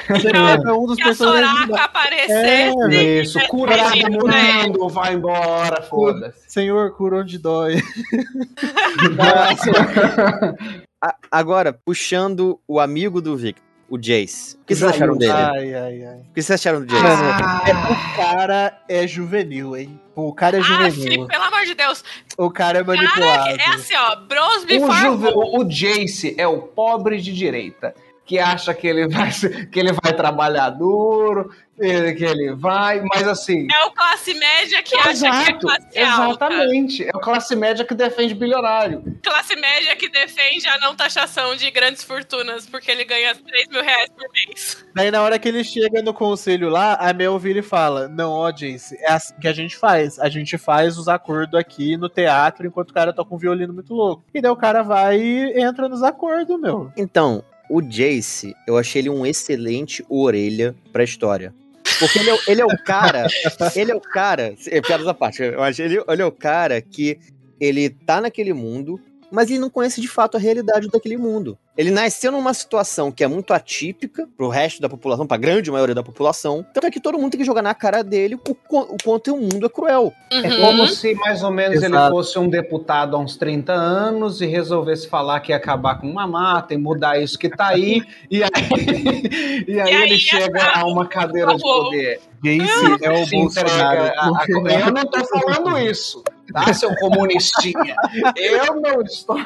[0.06, 1.66] pega um dos Que a personagens.
[1.66, 2.32] Soraka aparecesse.
[2.32, 4.62] É, Isso, acredito, né?
[4.68, 6.48] mundo, vai embora, foda-se.
[6.48, 7.82] Senhor, cura onde dói.
[11.02, 14.56] A- Agora, puxando o amigo do Victor, o Jace.
[14.56, 15.32] O que vocês acharam dele?
[15.32, 16.16] Ai, ai, ai.
[16.30, 17.04] O que vocês acharam do Jace?
[17.04, 17.62] Ah.
[17.68, 20.00] é, o cara é juvenil, hein?
[20.14, 20.92] O cara é Ah, juvenil.
[21.02, 22.02] Felipe, pelo amor de Deus.
[22.38, 23.48] O cara é manipulado.
[23.50, 24.16] É assim, ó.
[24.16, 27.94] Bros O, Juve- o- o Jace é o pobre de direita,
[28.32, 29.30] que acha que ele vai,
[29.70, 33.66] que ele vai trabalhar duro, que ele vai, mas assim.
[33.70, 36.46] É o classe média que acha que é Exato, classe alta.
[36.46, 37.04] exatamente.
[37.04, 39.02] É o classe média que defende bilionário.
[39.22, 43.82] Classe média que defende a não taxação de grandes fortunas, porque ele ganha 3 mil
[43.82, 44.82] reais por mês.
[44.94, 48.30] Daí na hora que ele chega no conselho lá, a Mel vira e fala: Não,
[48.30, 50.18] ó, Jace, é assim que a gente faz.
[50.18, 53.92] A gente faz os acordos aqui no teatro enquanto o cara toca um violino muito
[53.92, 54.24] louco.
[54.32, 56.90] E daí o cara vai e entra nos acordos, meu.
[56.96, 61.54] Então, o Jace, eu achei ele um excelente orelha pra história.
[61.98, 63.26] Porque ele é, o- ele é o cara.
[63.76, 64.54] ele é o cara.
[64.66, 65.42] É, piadas à parte.
[65.42, 67.18] Eu acho ele, ele é o cara que
[67.60, 69.00] ele tá naquele mundo,
[69.30, 71.56] mas ele não conhece de fato a realidade daquele mundo.
[71.76, 75.94] Ele nasceu numa situação que é muito atípica pro resto da população, pra grande maioria
[75.94, 76.62] da população.
[76.74, 79.38] Tanto é que todo mundo tem que jogar na cara dele o, o quanto o
[79.40, 80.12] mundo é cruel.
[80.30, 80.60] É Uhum.
[80.60, 82.10] como se mais ou menos ele Exato.
[82.14, 86.26] fosse um deputado há uns 30 anos e resolvesse falar que ia acabar com uma
[86.26, 88.02] mata e mudar isso que tá aí.
[88.30, 88.50] e aí,
[89.66, 92.20] e aí, E aí ele ia chega a uma cadeira de poder.
[92.42, 94.00] Jace é o entrega Bolsonaro.
[94.02, 94.46] a- a-
[94.80, 96.22] eu não tô falando isso,
[96.52, 97.94] tá, seu comunistinha?
[98.36, 99.38] Eu não estou.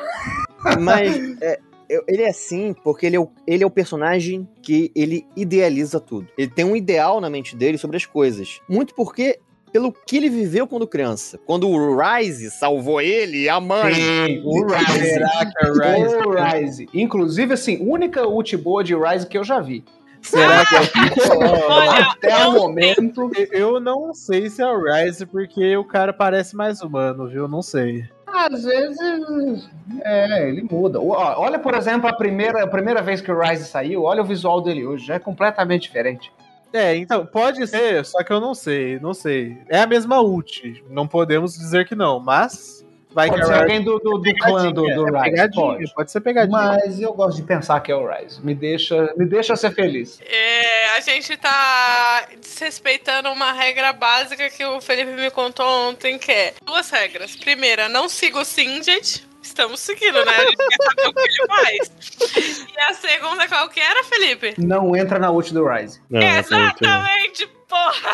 [0.80, 1.60] Mas é,
[2.06, 6.28] ele é assim porque ele é, o, ele é o personagem que ele idealiza tudo.
[6.36, 8.60] Ele tem um ideal na mente dele sobre as coisas.
[8.68, 9.38] Muito porque
[9.72, 11.38] pelo que ele viveu quando criança.
[11.44, 13.94] Quando o Rise salvou ele e a mãe.
[13.94, 15.10] Sim, o Rise.
[15.10, 16.16] Será que é o Rise?
[16.16, 16.88] O Rise.
[16.94, 19.84] Inclusive, assim, única ult boa de Rise que eu já vi.
[20.22, 20.80] Será que é
[21.68, 23.30] Olha, Até não o momento.
[23.52, 27.46] Eu não sei se é o Rise, porque o cara parece mais humano, viu?
[27.46, 28.04] Não sei.
[28.26, 29.68] Às vezes.
[30.02, 31.00] É, ele muda.
[31.00, 34.60] Olha, por exemplo, a primeira, a primeira vez que o Rise saiu, olha o visual
[34.60, 35.06] dele hoje.
[35.06, 36.32] Já é completamente diferente.
[36.72, 39.56] É, então, pode ser, só que eu não sei, não sei.
[39.68, 42.75] É a mesma ult, não podemos dizer que não, mas
[43.16, 45.30] vai Pode que ser é alguém do, do, do clã do, do é Rise.
[45.30, 45.94] pegadinha, Pode.
[45.94, 46.58] pode ser pegadinha.
[46.58, 48.44] Mas eu gosto de pensar que é o Rise.
[48.44, 50.20] Me deixa, me deixa ser feliz.
[50.20, 56.30] É, a gente tá desrespeitando uma regra básica que o Felipe me contou ontem, que
[56.30, 57.34] é duas regras.
[57.34, 59.26] Primeira, não siga o Singed.
[59.56, 60.32] Estamos seguindo, né?
[60.36, 62.66] A gente quer saber o que ele faz.
[62.76, 64.54] E a segunda, qual que era, Felipe?
[64.58, 65.98] Não entra na ult do Rise.
[66.10, 68.12] Não, Exatamente, porra!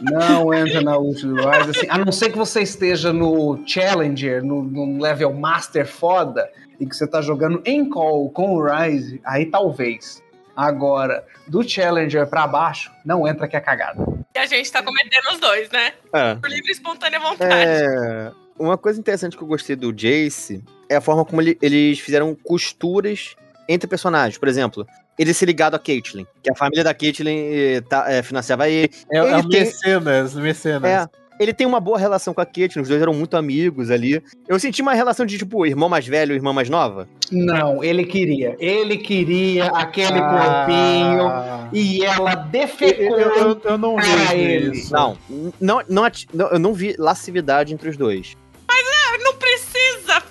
[0.00, 1.70] Não entra na ult do Rise.
[1.70, 6.46] Assim, a não ser que você esteja no Challenger, no, no level Master foda,
[6.78, 10.22] e que você tá jogando em call com o Rise, aí talvez.
[10.54, 14.04] Agora, do Challenger pra baixo, não entra que é cagada.
[14.34, 15.94] E a gente tá cometendo os dois, né?
[16.12, 16.34] É.
[16.34, 17.54] Por livre e espontânea vontade.
[17.54, 21.98] É, uma coisa interessante que eu gostei do Jace é a forma como ele- eles
[22.00, 23.34] fizeram costuras
[23.68, 24.38] entre personagens.
[24.38, 24.86] Por exemplo,
[25.18, 28.90] ele se ligado a Caitlyn, que a família da Caitlyn eh, tá, eh, financiava ele.
[29.10, 30.84] é, é ele o tem- Mecenas, Mecenas.
[30.90, 31.06] É,
[31.40, 34.22] ele tem uma boa relação com a Caitlyn, os dois eram muito amigos ali.
[34.48, 37.08] Eu senti uma relação de, tipo, irmão mais velho e irmã mais nova.
[37.30, 38.54] Não, ele queria.
[38.60, 43.18] Ele queria aquele corpinho Ah, e ela defecou.
[43.18, 44.76] eu, eu- eu não vejo ele.
[44.76, 44.92] isso.
[44.92, 45.16] Não,
[45.60, 46.04] não, não,
[46.50, 48.36] eu não vi lascividade entre os dois.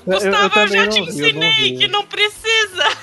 [0.05, 0.27] Precisa!
[0.29, 2.97] Eu- eu Gustavo, eu, já te vi, eu não ensinei que não precisa!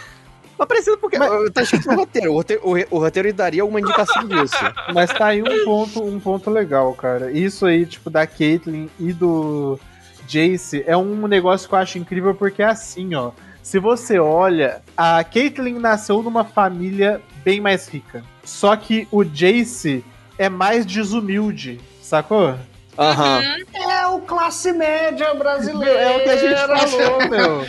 [0.59, 2.33] Mas parecido porque Mas- tá escrito no roteiro.
[2.33, 4.57] O roteiro, o, o roteiro daria uma indicação disso.
[4.93, 7.31] Mas tá aí um ponto, um ponto legal, cara.
[7.31, 9.79] Isso aí, tipo, da Caitlyn e do
[10.27, 13.31] Jace é um negócio que eu acho incrível porque é assim, ó.
[13.63, 18.25] Se você olha, a Caitlyn nasceu numa família bem mais rica.
[18.43, 20.05] Só que o Jace
[20.37, 22.57] é mais desumilde, sacou?
[22.99, 23.91] Uhum.
[23.91, 26.01] É o classe média brasileira.
[26.01, 27.67] É o que a gente falou, meu.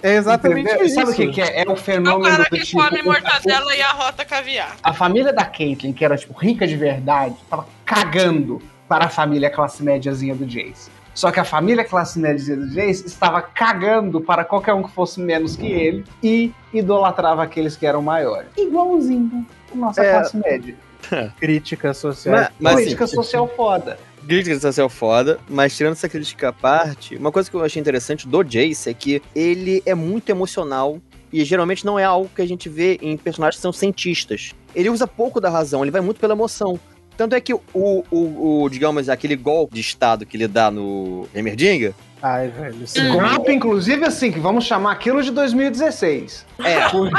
[0.00, 0.86] É exatamente Entendeu?
[0.86, 0.94] isso.
[0.94, 1.62] Sabe o que, que é?
[1.62, 2.80] É o É o fenômeno cara do que tipo.
[2.80, 4.76] come mortadela e arrota caviar.
[4.82, 9.50] A família da Caitlyn, que era tipo rica de verdade, tava cagando para a família
[9.50, 10.88] classe médiazinha do Jace.
[11.12, 15.20] Só que a família classe média do Jace estava cagando para qualquer um que fosse
[15.20, 18.46] menos que ele e idolatrava aqueles que eram maiores.
[18.56, 20.12] Igualzinho a nossa É.
[20.12, 20.76] classe média.
[21.40, 22.36] Crítica social.
[22.36, 23.98] Mas, mas, assim, Política social foda.
[24.28, 28.28] Crítica social foda, mas tirando essa crítica à parte, uma coisa que eu achei interessante
[28.28, 31.00] do Jace é que ele é muito emocional
[31.32, 34.54] e geralmente não é algo que a gente vê em personagens que são cientistas.
[34.74, 36.78] Ele usa pouco da razão, ele vai muito pela emoção.
[37.16, 41.26] Tanto é que o, o, o, digamos, aquele golpe de estado que ele dá no
[41.34, 42.76] Heimerdinger, Ai, velho.
[42.96, 43.12] Hum.
[43.12, 46.44] Golpe, inclusive, assim, que vamos chamar aquilo de 2016.
[46.64, 47.14] é, Porque,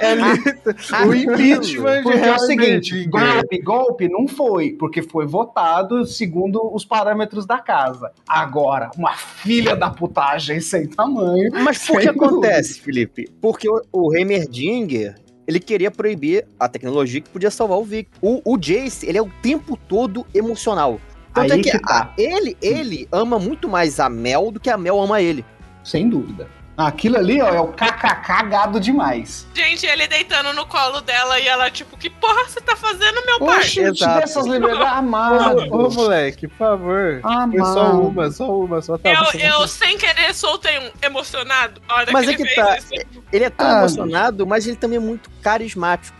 [0.00, 5.26] é li- o impeachment de porque é o seguinte, golpe, golpe não foi, porque foi
[5.26, 8.12] votado segundo os parâmetros da casa.
[8.28, 11.50] Agora, uma filha da putagem sem tamanho.
[11.62, 13.28] Mas por que acontece, Felipe?
[13.40, 15.14] Porque o, o Heimerdinger,
[15.46, 18.18] ele queria proibir a tecnologia que podia salvar o Victor.
[18.20, 21.00] O, o Jace, ele é o tempo todo emocional.
[21.34, 22.02] Tanto Aí é que, que tá.
[22.02, 25.44] a- ele, ele ama muito mais a Mel do que a Mel ama ele.
[25.84, 26.48] Sem dúvida.
[26.76, 29.44] Aquilo ali, ó, é o kkk gado demais.
[29.52, 33.40] Gente, ele deitando no colo dela e ela, tipo, que porra você tá fazendo, meu
[33.40, 33.58] pai?
[33.58, 34.20] Oxe, te exato.
[34.20, 34.92] dessas liberdades.
[34.92, 35.74] Amado.
[35.74, 37.20] Ô, moleque, por favor.
[37.20, 38.00] Foi só Amado.
[38.08, 39.10] uma, só uma, só tá.
[39.10, 41.80] Eu, você eu, sem querer, soltei um emocionado.
[42.12, 42.78] Mas que é que tá.
[42.78, 42.90] isso.
[43.32, 46.16] Ele é tão Ah, emocionado, mas ele também é muito carismático.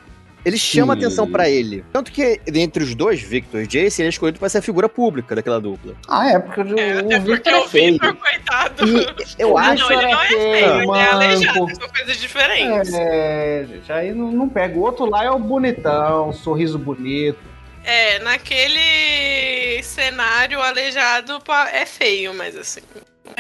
[0.48, 1.00] Ele chama Sim.
[1.00, 1.84] atenção pra ele.
[1.92, 4.88] Tanto que, entre os dois, Victor e Jace, ele é escolhido pra ser a figura
[4.88, 5.94] pública daquela dupla.
[6.08, 7.92] Ah, é, porque o, É, o Victor porque é o feio.
[7.92, 8.84] Victor, coitado.
[8.88, 9.82] E eu acho.
[9.84, 12.94] não, ele não é feio, feio, ele é aleijado, são coisas diferentes.
[12.94, 14.76] É, gente, aí não, não pega.
[14.78, 17.38] O outro lá é o bonitão, sorriso bonito.
[17.84, 21.42] É, naquele cenário aleijado
[21.72, 22.80] é feio, mas assim.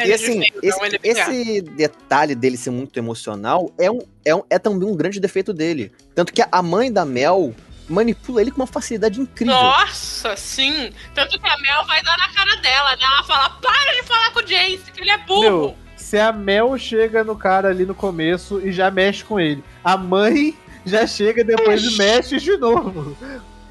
[0.04, 4.58] E assim, esse, é esse detalhe dele ser muito emocional é, um, é, um- é
[4.58, 5.90] também um grande defeito dele.
[6.14, 7.54] Tanto que a mãe da Mel
[7.88, 9.54] manipula ele com uma facilidade incrível.
[9.54, 10.90] Nossa, sim.
[11.14, 13.02] Tanto que a Mel vai dar na cara dela, né?
[13.02, 15.40] Ela fala, para de falar com o Jace, que ele é burro.
[15.40, 19.64] Meu, se a Mel chega no cara ali no começo e já mexe com ele,
[19.82, 23.16] a mãe já chega depois e mexe de novo.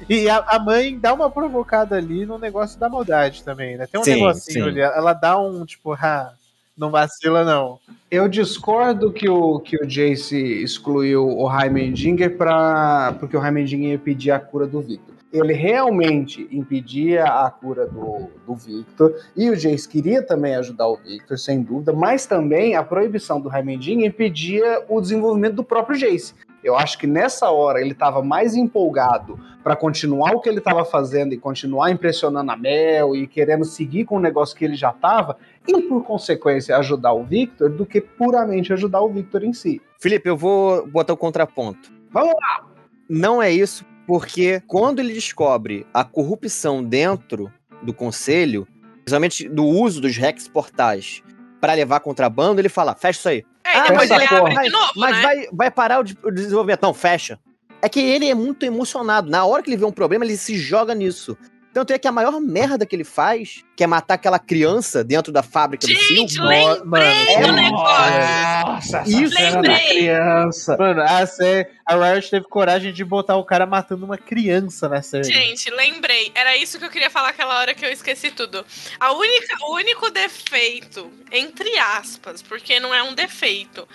[0.08, 3.86] E a, a mãe dá uma provocada ali no negócio da maldade também, né?
[3.86, 4.70] Tem um Sim, negocinho sim.
[4.70, 6.32] ali, ela dá um tipo, ah,
[6.78, 7.78] não vacila não.
[8.10, 13.98] Eu discordo que o, que o Jace excluiu o Heimendinger pra, porque o Heimendinger ia
[13.98, 15.14] pedir a cura do Victor.
[15.30, 20.96] Ele realmente impedia a cura do, do Victor, e o Jace queria também ajudar o
[20.96, 26.32] Victor, sem dúvida, mas também a proibição do Heimendinger impedia o desenvolvimento do próprio Jace.
[26.62, 30.84] Eu acho que nessa hora ele estava mais empolgado para continuar o que ele estava
[30.84, 34.90] fazendo e continuar impressionando a Mel e querendo seguir com o negócio que ele já
[34.90, 35.36] estava,
[35.66, 39.80] e por consequência ajudar o Victor, do que puramente ajudar o Victor em si.
[39.98, 41.92] Felipe, eu vou botar o contraponto.
[42.10, 42.66] Vamos lá!
[43.08, 47.52] Não é isso, porque quando ele descobre a corrupção dentro
[47.82, 48.66] do conselho,
[49.04, 51.22] principalmente do uso dos Rex portais
[51.60, 53.44] para levar contrabando, ele fala: fecha isso aí.
[53.64, 55.22] É, Ah, depois ele abre de novo, mas né?
[55.22, 56.82] vai, vai parar o, de- o desenvolvimento.
[56.82, 57.38] Não, fecha.
[57.82, 59.30] É que ele é muito emocionado.
[59.30, 61.36] Na hora que ele vê um problema, ele se joga nisso.
[61.72, 65.30] Tanto é que a maior merda que ele faz, que é matar aquela criança dentro
[65.32, 66.44] da fábrica do Gente, Silvio.
[66.44, 68.68] lembrei Mano, do é- negócio.
[68.68, 70.76] Nossa, Isso, cena da criança.
[70.78, 75.02] Mano, a, sé- a Riot teve coragem de botar o cara matando uma criança na
[75.02, 75.24] série.
[75.24, 76.32] Gente, lembrei.
[76.34, 78.64] Era isso que eu queria falar aquela hora que eu esqueci tudo.
[78.98, 83.86] A única, o único defeito, entre aspas, porque não é um defeito,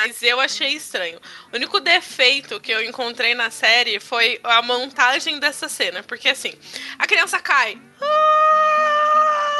[0.00, 1.18] mas eu achei estranho.
[1.52, 6.02] O único defeito que eu encontrei na série foi a montagem dessa cena.
[6.02, 6.54] Porque assim,
[6.98, 7.78] a criança cai.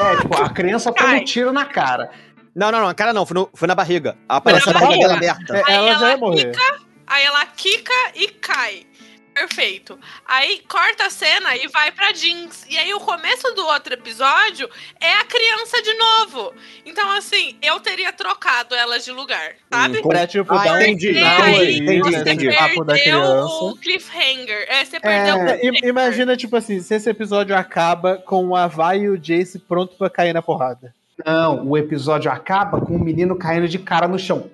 [0.01, 2.09] É, tipo, a criança toma um tiro na cara.
[2.55, 4.17] Não, não, não, cara não, foi, no- foi na barriga.
[4.27, 5.57] Aparece a na barriga dela aberta.
[5.57, 6.51] É, Aí ela já ela ia morrer.
[7.07, 8.85] Aí ela quica e cai.
[9.39, 9.97] Perfeito.
[10.27, 12.65] Aí corta a cena e vai pra Jinx.
[12.69, 16.53] E aí o começo do outro episódio é a criança de novo.
[16.85, 19.99] Então, assim, eu teria trocado ela de lugar, sabe?
[19.99, 22.53] Hum, Pra, tipo, Ah, um entendi, entendi, aí, entendi, nesse entendi.
[22.53, 23.53] papo da Perdeu criança.
[23.63, 24.65] o cliffhanger.
[24.67, 25.89] É, você perdeu o É, I- cliffhanger.
[25.89, 30.09] Imagina, tipo assim, se esse episódio acaba com a Vai e o Jace pronto pra
[30.09, 30.93] cair na porrada.
[31.25, 34.49] Não, o episódio acaba com o menino caindo de cara no chão.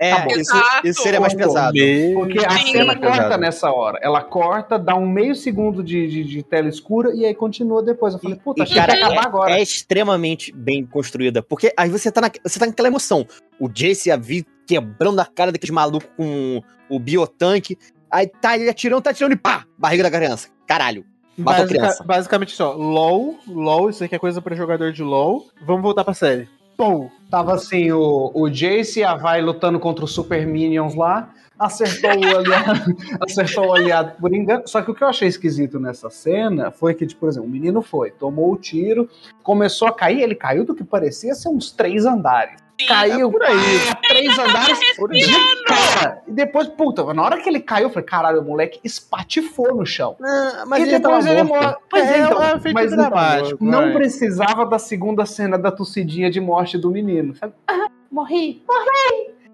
[0.00, 0.52] É, Tá isso,
[0.84, 1.72] isso seria mais pesado.
[2.14, 2.72] Porque a Sim.
[2.72, 3.38] cena corta Pesado.
[3.38, 3.98] nessa hora.
[4.00, 8.14] Ela corta, dá um meio segundo de, de, de tela escura e aí continua depois.
[8.14, 9.58] Eu falei, puta, E, achei cara, que ia acabar agora.
[9.58, 11.42] É extremamente bem construída.
[11.42, 13.26] Porque aí você tá, na, você tá naquela emoção.
[13.58, 17.76] O Jace e a Vi quebrando a cara daqueles malucos com o biotanque.
[18.10, 19.64] Aí tá ele atirando, tá atirando e pá!
[19.76, 20.48] Barriga da criança.
[20.66, 21.04] Caralho.
[21.36, 22.04] Matou Basica- criança.
[22.04, 25.46] basicamente só, LOL, LOL, isso aqui é coisa pra jogador de LOL.
[25.64, 26.48] Vamos voltar pra série.
[26.76, 31.30] Pô, Tava assim, o, o Jace e a Vai lutando contra os Super Minions lá.
[31.58, 34.62] acertou o aliado, acertou o aliado por engano.
[34.66, 37.52] Só que o que eu achei esquisito nessa cena foi que, tipo, por exemplo, o
[37.52, 39.08] menino foi, tomou o tiro,
[39.42, 42.67] começou a cair, ele caiu do que parecia ser uns três andares.
[42.86, 43.56] Caiu por aí,
[44.08, 46.22] três andares de cara.
[46.28, 49.84] E depois, puta, na hora que ele caiu, eu falei, caralho, o moleque espatifou no
[49.84, 50.16] chão.
[50.22, 51.74] Ah, mas e ele depois ele morre.
[51.90, 53.92] Pois é, É, então, é um mas dramático, não vai.
[53.94, 57.34] precisava da segunda cena da tossidinha de morte do menino.
[57.34, 57.52] Sabe?
[57.66, 58.62] Ah, morri,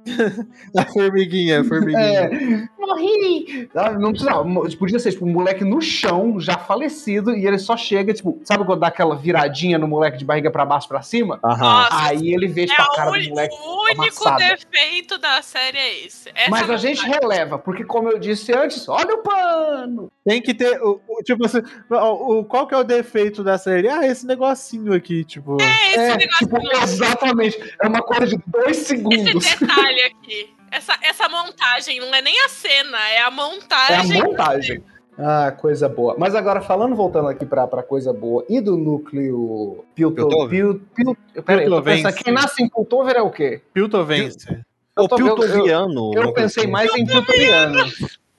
[0.76, 1.98] A formiguinha, a formiguinha.
[2.02, 3.68] é, morri.
[3.74, 4.44] Ah, Não precisava.
[4.78, 8.64] Podia ser, tipo, um moleque no chão, já falecido, e ele só chega, tipo, sabe
[8.64, 11.38] quando dá aquela viradinha no moleque de barriga pra baixo pra cima?
[11.44, 11.88] Aham.
[11.90, 13.54] Aí ele vê, tipo, é a cara o, do moleque.
[13.54, 14.56] o único amassada.
[14.56, 16.28] defeito da série é esse.
[16.34, 16.82] Essa Mas a vontade.
[16.82, 20.10] gente releva, porque como eu disse antes, olha o pano!
[20.24, 20.80] Tem que ter.
[20.82, 21.58] O, o- tipo assim,
[21.90, 23.88] o, o- qual que é o defeito da série?
[23.88, 25.60] Ah, esse negocinho aqui, tipo.
[25.60, 27.74] É esse É, negócio tipo, exatamente.
[27.82, 29.44] É uma coisa de dois esse segundos.
[29.44, 30.54] detalhe aqui.
[30.70, 34.22] Essa, essa montagem não é nem a cena, é a É a montagem.
[34.22, 34.84] montagem.
[35.16, 36.16] Ah, coisa boa.
[36.18, 40.16] Mas agora, falando, voltando aqui pra, pra coisa boa, e do núcleo Pilto...
[40.16, 40.48] Piltover?
[40.48, 42.02] Pil, pil, peraí, eu tô Piltovense.
[42.02, 43.60] pensando, quem nasce em Piltover é o quê?
[43.72, 44.64] Piltovense.
[44.96, 46.10] Eu O tô- eu- eu- Piltoviano.
[46.14, 46.72] Eu coisa pensei assim.
[46.72, 47.04] mais em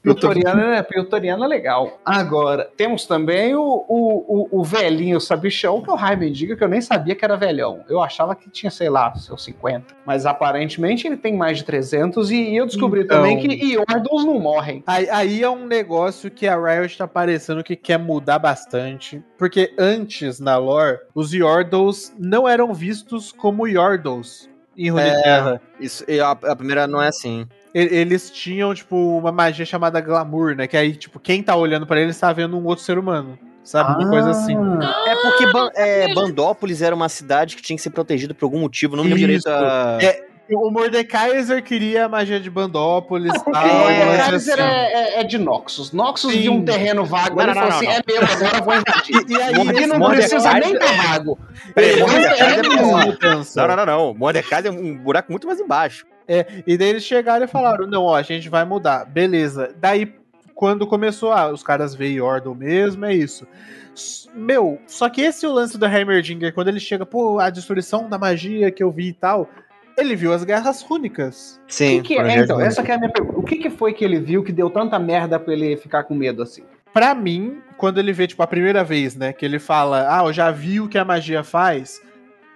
[0.06, 0.46] Piltoriano.
[0.46, 2.00] Piltoriano é, Piltoriano é legal.
[2.06, 6.64] Agora, temos também o, o, o, o velhinho sabichão, que é o Jaime Diga, que
[6.64, 7.84] eu nem sabia que era velhão.
[7.90, 9.94] Eu achava que tinha, sei lá, seus 50.
[10.06, 13.18] Mas aparentemente ele tem mais de 300 e eu descobri Então.
[13.18, 14.84] também que Yordles não morrem.
[14.86, 19.24] Aí, aí é um negócio que a Riot tá parecendo que quer mudar bastante.
[19.38, 25.62] Porque antes, na lore, os Yordles não eram vistos como Yordles em Runeterra.
[25.80, 27.48] Isso, e a, a primeira não é assim.
[27.78, 30.66] Eles tinham, tipo, uma magia chamada Glamour, né?
[30.66, 33.38] Que aí, tipo, quem tá olhando pra eles tá vendo um outro ser humano.
[33.66, 34.02] Sabe?
[34.02, 34.56] Uma coisa assim.
[34.56, 38.46] Ah, É porque Ban- é, Bandópolis era uma cidade que tinha que ser protegida por
[38.46, 38.96] algum motivo.
[38.96, 39.98] Não me direito a...
[40.02, 43.66] É, O Mordekaiser queria a magia de Bandópolis Porque tal.
[43.68, 44.62] o um Mordekaiser assim.
[44.62, 45.92] é, é- é de Noxus.
[45.92, 46.40] Noxus Sim.
[46.42, 47.92] viu um terreno vago, Não, não, falou não, assim, não.
[47.94, 49.16] é meu, agora eu vou invadir.
[49.28, 51.40] E, e aí, Morde- não precisa nem estar vago.
[51.74, 52.62] Peraí, Mordecai é é.
[52.62, 54.14] Não, não, não, não.
[54.14, 56.06] Mordecai é um buraco muito mais embaixo.
[56.66, 59.06] E daí eles chegaram e falaram: não, ó, a gente vai mudar.
[59.06, 59.74] Beleza.
[59.78, 60.14] Daí,
[60.54, 63.48] quando começou, ah, os caras veem Yordle mesmo, é isso.
[64.34, 68.10] Meu, só que esse é o lance do Heimerdinger, quando ele chega, pô, a destruição
[68.10, 69.50] da magia que eu vi e tal,
[69.98, 71.62] ele viu as guerras rúnicas.
[71.68, 72.02] Sim.
[72.02, 73.40] que que é, então, essa que é a minha pergunta.
[73.40, 76.14] O que, que foi que ele viu que deu tanta merda pra ele ficar com
[76.14, 76.64] medo assim?
[76.94, 80.34] Pra mim, quando ele vê, tipo, a primeira vez, né, que ele fala, ah, eu
[80.34, 82.02] já vi o que a magia faz,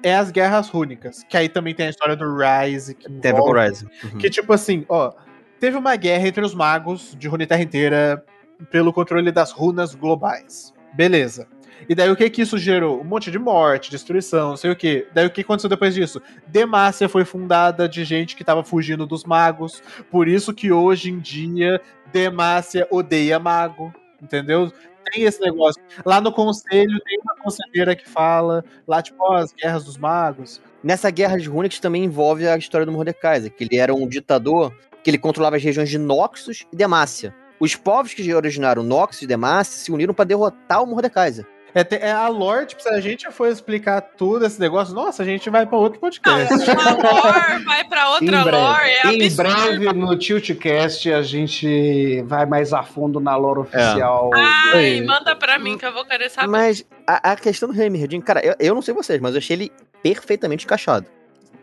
[0.04, 1.24] é as guerras rúnicas.
[1.28, 3.86] Que aí também tem a história do Rise, que envolve- o Rise.
[4.04, 4.18] Uhum.
[4.18, 5.12] Que, tipo assim, ó,
[5.60, 8.24] teve uma guerra entre os magos de Runeterra inteira
[8.72, 10.74] pelo controle das runas globais.
[10.94, 11.48] Beleza.
[11.88, 13.00] E daí o que que isso gerou?
[13.00, 15.08] Um monte de morte, destruição, não sei o que.
[15.14, 16.22] Daí o que aconteceu depois disso?
[16.46, 19.82] Demacia foi fundada de gente que tava fugindo dos magos.
[20.12, 21.80] Por isso que hoje em dia
[22.12, 24.72] Demacia odeia mago, entendeu?
[25.12, 25.82] Tem esse negócio.
[26.06, 30.62] Lá no conselho tem uma conselheira que fala, lá tipo, ó, as guerras dos magos.
[30.84, 34.74] Nessa guerra de Runics também envolve a história do Mordekaiser, que ele era um ditador
[35.04, 37.34] que ele controlava as regiões de Noxus e Demacia.
[37.60, 41.46] Os povos que originaram Noxus e Demacia se uniram para derrotar o Mordekaiser.
[41.74, 45.22] É, te- é a lore, tipo, se a gente for explicar tudo esse negócio, nossa,
[45.22, 46.54] a gente vai pra outro Não, podcast.
[46.72, 49.36] uma lore vai pra outra em breve, lore, é em absurdo.
[49.44, 54.32] breve no Tiltcast a gente vai mais a fundo na lore oficial.
[54.34, 55.06] Ai, Aí.
[55.06, 56.48] manda pra mim que eu vou querer saber.
[56.48, 59.56] Mas a, a questão do Heimerdinger, cara, eu, eu não sei vocês, mas eu achei
[59.56, 59.72] ele
[60.02, 61.06] perfeitamente encaixado.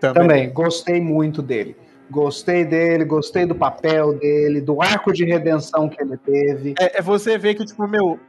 [0.01, 1.77] Também, gostei muito dele.
[2.11, 6.75] Gostei dele, gostei do papel dele, do arco de redenção que ele teve.
[6.79, 8.21] É, é você ver que, tipo, meu,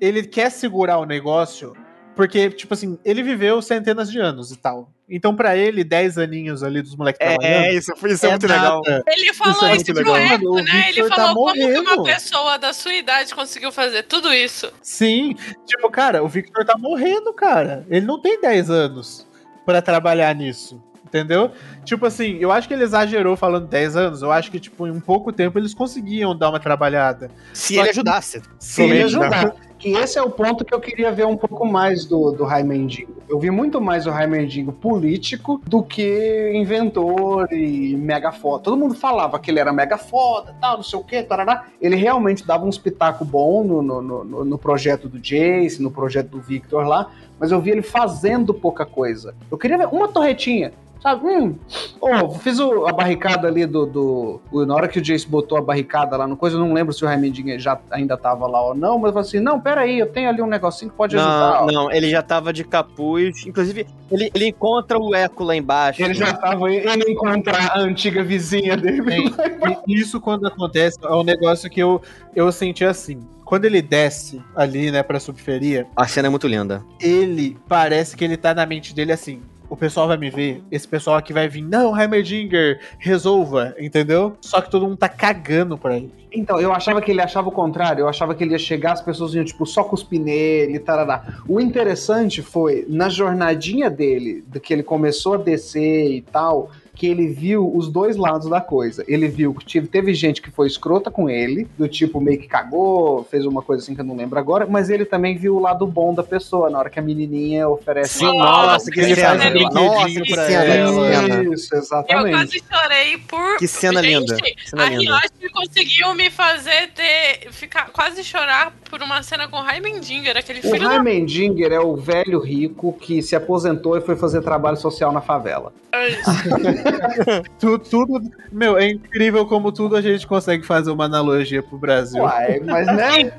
[0.00, 1.74] ele quer segurar o negócio,
[2.14, 4.90] porque, tipo assim, ele viveu centenas de anos e tal.
[5.08, 7.74] Então, pra ele, 10 aninhos ali dos moleques trabalhando.
[7.74, 9.02] isso, é nada.
[9.06, 10.34] Ele falou Isso é isso, muito pro legal.
[10.36, 10.88] Eco, né?
[10.88, 12.02] Ele tá falou como que uma morrendo.
[12.04, 14.72] pessoa da sua idade conseguiu fazer tudo isso.
[14.80, 17.84] Sim, tipo, cara, o Victor tá morrendo, cara.
[17.90, 19.26] Ele não tem 10 anos
[19.66, 20.82] pra trabalhar nisso.
[21.04, 21.52] Entendeu?
[21.84, 24.22] Tipo assim, eu acho que ele exagerou falando 10 anos.
[24.22, 27.30] Eu acho que, tipo, em um pouco tempo eles conseguiam dar uma trabalhada.
[27.52, 28.42] Se Só ele que- ajudasse.
[28.58, 29.02] Se ele né?
[29.04, 29.54] ajudar.
[29.84, 33.14] Que esse é o ponto que eu queria ver um pouco mais do, do Raimendinho.
[33.28, 38.64] Eu vi muito mais o Raimendinho político do que inventor e mega foda.
[38.64, 41.66] Todo mundo falava que ele era mega foda, tal, não sei o que, tarará.
[41.82, 46.30] Ele realmente dava uns pitaco bom no, no, no, no projeto do Jace, no projeto
[46.30, 49.34] do Victor lá, mas eu vi ele fazendo pouca coisa.
[49.50, 50.72] Eu queria ver uma torretinha.
[51.04, 51.26] Sabe?
[51.26, 51.54] Hum.
[52.00, 54.40] Oh, fiz o- a barricada ali do, do.
[54.50, 56.94] o- Na hora que o Jace botou a barricada lá no coisa, eu não lembro
[56.94, 59.98] se o Raimundinho já ainda tava lá ou não, mas eu falei assim: não, peraí,
[59.98, 61.60] eu tenho ali um negocinho que pode ajudar.
[61.60, 61.70] Não, ó.
[61.70, 63.46] não, ele já tava de capuz.
[63.46, 66.02] Inclusive, ele, ele encontra o eco lá embaixo.
[66.02, 69.04] Ele já tava indo encontrar a antiga vizinha dele.
[69.86, 72.00] E isso quando acontece é um negócio que eu,
[72.34, 73.20] eu senti assim.
[73.44, 76.82] Quando ele desce ali, né, pra subferia, A cena é muito linda.
[76.98, 79.42] ele parece que ele tá na mente dele assim.
[79.68, 84.36] O pessoal vai me ver, esse pessoal aqui vai vir, não, Heimerdinger, resolva, entendeu?
[84.40, 86.12] Só que todo mundo tá cagando pra ele.
[86.32, 88.02] Então, eu achava que ele achava o contrário.
[88.02, 91.38] Eu achava que ele ia chegar, as pessoas iam, tipo, só cuspir nele tarará.
[91.48, 97.06] O interessante foi, na jornadinha dele, do que ele começou a descer e tal, que
[97.06, 99.04] ele viu os dois lados da coisa.
[99.08, 102.46] Ele viu que tive- teve gente que foi escrota com ele, do tipo, meio que
[102.46, 105.60] cagou, fez uma coisa assim que eu não lembro agora, mas ele também viu o
[105.60, 108.18] lado bom da pessoa, na hora que a menininha oferece...
[108.20, 109.34] Sim, Nossa, nossa, que cena.
[109.34, 111.54] um Nossa, que cena, cena.
[111.54, 112.34] Isso, Eu exatamente.
[112.36, 113.56] quase chorei por.
[113.58, 114.36] Que cena Gente, linda.
[114.36, 115.00] Que cena a linda.
[115.18, 120.62] Ryoshi conseguiu me fazer ter, ficar, quase chorar por uma cena com Heimendinger, aquele O
[120.62, 125.10] filho da Heimendinger é o velho rico que se aposentou e foi fazer trabalho social
[125.12, 125.72] na favela.
[125.90, 125.94] Tu-
[127.58, 128.20] Tudo,
[128.52, 132.22] meu, é incrível como tudo a gente consegue fazer uma analogia pro Brasil.
[132.22, 133.32] Uai, mas né?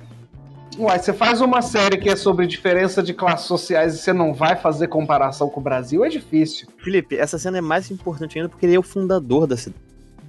[0.77, 4.33] Uai, você faz uma série que é sobre diferença de classes sociais e você não
[4.33, 6.67] vai fazer comparação com o Brasil, é difícil.
[6.77, 9.81] Felipe, essa cena é mais importante ainda porque ele é o fundador da cidade.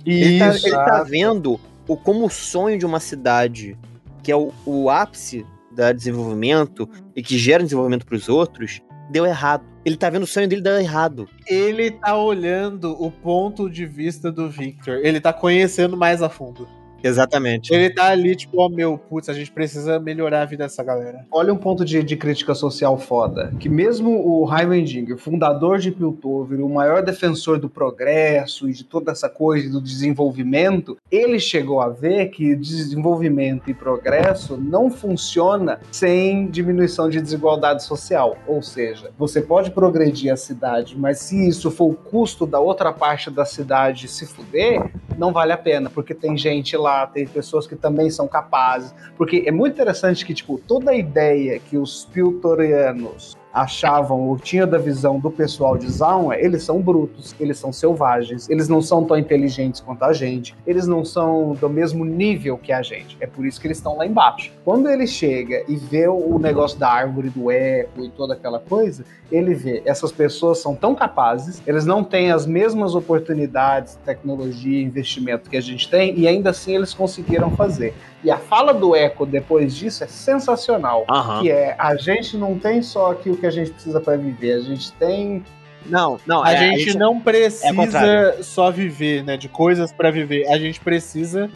[0.05, 3.77] Ele tá, ele tá vendo o, como o sonho de uma cidade,
[4.23, 8.81] que é o, o ápice da desenvolvimento e que gera desenvolvimento pros outros,
[9.11, 9.65] deu errado.
[9.85, 11.29] Ele tá vendo o sonho dele dar errado.
[11.47, 15.01] Ele tá olhando o ponto de vista do Victor.
[15.05, 16.69] Ele tá conhecendo mais a fundo.
[17.07, 17.73] Exatamente.
[17.73, 21.25] Ele tá ali, tipo, ó, meu, putz, a gente precisa melhorar a vida dessa galera.
[21.31, 23.53] Olha um ponto de, de crítica social foda.
[23.59, 29.13] Que mesmo o Heimendinger, fundador de Piltover, o maior defensor do progresso e de toda
[29.13, 36.49] essa coisa do desenvolvimento, ele chegou a ver que desenvolvimento e progresso não funciona sem
[36.49, 38.37] diminuição de desigualdade social.
[38.47, 42.93] Ou seja, você pode progredir a cidade, mas se isso for o custo da outra
[42.93, 47.67] parte da cidade se fuder, não vale a pena, porque tem gente lá, tem pessoas
[47.67, 48.95] que também são capazes.
[49.17, 54.69] Porque é muito interessante que, tipo, toda a ideia que os piltorianos achavam ou tinham
[54.69, 58.83] da visão do pessoal de Zaun é eles são brutos, eles são selvagens, eles não
[58.83, 63.17] são tão inteligentes quanto a gente, eles não são do mesmo nível que a gente.
[63.19, 64.53] É por isso que eles estão lá embaixo.
[64.63, 69.05] Quando ele chega e vê o negócio da árvore do eco e toda aquela coisa,
[69.33, 75.49] ele vê essas pessoas são tão capazes, eles não têm as mesmas oportunidades, tecnologia, investimento
[75.49, 77.95] que a gente tem e ainda assim eles conseguiram fazer.
[78.25, 81.05] E a fala do Echo depois disso é sensacional.
[81.09, 81.43] Aham.
[81.43, 84.55] Que é, a gente não tem só aqui o que a gente precisa para viver,
[84.55, 85.45] a gente tem
[85.85, 86.43] Não, não.
[86.43, 88.43] A, é, gente, não é precisa contrário.
[88.43, 89.37] só viver, né?
[89.37, 90.49] De coisas pra viver.
[90.49, 91.49] A gente precisa.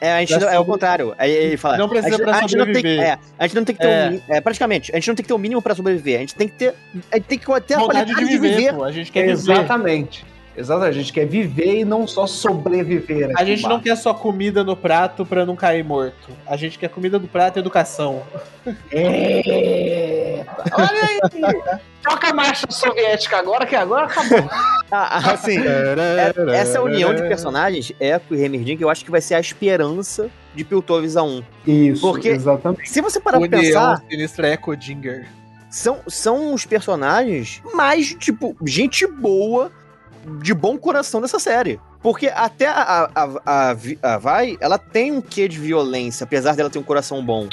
[0.00, 1.14] É, a gente não- é o contrário.
[1.18, 1.76] Aí ele fala.
[1.78, 3.04] Não precisa a gente, pra a gente não tem, sobreviver.
[3.06, 4.10] é, a gente não tem que ter É.
[4.10, 6.16] um é, praticamente, a gente não tem que ter o mínimo pra sobreviver.
[6.16, 6.74] A gente tem que ter,
[7.10, 8.84] a gente tem que ter a vontade qualidade de viver, pô.
[8.84, 9.54] A gente quer viver.
[10.56, 10.88] Exatamente.
[10.90, 13.30] A gente quer viver e não só sobreviver.
[13.36, 16.30] A gente não quer só comida no prato pra não cair morto.
[16.46, 18.22] A gente quer comida no prato e educação.
[18.90, 21.20] Eita, olha aí!
[22.02, 24.48] Troca a marcha soviética agora, que agora acabou.
[24.90, 29.20] Ah, ah, assim, é- essa união de personagens, Echo e Heimerdinger, eu acho que vai
[29.20, 31.42] ser a esperança de Piltover a 1.
[31.66, 32.88] Isso, Porque- exatamente.
[32.90, 35.26] Se você parar pra pensar, Sinistra Dinger.
[35.70, 39.72] são, são os personagens mais, tipo, gente boa,
[40.42, 41.78] de bom coração dessa série.
[42.02, 46.68] Porque até a, a, a, a Vai, ela tem um quê de violência, apesar dela
[46.68, 47.48] ter um coração bom.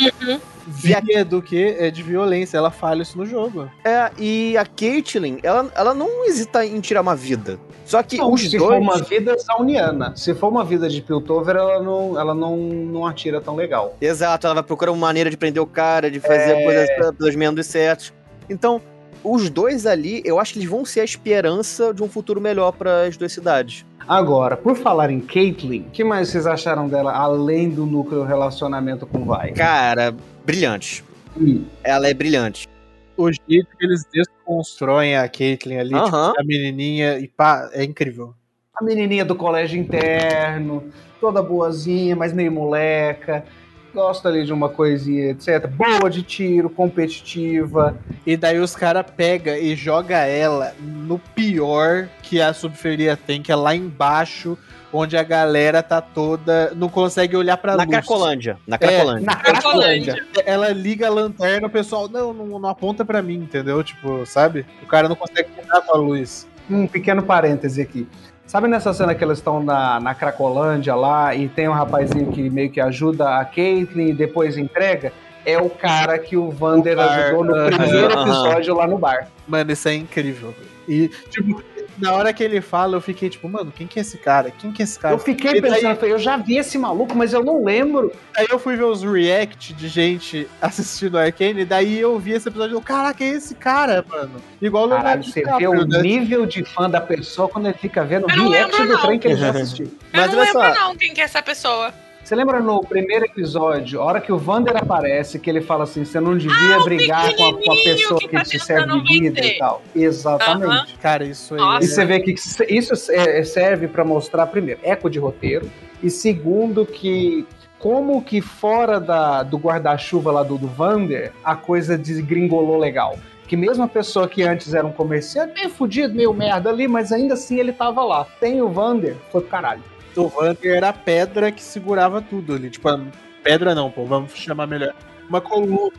[0.68, 2.57] Via do que é de violência.
[2.57, 3.69] Ela fala isso no jogo.
[3.85, 7.57] É, e a Caitlyn, ela, ela não hesita em tirar uma vida.
[7.85, 8.61] Só que Não, os se dois.
[8.72, 13.06] for uma vida sauniana, se for uma vida de Piltover, ela não, ela não, não
[13.06, 13.95] atira tão legal.
[13.99, 16.64] Exato, ela vai procurar uma maneira de prender o cara, de fazer É.
[16.64, 18.14] coisas pe- pelos meandros certos.
[18.49, 18.81] Então,
[19.23, 22.71] os dois ali, eu acho que eles vão ser a esperança de um futuro melhor
[22.71, 23.85] para as duas cidades.
[24.07, 29.05] Agora, por falar em Caitlyn, o que mais vocês acharam dela, além do núcleo relacionamento
[29.05, 29.51] com Vai?
[29.51, 30.13] Cara,
[30.45, 31.03] brilhante.
[31.39, 31.63] Hum.
[31.83, 32.67] Ela é brilhante.
[33.15, 38.33] O jeito que eles desconstroem a Caitlyn ali, tipo, a menininha, e pá, é incrível.
[38.75, 40.83] A menininha do colégio interno,
[41.19, 43.45] toda boazinha, mas meio moleca,
[43.93, 45.68] gosta ali de uma coisinha, etc.
[45.68, 47.97] Boa de tiro, competitiva.
[48.26, 53.51] E daí os caras pegam e joga ela no pior que a subferia tem, que
[53.51, 54.57] é lá embaixo,
[54.93, 56.72] onde a galera tá toda.
[56.76, 57.89] não consegue olhar pra Na luz.
[57.89, 58.57] Cracolândia.
[58.68, 59.26] Na Cracolândia.
[59.26, 60.13] Na Cracolândia.
[60.13, 60.43] Cracolândia.
[60.45, 63.84] Ela liga a lanterna, o pessoal, não, não, não aponta pra mim, entendeu?
[63.84, 64.65] Tipo, sabe?
[64.84, 66.47] O cara não consegue pegar com a luz.
[66.69, 68.07] um pequeno parêntese aqui.
[68.52, 72.49] Sabe nessa cena que elas estão na, na Cracolândia lá e tem um rapazinho que
[72.49, 75.14] meio que ajuda a Caitlyn e depois entrega?
[75.45, 79.30] É o cara que o Vander O ajudou no primeiro episódio lá no bar.
[79.48, 80.53] Mano, isso é incrível.
[80.86, 81.64] E, tipo,
[81.97, 84.51] na hora que ele fala, eu fiquei tipo, mano, quem que é esse cara?
[84.51, 85.13] Quem que é esse cara?
[85.15, 87.63] Eu fiquei E daí- pensando, eu falei, eu já vi esse maluco, mas eu não
[87.63, 88.11] lembro.
[88.35, 92.47] Aí eu fui ver os react de gente assistindo Arcane, e daí eu vi esse
[92.49, 94.41] episódio e eu, caraca, é esse cara, mano.
[94.61, 96.01] Igual o Caralho, você vê o né?
[96.01, 99.05] nível de fã da pessoa quando ele fica vendo Eu não react lembro, do não.
[99.07, 99.85] trem que ele já assistiu.
[99.85, 100.81] Eu Mas não olha lembro só.
[100.88, 101.93] não quem que é essa pessoa.
[102.31, 106.05] Você lembra no primeiro episódio, a hora que o Vander aparece, que ele fala assim,
[106.05, 109.01] você não devia Ah, brigar com a, com a pessoa que que, tá te serve
[109.01, 109.55] bebida vencer.
[109.55, 109.81] e tal.
[109.93, 110.97] Exatamente.
[110.99, 111.59] Cara, isso aí.
[111.59, 111.83] Nossa.
[111.83, 112.31] E você vê que
[112.69, 115.69] isso é- serve pra mostrar, primeiro, eco de roteiro,
[116.01, 117.45] e segundo, que
[117.77, 123.19] como que fora da- do guarda-chuva lá do, do Vander, a coisa desgringolou legal.
[123.45, 127.11] Que mesmo a pessoa que antes era um comerciante, meio fudido, meio merda ali, mas
[127.11, 128.25] ainda assim ele tava lá.
[128.39, 129.83] Tem o Vander, foi pro caralho.
[130.15, 132.69] O Vander era a pedra que segurava tudo ali.
[132.69, 132.99] Tipo, a-
[133.43, 134.93] pedra não, pô, vamos chamar melhor.
[135.29, 135.89] Uma coluna.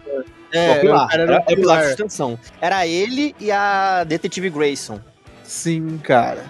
[0.53, 1.09] É, pilar.
[1.13, 2.39] Era, era era pilar de sustentação.
[2.61, 5.01] Era ele e a detetive Grayson.
[5.43, 6.45] Sim, cara.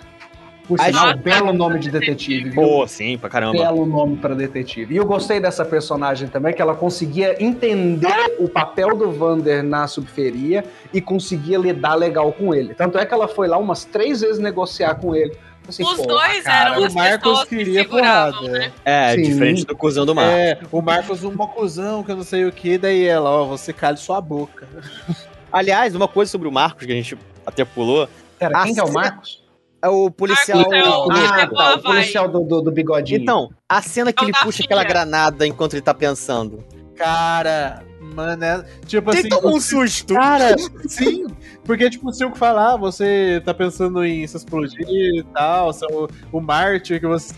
[0.67, 2.63] Por sinal, belo nome de detetive, viu?
[2.63, 3.59] Pô, sim, pra caramba.
[3.59, 4.95] belo nome para detetive.
[4.95, 9.87] E eu gostei dessa personagem também, que ela conseguia entender o papel do Vander na
[9.89, 10.65] subferia
[10.95, 12.75] e conseguia lidar legal com ele.
[12.75, 15.37] Tanto é que ela foi lá umas três vezes negociar com ele.
[15.69, 18.59] Assim, Os "Pô, dois cara, eram o Marcos pessoas que queria seguravam, porrada.
[18.59, 18.73] né?
[18.85, 19.23] É, Sim.
[19.23, 20.29] diferente do cuzão do mar.
[20.29, 23.73] É, o Marcos um mocuzão, que eu não sei o que, daí ela, ó, você
[23.73, 24.67] cale sua boca.
[25.53, 27.17] Aliás, uma coisa sobre o Marcos que a gente
[27.47, 28.09] até pulou,
[28.39, 29.41] Pera, quem que é o Marcos?
[29.83, 30.59] é o policial.
[30.59, 33.21] Marcos é o- Ah, tá, o policial do, do, do bigodinho.
[33.23, 34.67] Então, a cena que É ele puxa filha.
[34.67, 36.65] aquela granada enquanto ele tá pensando.
[36.97, 37.83] Cara,
[38.13, 39.47] mano, é, tipo Tem assim.
[39.47, 40.15] um susto.
[40.15, 40.57] Cara,
[40.87, 41.27] sim,
[41.65, 45.89] porque tipo, se eu falar, você tá pensando em se explodir e tal, se é
[45.95, 47.35] o, o mártir que você.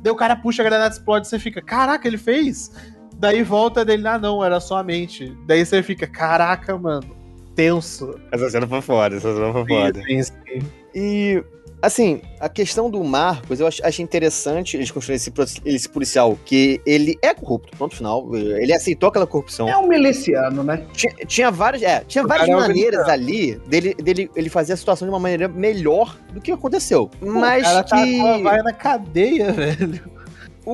[0.00, 2.70] Daí o cara puxa a granada explode, você fica, caraca, ele fez?
[3.16, 5.36] Daí volta dele, ah não, era só a mente.
[5.46, 7.16] Daí você fica, caraca, mano,
[7.54, 8.18] tenso.
[8.30, 10.02] Essa cena foi foda, essa cena foi foda.
[10.02, 10.62] Sim, sim.
[10.94, 11.44] E,
[11.84, 16.80] assim, a questão do Marcos, eu ach- achei interessante eles construírem esse, esse policial, que
[16.86, 18.34] ele é corrupto, ponto final.
[18.34, 19.68] Ele aceitou aquela corrupção.
[19.68, 20.84] É um miliciano, né?
[20.92, 24.76] Tinha, tinha várias, é, tinha O várias é maneiras ali dele, dele ele fazer a
[24.76, 27.10] situação de uma maneira melhor do que aconteceu.
[27.20, 28.42] Mas o cara tá, que.
[28.42, 30.14] vai na cadeia, velho.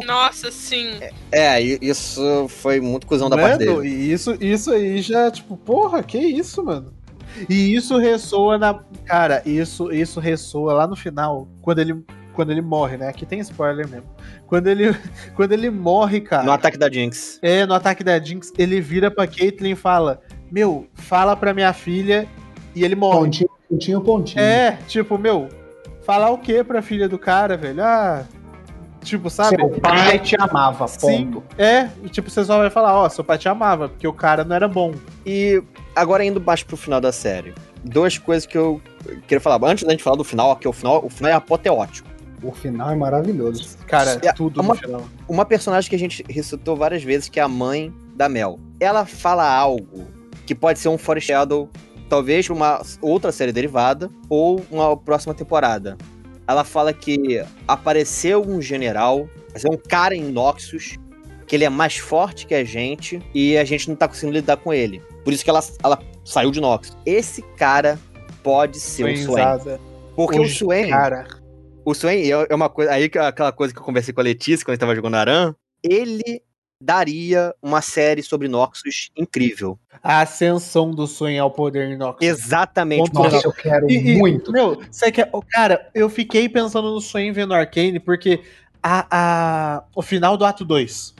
[0.06, 0.92] Nossa, sim.
[1.32, 3.92] É, e- isso foi muito cuzão da parte Mano, dele.
[3.92, 6.92] e isso, isso aí já, tipo, porra, que isso, mano?
[7.48, 8.80] E isso ressoa na.
[9.04, 13.08] Cara, isso, isso ressoa lá no final, quando ele, quando ele morre, né?
[13.08, 14.08] Aqui tem spoiler mesmo.
[14.46, 14.94] Quando ele,
[15.34, 16.44] quando ele morre, cara.
[16.44, 17.38] No ataque da Jinx.
[17.42, 20.20] É, no ataque da Jinx, ele vira pra Caitlyn e fala:
[20.50, 22.26] Meu, fala pra minha filha.
[22.74, 23.18] E ele morre.
[23.20, 24.42] Pontinho, pontinho, pontinho.
[24.42, 25.48] É, tipo, meu,
[26.02, 27.82] falar o que pra filha do cara, velho?
[27.82, 28.24] Ah.
[29.02, 29.56] Tipo, sabe?
[29.56, 31.42] Seu pai te amava, Sim, ponto.
[31.56, 34.44] é, e, tipo, você só vai falar, ó, seu pai te amava, porque o cara
[34.44, 34.92] não era bom.
[35.24, 35.62] E
[35.96, 37.54] agora indo mais pro final da série.
[37.82, 38.80] Duas coisas que eu
[39.26, 39.58] queria falar.
[39.66, 42.08] Antes da gente falar do final, que o final, o final é apoteótico.
[42.42, 43.76] O final é maravilhoso.
[43.86, 45.02] Cara, É, tudo uma- no final.
[45.28, 48.58] Uma personagem que a gente ressuscitou várias vezes, que é a mãe da Mel.
[48.78, 50.06] Ela fala algo
[50.46, 51.70] que pode ser um foreshadow,
[52.08, 55.96] talvez uma outra série derivada, ou uma próxima temporada.
[56.50, 60.96] Ela fala que apareceu um general, apareceu um cara em Noxus,
[61.46, 64.56] que ele é mais forte que a gente, e a gente não tá conseguindo lidar
[64.56, 65.00] com ele.
[65.24, 66.96] Por isso que ela, ela saiu de Noxus.
[67.06, 67.98] Esse cara
[68.42, 69.44] pode ser o Swain.
[70.16, 70.88] Porque o Hoje, Swain...
[70.90, 71.26] Cara,
[71.84, 72.92] O Swain é é uma coisa.
[72.92, 75.14] Aí que- aquela coisa que eu conversei com a Letícia quando a gente tava jogando
[75.14, 75.54] Aran.
[75.82, 76.42] Ele
[76.80, 79.78] daria uma série sobre Noxus incrível.
[80.02, 82.18] a ascensão do sonho ao poder inox.
[82.24, 83.10] Exatamente.
[83.10, 84.50] Ponto Porque, Nossa, eu quero E- e, muito.
[84.50, 85.30] Meu, você quer.
[85.50, 88.40] Cara, eu fiquei pensando no sonho vendo Arcane, porque
[88.82, 91.14] a, a, o final do ato 2.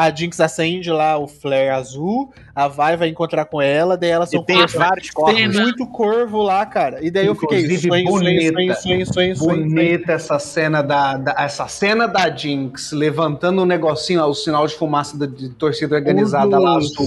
[0.00, 4.30] A Jinx acende lá o flare azul, a Vai vai encontrar com ela, daí elas
[4.30, 5.56] são tem vários Tem corpos.
[5.60, 7.04] muito corvo lá, cara.
[7.04, 8.52] E daí eu fiquei, Inclusive, sonho, sonho, bonita.
[8.54, 9.62] sonho, sonho, sonho, sonho, sonho.
[9.68, 14.74] Bonita essa cena da, da- essa cena da Jinx levantando um negocinho, o sinal de
[14.74, 17.06] fumaça da- de torcida organizada lá azul.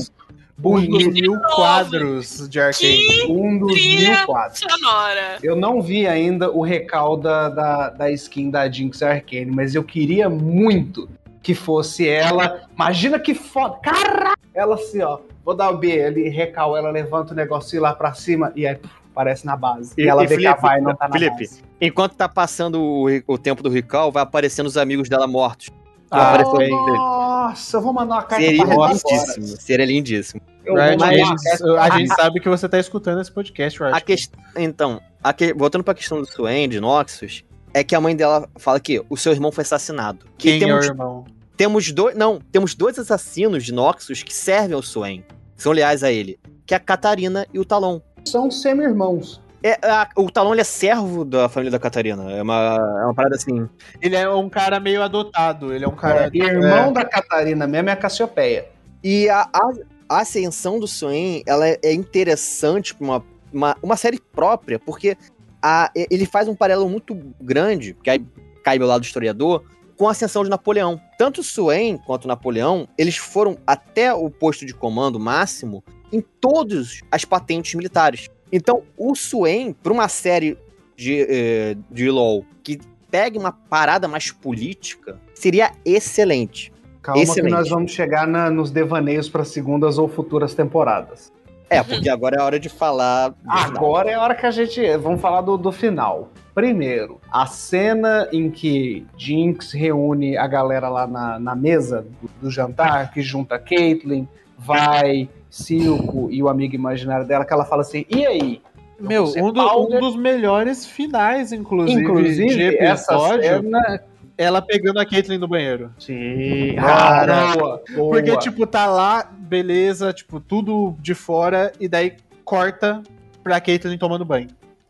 [0.63, 1.11] Um dos Bonito.
[1.11, 3.23] mil quadros de Arcane.
[3.27, 4.59] Um dos mil quadros.
[4.59, 5.37] Sonora.
[5.41, 9.83] Eu não vi ainda o recal da, da, da skin da Jinx Arcane, mas eu
[9.83, 11.09] queria muito
[11.43, 12.61] que fosse ela.
[12.73, 13.77] Imagina que foda.
[13.83, 14.33] Caraca!
[14.53, 15.19] Ela assim, ó.
[15.45, 18.75] Vou dar o B ali, recal, ela levanta o negocinho lá pra cima e aí
[18.75, 19.93] puf, aparece na base.
[19.97, 21.61] E, E- ela e vê que a Felipe, vai não tá na Felipe, base.
[21.81, 25.69] Enquanto tá passando o, o tempo do Rical, vai aparecendo os amigos dela mortos.
[26.09, 26.37] Ah.
[26.69, 27.77] Nossa!
[27.77, 29.47] Eu vou mandar uma carta Seria pra lindíssimo.
[29.59, 30.41] Seria lindíssimo.
[30.63, 33.95] Eu Riot, a gente, a gente sabe que você tá escutando esse podcast, Riot.
[33.97, 34.31] A quest...
[34.55, 38.47] Então, a que- voltando pra questão do Swain, de Noxus, é que a mãe dela
[38.57, 40.25] fala que o seu irmão foi assassinado.
[40.37, 41.25] Quem e temos, é o irmão?
[41.57, 42.15] temos dois.
[42.15, 45.23] Não, temos dois assassinos de Noxus que servem ao Swain.
[45.55, 46.39] São leais a ele.
[46.65, 47.99] Que é a Catarina e o Talon.
[48.25, 49.41] São semi-irmãos.
[49.61, 52.29] É, a- o Talon ele é servo da família da Catarina.
[52.31, 53.67] É uma, é uma parada assim.
[54.01, 56.29] Ele é um cara meio adotado, ele é um cara...
[56.33, 58.67] E irmão da Catarina mesmo é a Cassiopeia.
[59.01, 59.71] E a, a-
[60.09, 63.23] a ascensão do Swain, ela é, é interessante pra uma,
[63.53, 65.17] uma, uma série própria, porque
[65.63, 68.23] a- ele faz um paralelo muito grande, que aí
[68.63, 69.63] cai meu lado historiador,
[69.95, 70.99] com a ascensão de Napoleão.
[71.17, 76.19] Tanto o Swain quanto o Napoleão, eles foram até o posto de comando máximo em
[76.19, 78.29] todas as patentes militares.
[78.51, 80.57] Então, o Swain, para uma série
[80.95, 82.79] de, eh, de LoL que
[83.09, 86.71] pegue uma parada mais política, seria excelente.
[87.01, 87.45] Calma Excelente.
[87.51, 91.32] que nós vamos chegar na- nos devaneios para segundas ou futuras temporadas.
[91.75, 93.29] É, porque agora é a hora de falar.
[93.29, 93.65] do final.
[93.75, 94.97] Agora é a hora que a gente.
[94.97, 96.29] Vamos falar do, do final.
[96.53, 102.51] Primeiro, a cena em que Jinx reúne a galera lá na, na mesa do, do
[102.51, 104.27] jantar, que junta Caitlyn,
[104.57, 108.61] vai, Silco e o amigo imaginário dela, que ela fala assim: e aí?
[108.99, 114.03] Meu, um, do- um dos melhores finais, inclusive, de Inclusive, essa episódio, cena.
[114.37, 115.91] Ela pegando a Caitlyn no banheiro.
[115.99, 118.09] Sim, Cara, boa, boa.
[118.11, 123.01] Porque, tipo, tá lá, beleza, tipo, tudo de fora, e daí corta
[123.43, 124.49] pra Caitlyn tomando banho.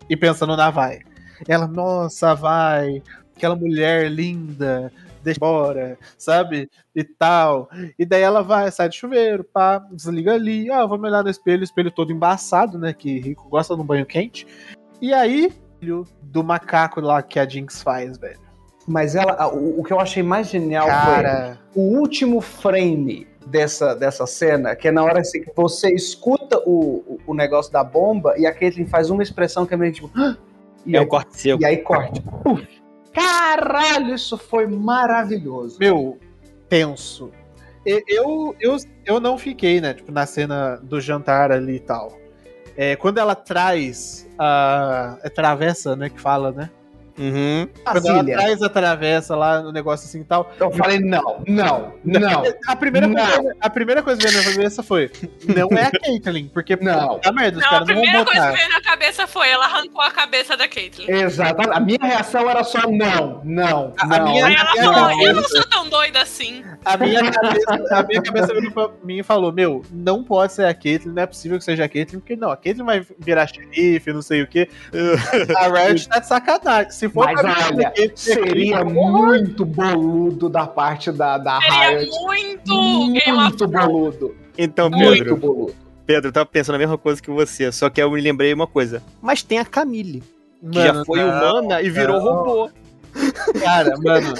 [0.10, 1.00] E pensando na Vai.
[1.48, 3.02] Ela, nossa, Vai,
[3.36, 4.92] aquela mulher linda,
[5.24, 6.70] deixa embora, sabe?
[6.96, 7.70] E tal.
[7.98, 11.30] E daí ela vai, sai do chuveiro, pá, desliga ali, ah, vou me olhar no
[11.30, 12.94] espelho, o espelho todo embaçado, né?
[12.94, 14.46] Que rico gosta de um banho quente.
[15.02, 18.40] E aí, filho do macaco lá que a Jinx faz, velho.
[18.88, 23.94] Mas ela, o, o que eu achei mais genial foi Cara, o último frame dessa,
[23.96, 28.34] dessa cena, que é na hora assim, que você escuta o, o, negócio da bomba
[28.38, 30.10] e a Caitlyn faz uma expressão que é meio tipo.
[30.16, 30.38] "Hã?"
[30.86, 31.62] E, É aí, o corte seco.
[31.62, 32.22] e aí corte.
[33.14, 35.78] Caralho, isso foi maravilhoso.
[35.80, 36.18] meu,
[36.68, 37.32] tenso.
[37.86, 42.18] E- Eu, eu, eu não fiquei, né, tipo, na cena do jantar ali e tal.
[42.76, 45.18] É, quando ela traz a.
[45.24, 46.70] É travessa, né, que fala, né?
[47.18, 47.68] Uhum.
[47.86, 50.52] Quando ela a travessa lá no negócio assim e tal.
[50.60, 53.16] Eu falei, não, não, não, A primeira, Não.
[53.16, 55.12] coisa, a primeira coisa que veio na minha cabeça foi:
[55.56, 57.20] não é a Caitlyn, porque Não.
[57.20, 58.52] tá merda, os Não, a caras não vão primeira coisa botar.
[58.52, 61.06] que veio na cabeça foi ela arrancou a cabeça da Caitlyn.
[61.10, 61.78] Exatamente.
[61.78, 64.24] A minha reação era só não, não, A não.
[64.32, 66.64] minha- Aí ela minha falou, cabeça- eu não sou tão doida assim.
[66.84, 70.66] A minha cabeça, a minha cabeça virou pra mim e falou: Meu, não pode ser
[70.66, 73.48] a Caitlyn, não é possível que seja a Caitlyn, porque não, a Caitlyn vai virar
[73.48, 74.68] xerife, não sei o quê.
[75.58, 76.92] A Riot tá de sacanagem.
[77.04, 82.12] Se for Mas olha, Seria muito boludo da parte da, da Seria Riot.
[82.22, 84.36] muito Muito boludo.
[84.58, 85.76] Então, Muito Pedro, Muito boludo.
[86.06, 88.68] Pedro, eu tava pensando a mesma coisa que você, só que eu me lembrei uma
[88.68, 89.04] coisa.
[89.22, 90.24] Mas tem a Camille,
[90.72, 92.36] que já Mano, foi não, humana e virou não.
[92.36, 92.70] robô.
[93.64, 94.34] Cara, mano,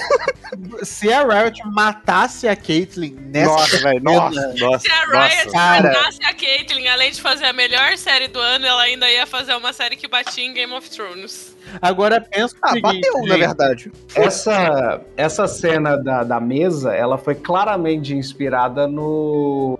[0.82, 5.50] se a Riot matasse a Caitlyn nessa Nossa, velho, nossa, nossa, Se a Riot nossa.
[5.52, 5.88] Cara.
[5.92, 9.54] matasse a Caitlyn, além de fazer a melhor série do ano, ela ainda ia fazer
[9.54, 11.56] uma série que batia em Game of Thrones.
[11.80, 13.38] agora pensa Ah, seguinte, bateu, na gente.
[13.38, 13.92] verdade.
[14.14, 19.78] Essa, essa cena da, da mesa, ela foi claramente inspirada no.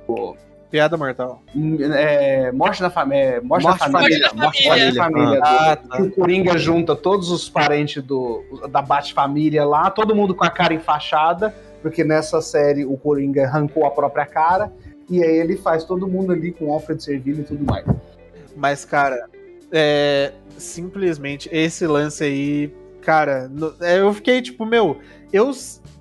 [0.71, 1.41] Piada mortal.
[1.95, 3.41] é, Morte da Família.
[3.43, 4.29] Morte, Morte da da Família.
[4.29, 4.45] Família.
[4.45, 5.41] Morte da Família.
[5.45, 6.03] Ah, do- tá.
[6.03, 10.75] O Coringa junta todos os parentes do, da Bat-Família lá, todo mundo com a cara
[10.75, 14.73] enfaixada, porque nessa série o Coringa arrancou a própria cara,
[15.09, 17.85] e aí ele faz todo mundo ali com Alfred Serville e tudo mais.
[18.57, 19.27] Mas, cara,
[19.71, 24.99] é, simplesmente esse lance aí, cara, no- é, eu fiquei tipo, meu,
[25.33, 25.53] eu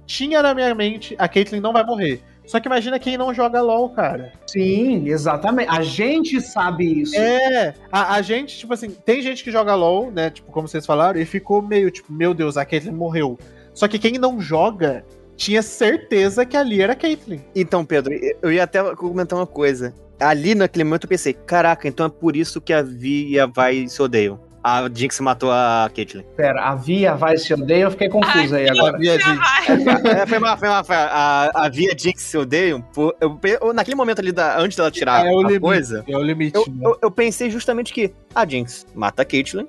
[0.07, 2.23] tinha na minha mente a Caitlyn não vai morrer.
[2.45, 4.33] Só que imagina quem não joga LOL, cara.
[4.45, 5.69] Sim, exatamente.
[5.69, 7.15] A gente sabe isso.
[7.15, 10.29] É, a, a gente, tipo assim, tem gente que joga LOL, né?
[10.29, 13.37] Tipo, como vocês falaram, e ficou meio tipo, meu Deus, a Caitlyn morreu.
[13.73, 15.05] Só que quem não joga
[15.35, 17.39] tinha certeza que ali era a Caitlyn.
[17.55, 19.93] Então, Pedro, eu ia até comentar uma coisa.
[20.19, 23.45] Ali naquele momento eu pensei, caraca, então é por isso que a Vi e a
[23.45, 24.39] Vai se odeiam.
[24.63, 26.23] A Jinx matou a Caitlyn.
[26.37, 28.97] Pera, a Via vai se odeia, eu fiquei confuso aí agora.
[28.97, 29.15] Via.
[29.15, 30.83] É, foi mal, foi mal.
[30.85, 31.07] Foi mal.
[31.11, 32.79] A, a Vi e a Jinx se odeiam.
[32.81, 35.59] por- eu, eu- naquele momento ali, da, antes dela tirar É a limite.
[35.59, 36.55] coisa, É o limite.
[36.55, 36.81] eu, né?
[36.85, 39.67] eu, eu pensei justamente que a Jinx mata a Caitlyn,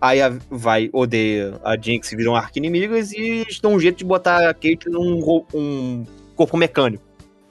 [0.00, 4.48] aí a Vai odeia a Jinx e viram arqui-inimigas e dão um jeito de botar
[4.48, 6.04] a Caitlyn num um
[6.36, 7.02] corpo mecânico.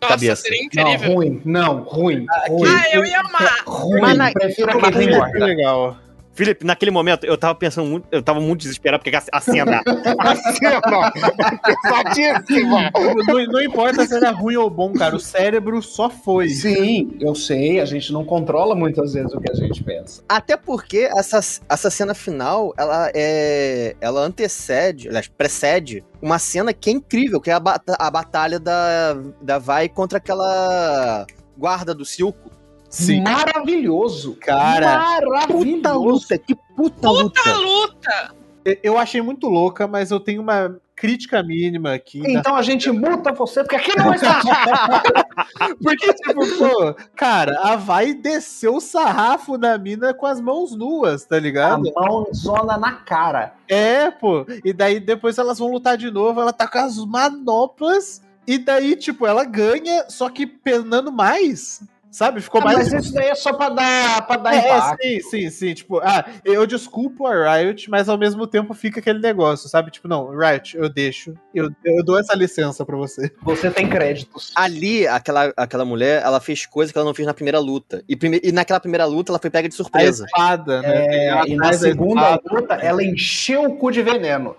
[0.02, 0.42] Nossa, Cabeça.
[0.44, 1.14] seria Não, incrível.
[1.16, 2.70] ruim, não, ruim, ruim.
[2.70, 3.64] Ah, eu ia amar.
[3.66, 5.38] Ruim, Mas na- prefiro a Caitlyn morta.
[5.40, 5.98] legal.
[6.36, 9.82] Felipe, naquele momento eu tava pensando muito, eu tava muito desesperado porque a, a cena.
[10.20, 10.82] a cena
[11.16, 12.92] é pesadíssima.
[13.26, 15.16] Não, não importa se era ruim ou bom, cara.
[15.16, 16.50] O cérebro só foi.
[16.50, 20.22] Sim, eu sei, a gente não controla muitas vezes o que a gente pensa.
[20.28, 21.40] Até porque essa,
[21.70, 23.96] essa cena final, ela é.
[24.02, 28.60] Ela antecede, aliás, precede uma cena que é incrível, que é a, bata- a batalha
[28.60, 31.26] da, da Vai contra aquela
[31.58, 32.52] guarda do Silco.
[32.96, 33.22] Sim.
[33.24, 34.36] Maravilhoso.
[34.40, 35.66] Cara, maravilhoso.
[35.76, 37.42] Puta luta, que puta, luta.
[37.44, 38.36] Puta luta!
[38.82, 42.22] eu achei muito louca, mas eu tenho uma crítica mínima aqui.
[42.22, 44.18] da- Então a gente multa você, porque aqui não é.
[45.84, 51.26] Porque, tipo, pô, cara, a Vai desceu o sarrafo na mina com as mãos nuas,
[51.26, 51.92] tá a ligado?
[51.96, 53.54] mão zona na cara.
[53.68, 54.46] É, pô.
[54.64, 58.22] E daí depois elas vão lutar de novo, ela tá com as manoplas.
[58.48, 61.82] E daí, tipo, ela ganha, só que penando mais.
[62.16, 62.40] Sabe?
[62.40, 62.90] Ficou Ah, mais.
[62.94, 65.02] mas isso daí é só pra dar, pra dar É, impacto.
[65.04, 65.74] sim, sim, sim.
[65.74, 69.92] Tipo, ah, eu desculpo a Riot, mas ao mesmo tempo fica aquele negócio, sabe?
[69.92, 71.34] Tipo, não, Riot, eu deixo.
[71.54, 73.30] Eu, eu dou essa licença pra você.
[73.44, 74.54] Você tem créditos.
[74.56, 78.02] Ali, aquela, aquela mulher, ela fez coisa que ela não fez na primeira luta.
[78.08, 80.24] E, prime- e naquela primeira luta, ela foi pega de A surpresa.
[80.24, 81.06] espada, né?
[81.10, 82.42] É, Ela e na a segunda espada.
[82.50, 84.56] luta, ela encheu o cu de veneno.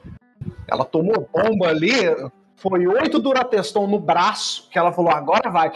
[0.68, 1.90] Ela tomou bomba ali,
[2.56, 5.72] foi oito Durateston no braço, que ela falou, agora vai.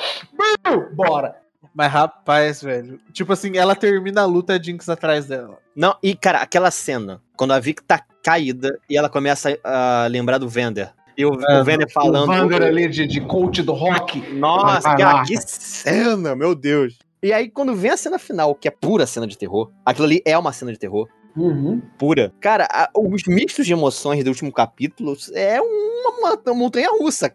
[0.93, 1.40] Bora.
[1.75, 2.99] Mas rapaz, velho.
[3.13, 5.59] Tipo assim, ela termina a luta, a Jinx atrás dela.
[5.75, 10.39] Não, e cara, aquela cena, quando a Vic tá caída e ela começa a lembrar
[10.39, 10.93] do Vender.
[11.17, 12.27] E o, É, o Vender O falando.
[12.27, 14.21] Vander ali de, de coach do rock.
[14.33, 16.99] Nossa, cara, que cena, meu Deus.
[17.23, 20.23] E aí, quando vem a cena final, que é pura cena de terror, aquilo ali
[20.25, 21.07] é uma cena de terror.
[21.37, 21.81] Uhum.
[21.99, 22.33] Pura.
[22.41, 27.33] Cara, a- os mistos de emoções do último capítulo é uma, uma montanha russa.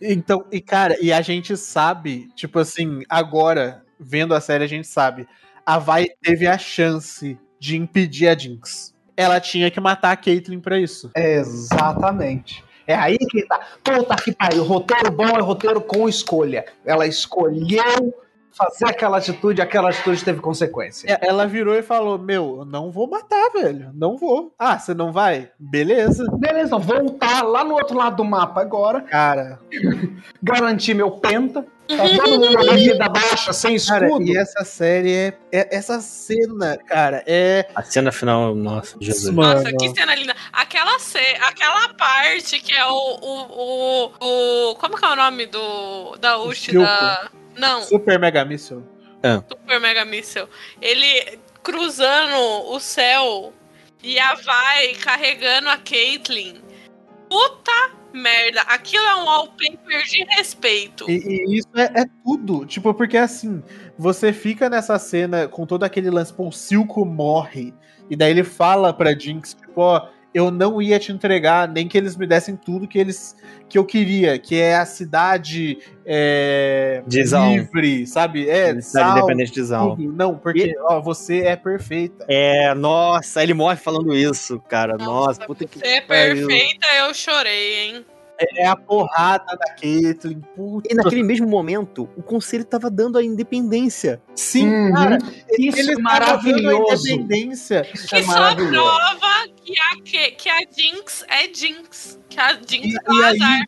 [0.00, 4.86] Então, e cara, e a gente sabe, tipo assim, agora, vendo a série, a gente
[4.86, 5.26] sabe.
[5.64, 8.94] A Vai teve a chance de impedir a Jinx.
[9.16, 11.10] Ela tinha que matar a Caitlyn pra isso.
[11.14, 12.64] Exatamente.
[12.86, 13.60] É aí que tá.
[13.84, 14.64] Puta que pariu.
[14.64, 16.64] Roteiro bom é roteiro com escolha.
[16.84, 18.14] Ela escolheu
[18.52, 21.06] fazer aquela atitude, aquela atitude teve consequência.
[21.10, 23.90] E- Ela virou e falou: Meu, eu não vou matar, velho.
[23.94, 24.52] Não vou.
[24.58, 25.50] Ah, você não vai?
[25.58, 26.24] Beleza.
[26.38, 29.58] Beleza, voltar lá no outro lado do mapa agora, Cara,
[30.42, 31.64] garantir meu penta.
[31.90, 34.24] Tá todo mundo na vida baixa, sem cara, escudo.
[34.24, 37.68] e essa série é, é- Essa cena, cara, é.
[37.74, 39.34] A cena final, nossa, Jesus.
[39.34, 39.54] Mano.
[39.54, 40.32] Nossa, que cena linda.
[40.52, 41.18] Aquela, ce...
[41.40, 46.16] Aquela parte que é o, o, o, o- Como que é o nome do.
[46.20, 46.80] Da ult Silco.
[46.86, 47.28] da.
[47.60, 48.82] Não, Super Mega Missile.
[49.48, 50.48] Super Mega Missile.
[50.80, 53.52] Ele cruzando o céu
[54.02, 56.56] e a Vai carregando a Caitlyn.
[57.28, 58.62] Puta merda.
[58.62, 61.08] Aquilo é um wallpaper de respeito.
[61.08, 62.66] E, e isso é, é tudo.
[62.66, 63.62] Tipo, porque assim,
[63.96, 67.74] você fica nessa cena com todo aquele lance, pô, o Silco morre.
[68.08, 71.96] E daí ele fala pra Jinx, tipo, ó, eu não ia te entregar, nem que
[71.96, 73.36] eles me dessem tudo que eles
[73.70, 78.50] que eu queria, que é a cidade é, livre, sabe?
[78.50, 80.12] É, Cidade Zaun, independente de tudo.
[80.12, 82.26] Não, porque, ó, você é perfeita.
[82.28, 84.96] É, nossa, ele morre falando isso, cara.
[84.96, 88.04] Nossa, puta que Você é perfeita, eu chorei, hein?
[88.56, 90.40] É a porrada da Caitlyn.
[90.56, 90.88] Puta.
[90.90, 94.20] E naquele mesmo momento, o conselho tava dando a independência.
[94.34, 94.92] Sim, Uhum.
[94.92, 95.18] cara.
[95.58, 96.62] Isso ele é maravilhoso.
[96.62, 97.86] dando a independência.
[97.92, 102.18] Isso é Que só prova que a, que, que a Jinx é Jinx.
[102.28, 103.60] Que a Jinx E, é e aí, azar.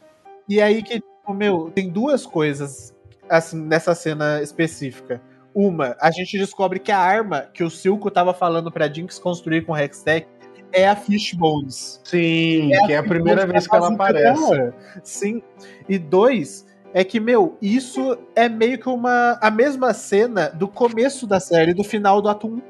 [0.49, 2.94] e aí que, tipo, meu, tem duas coisas,
[3.28, 5.20] assim, nessa cena específica.
[5.55, 9.66] Uma, a gente descobre que a arma que o Silco tava falando pra Jinx construir
[9.66, 10.27] com o Hextech
[10.73, 12.01] é a Fishbones.
[12.05, 14.51] Sim, que é a primeira vez que ela aparece.
[14.51, 14.74] dela.
[15.03, 15.43] Sim.
[15.89, 21.27] E dois, é que, meu, isso é meio que uma a mesma cena do começo
[21.27, 22.62] da série, do final do ato 1,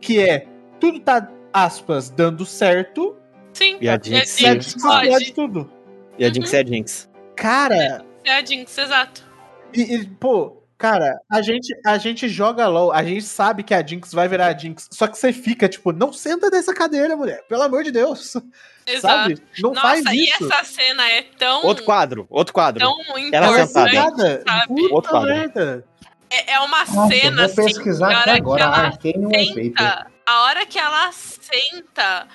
[0.00, 0.46] que é
[0.80, 3.16] tudo tá, aspas, dando certo,
[3.56, 3.78] Sim.
[3.80, 5.08] E a é Jinx, e a Jinx, Jinx pode.
[5.08, 5.70] explode tudo.
[6.18, 7.10] E a Jinx é a Jinx.
[7.34, 9.24] Cara, É a Jinx, exato.
[9.72, 13.84] E, e, pô, cara, a gente, a gente joga LOL, a gente sabe que a
[13.86, 17.42] Jinx vai virar a Jinx, só que você fica, tipo, não senta nessa cadeira, mulher,
[17.48, 18.36] pelo amor de Deus,
[18.86, 19.00] Exato.
[19.30, 19.42] sabe?
[19.58, 20.44] Não faz Nossa, e isso.
[20.52, 22.80] essa cena é tão, Outro quadro, outro quadro.
[22.80, 22.96] tão
[23.32, 23.90] Ela sentada.
[23.90, 24.66] importante, sabe?
[24.66, 25.28] puta Outro quadro.
[25.34, 25.84] merda.
[26.28, 28.58] É, é uma Nossa, eu cena, vou assim, pesquisar a aqui hora agora.
[28.58, 29.54] que ela Arcane Wallpaper.
[29.54, 32.26] senta, a hora que ela senta,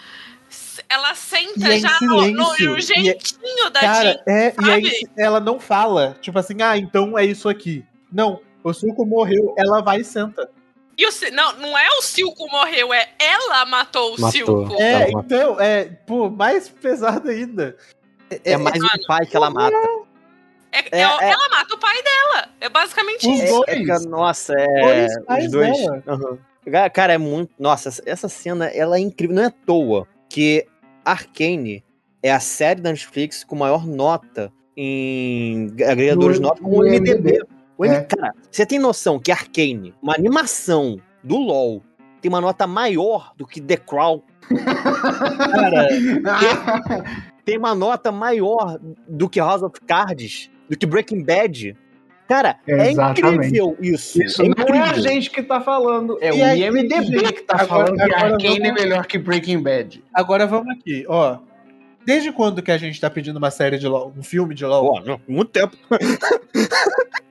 [0.90, 3.92] ela senta E é já no, no, no e é- jeitinho da Jinx.
[3.94, 5.12] Cara, é, e aí sabe?
[5.18, 7.86] ela não fala, tipo assim, ah, então é isso aqui.
[8.12, 10.50] Não, o Suco morreu, ela vai e senta.
[10.98, 14.32] E o, não, não é o Silco morreu, é ela matou o Matou.
[14.32, 14.76] Silco.
[14.82, 17.76] É, Ela então, é, pô, mais pesado ainda.
[18.46, 19.76] É mais o pai que ela mata.
[20.74, 22.50] É- É, é- é- Ela mata o pai dela.
[22.62, 23.54] É basicamente Os isso.
[23.54, 23.68] dois.
[23.68, 24.68] É, é que, nossa, é.
[25.08, 25.78] Dois pais Os dois.
[26.72, 27.52] Ca- Cara, é muito.
[27.60, 29.36] Nossa, essa- cena ela é incrível.
[29.36, 30.66] Não é à toa que
[31.04, 31.84] Arcane
[32.24, 36.78] é a série da Netflix com maior nota em agregadores de No- nota com no
[36.78, 37.30] o MDB.
[37.32, 37.48] IMDb.
[37.82, 38.02] O M- É.
[38.02, 41.82] Cara, você tem noção que Arcane, uma animação do LoL,
[42.22, 44.22] tem uma nota maior do que The Crown?
[45.52, 45.88] Cara,
[47.44, 48.78] tem uma nota maior
[49.08, 51.76] do que House of Cards, do que Breaking Bad.
[52.28, 54.22] Cara, é incrível isso.
[54.24, 54.76] Isso é não incrível.
[54.84, 57.96] é a gente que tá falando, é E o aí, IMDB que tá agora- falando
[57.98, 60.04] que Arcane é melhor que Breaking Bad.
[60.14, 61.40] Agora vamos aqui, ó.
[62.06, 64.94] Desde quando que a gente tá pedindo uma série de LOL, um filme de LOL?
[64.94, 65.76] Pô, não, muito tempo.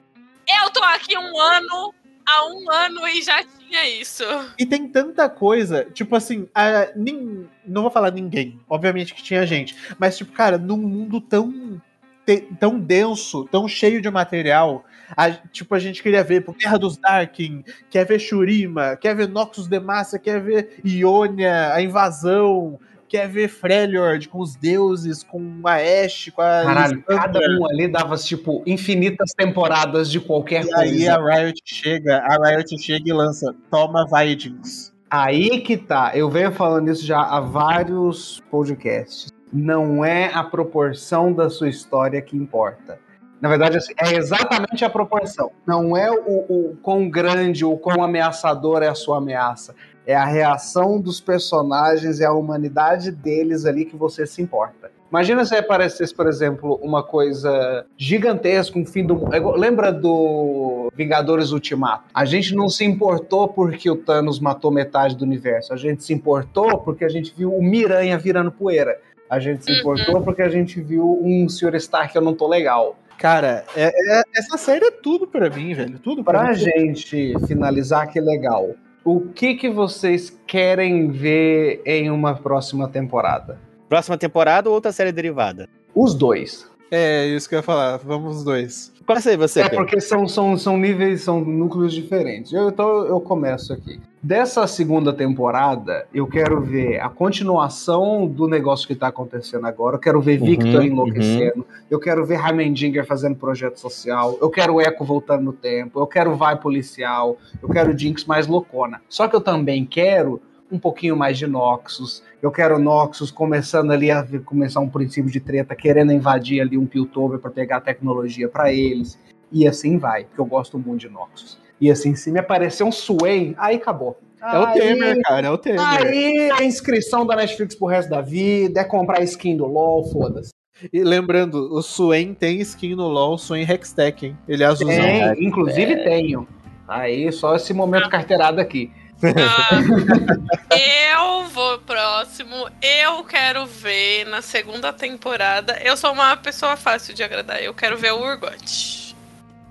[0.64, 1.94] Eu tô aqui um ano,
[2.26, 4.24] há um ano e já tinha isso.
[4.58, 9.46] E tem tanta coisa, tipo assim, a, nin- não vou falar ninguém, obviamente que tinha
[9.46, 11.80] gente, mas tipo, cara, num mundo tão
[12.26, 14.84] te- tão denso, tão cheio de material,
[15.16, 19.28] a- tipo, a gente queria ver por Guerra dos Darkin, quer ver Shurima, quer ver
[19.28, 22.78] Noxus Demacia, quer ver Ionia, a invasão,
[23.10, 25.74] quer ver Freljord com os deuses, com a
[26.04, 30.90] Ashe, com a Caralho, cada um ali dava, tipo, infinitas temporadas de qualquer E aí
[30.90, 31.14] coisa.
[31.16, 34.92] a Riot chega, a Riot chega e lança, toma Vikings.
[35.10, 36.12] Aí que tá.
[36.14, 39.32] Eu venho falando isso já há vários podcasts.
[39.52, 43.00] Não é a proporção da sua história que importa.
[43.40, 45.50] Na verdade, assim, é exatamente a proporção.
[45.66, 49.74] Não é o, o quão grande ou quão ameaçador é a sua ameaça.
[50.10, 54.90] É a reação dos personagens, é a humanidade deles ali que você se importa.
[55.08, 59.32] Imagina se aparecesse, por exemplo, uma coisa gigantesca, um fim do mundo.
[59.32, 62.04] É Lembra do Vingadores Ultimato?
[62.12, 65.72] A gente não se importou porque o Thanos matou metade do universo.
[65.72, 68.98] A gente se importou porque a gente viu o Miranha virando poeira.
[69.28, 69.78] A gente se Uhum.
[69.78, 71.76] importou porque a gente viu um Sr.
[71.76, 72.96] Stark eu não tô legal.
[73.16, 76.00] Cara, é- é- essa série é tudo pra mim, velho.
[76.00, 76.56] Tudo pra, Pra mim.
[76.56, 78.70] gente finalizar, que legal.
[79.04, 83.58] O que que vocês querem ver em uma próxima temporada?
[83.88, 85.68] Próxima temporada ou outra série derivada?
[85.94, 86.68] Os dois.
[86.90, 87.96] É isso que eu ia falar.
[87.98, 88.92] Vamos os dois.
[89.06, 89.84] Qual é você, É Pedro?
[89.84, 92.52] porque são, são, são níveis, são núcleos diferentes.
[92.52, 94.00] Eu, então eu começo aqui.
[94.22, 99.96] Dessa segunda temporada, eu quero ver a continuação do negócio que tá acontecendo agora.
[99.96, 101.66] Eu quero ver Uhum, Victor enlouquecendo.
[101.90, 104.36] Eu quero ver Heimendinger fazendo projeto social.
[104.38, 105.98] Eu quero o Echo voltando no tempo.
[105.98, 107.38] Eu quero Vai Policial.
[107.62, 109.00] Eu quero Jinx mais loucona.
[109.08, 110.38] Só que eu também quero
[110.70, 112.22] um pouquinho mais de Noxus.
[112.42, 116.86] Eu quero Noxus começando ali a começar um princípio de treta, querendo invadir ali um
[116.86, 119.18] Piltover para pegar a tecnologia para eles.
[119.50, 121.58] E assim vai, porque eu gosto muito de Noxus.
[121.80, 124.18] E assim, se me aparecer um Sway, aí acabou.
[124.42, 125.46] É o Aí- Temer, cara.
[125.46, 125.80] É o Temer.
[125.80, 130.50] Aí a inscrição da Netflix pro resto da vida, é comprar skin do LoL, foda-se.
[130.92, 134.38] E lembrando, o Swain tem skin no LoL, Swain Hextech, hein?
[134.48, 134.96] Ele é azulzão.
[134.96, 136.48] Tem, inclusive tenho.
[136.88, 138.90] Aí, só esse momento carteirada aqui.
[139.22, 139.68] Ah,
[141.12, 142.54] eu vou próximo.
[142.80, 145.78] Eu quero ver na segunda temporada.
[145.84, 147.62] Eu sou uma pessoa fácil de agradar.
[147.62, 148.99] Eu quero ver o Urgot.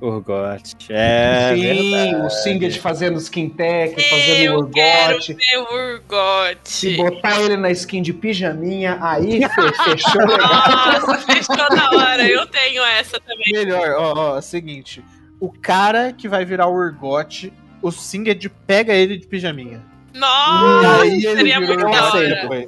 [0.01, 0.75] Urgot.
[0.89, 2.25] É, Sim, verdade.
[2.25, 5.33] o Singed fazendo skin tech, fazendo Eu quero Urgot.
[5.33, 6.59] ver o Urgot.
[6.63, 10.21] Se botar ele na skin de pijaminha, aí fe- fechou.
[10.37, 12.27] Nossa, fechou na hora.
[12.27, 13.51] Eu tenho essa também.
[13.51, 15.03] Melhor, ó, ó, é o seguinte.
[15.39, 17.51] O cara que vai virar o Urgot,
[17.81, 19.81] o Singed pega ele de pijaminha.
[20.13, 22.65] Nossa, aí seria muito da aceito hora.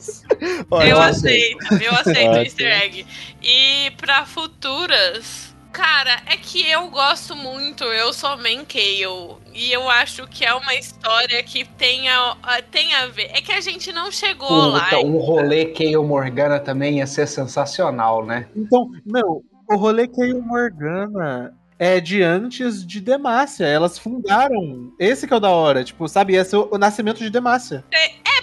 [0.72, 3.06] Eu eu aceito, eu aceito o easter egg.
[3.42, 9.38] E pra futuras, cara, é que eu gosto muito, eu sou main Kale.
[9.54, 13.30] E eu acho que é uma história que tem a, a- tem a ver.
[13.34, 14.86] É que a gente não chegou lá.
[14.86, 18.48] Puta, um rolê Kayle Morgana também ia ser sensacional, né?
[18.56, 23.66] Então, meu, o rolê Kayle Morgana é de antes de Demacia.
[23.68, 24.94] Elas fundaram.
[25.00, 25.84] Esse que é o da hora.
[25.84, 26.36] Tipo, sabe?
[26.36, 27.84] Esse é o, o nascimento de Demacia.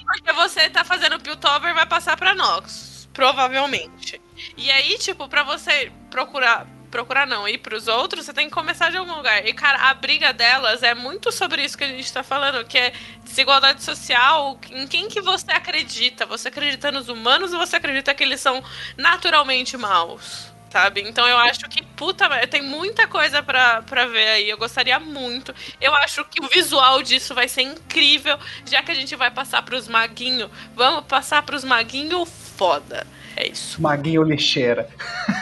[0.04, 4.20] Porque você tá fazendo Piltover vai passar pra Nox, provavelmente.
[4.56, 6.66] E aí, tipo, pra você procurar.
[6.90, 9.46] Procurar não, ir pros outros, você tem que começar de algum lugar.
[9.46, 12.78] E, cara, a briga delas é muito sobre isso que a gente tá falando, que
[12.78, 12.92] é
[13.22, 16.24] desigualdade social, em quem que você acredita?
[16.26, 18.62] Você acredita nos humanos ou você acredita que eles são
[18.96, 20.52] naturalmente maus?
[20.70, 21.00] Sabe?
[21.00, 24.50] Então eu acho que, puta, tem muita coisa pra, pra ver aí.
[24.50, 25.54] Eu gostaria muito.
[25.80, 28.38] Eu acho que o visual disso vai ser incrível.
[28.66, 33.06] Já que a gente vai passar pros maguinhos, vamos passar pros maguinhos foda.
[33.34, 33.80] É isso.
[33.80, 34.88] Maguinho lixeira.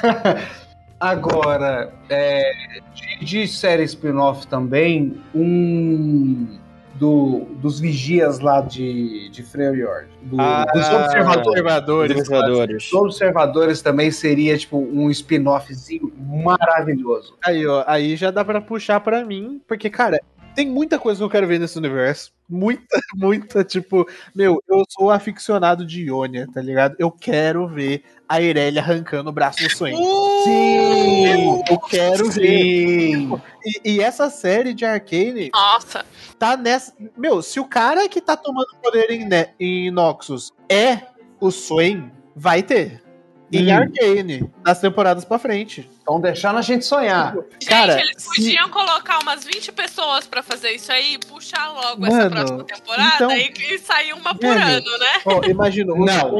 [0.98, 2.52] Agora, é,
[2.94, 6.59] de, de série spin-off também, um
[6.94, 11.47] do, dos vigias lá de, de Freljord, do- Ah, dos observadores.
[11.48, 12.16] Observadores.
[12.18, 12.86] Observadores.
[12.86, 17.36] Os observadores também seria tipo um spin-offzinho maravilhoso.
[17.44, 20.18] Aí, ó, aí já dá pra puxar pra mim, porque, cara,
[20.57, 22.33] tem muita coisa que eu quero ver nesse universo.
[22.49, 26.97] Muita, muita, tipo, meu, eu sou aficionado de Ionia, tá ligado?
[26.99, 29.95] Eu quero ver a Irelia arrancando o braço do Swain.
[30.43, 31.62] Sim!
[31.70, 32.49] Eu quero ver.
[32.49, 33.41] Sim!
[33.85, 36.05] E, e essa série de Arcane Nossa.
[36.39, 36.93] tá nessa.
[37.16, 41.03] Meu, se o cara que tá tomando poder em, Ne- em Noxus é
[41.39, 43.06] o Swain, vai ter.
[43.52, 43.77] Em Hum.
[43.77, 45.89] Arcane, nas temporadas pra frente.
[45.98, 47.35] Estão deixando a gente sonhar.
[47.35, 51.68] Gente, Cara, eles se- podiam colocar umas 20 pessoas pra fazer isso aí e puxar
[51.73, 55.20] logo Mano, essa próxima temporada então- e, e sair uma por Mano, ano, né?
[55.24, 56.36] Ó, imagina, o Não.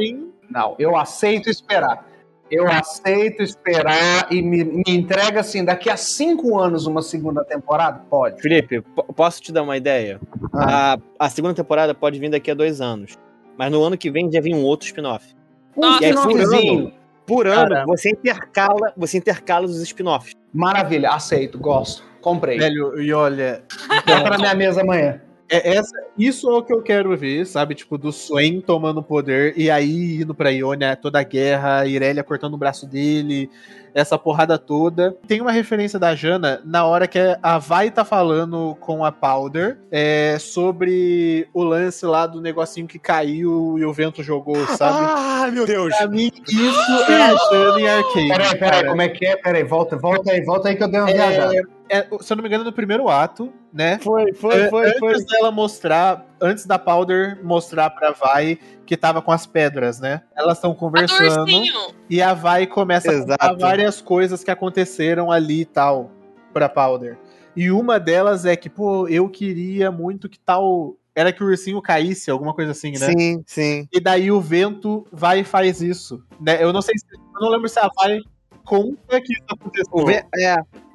[0.49, 2.05] Não, eu aceito esperar.
[2.49, 8.01] Eu aceito esperar e me, me entrega assim, daqui a cinco anos uma segunda temporada?
[8.09, 8.41] Pode.
[8.41, 10.19] Felipe, po- posso te dar uma ideia?
[10.53, 10.97] Ah.
[11.19, 13.17] A, a segunda temporada pode vir daqui a dois anos.
[13.57, 15.35] Mas no ano que vem já vem um outro spin-off.
[15.75, 16.93] Um spin-offzinho.
[17.27, 17.85] Por ano, Caramba.
[17.85, 20.31] você intercala, você intercala os spin-offs.
[20.53, 22.01] Maravilha, aceito, gosto.
[22.21, 22.57] Comprei.
[22.57, 23.63] Velho, e olha,
[24.05, 25.21] Vai pra minha mesa amanhã.
[25.49, 27.73] É, essa, isso é o que eu quero ver, sabe?
[27.73, 32.23] Tipo, do Swain tomando poder e aí indo pra Ionia, toda a guerra, a Irelia
[32.23, 33.49] cortando o braço dele,
[33.93, 35.15] essa porrada toda.
[35.27, 39.79] Tem uma referência da Jana na hora que a Vai tá falando com a Powder
[39.89, 44.97] é, sobre o lance lá do negocinho que caiu e o vento jogou, sabe?
[44.99, 45.95] Ah, meu Deus!
[45.95, 48.27] Pra mim, isso é a Jana em Arcane.
[48.29, 49.37] Peraí, peraí, como é que é?
[49.37, 51.76] Peraí, volta, volta aí, volta aí que eu dei uma É, viajada.
[51.89, 53.99] É, se eu não me engano, no primeiro ato, né?
[53.99, 55.13] Foi, foi, É, foi, foi.
[55.13, 60.21] antes dela mostrar, antes da Powder mostrar pra Vai que tava com as pedras, né?
[60.35, 61.73] Elas estão conversando ursinho.
[62.09, 63.59] e a Vai começa a contar Exato.
[63.59, 66.11] várias coisas que aconteceram ali e tal
[66.53, 67.17] pra Powder.
[67.55, 70.95] E uma delas é que, pô, eu queria muito que tal.
[71.15, 73.11] Era que o ursinho caísse, alguma coisa assim, né?
[73.11, 73.87] Sim, sim.
[73.91, 76.23] E daí o vento vai e faz isso.
[76.39, 76.63] Né?
[76.63, 77.05] Eu não sei se.
[77.15, 78.19] Eu não lembro se a Vai
[78.67, 80.09] conta que isso aconteceu.
[80.09, 80.25] É,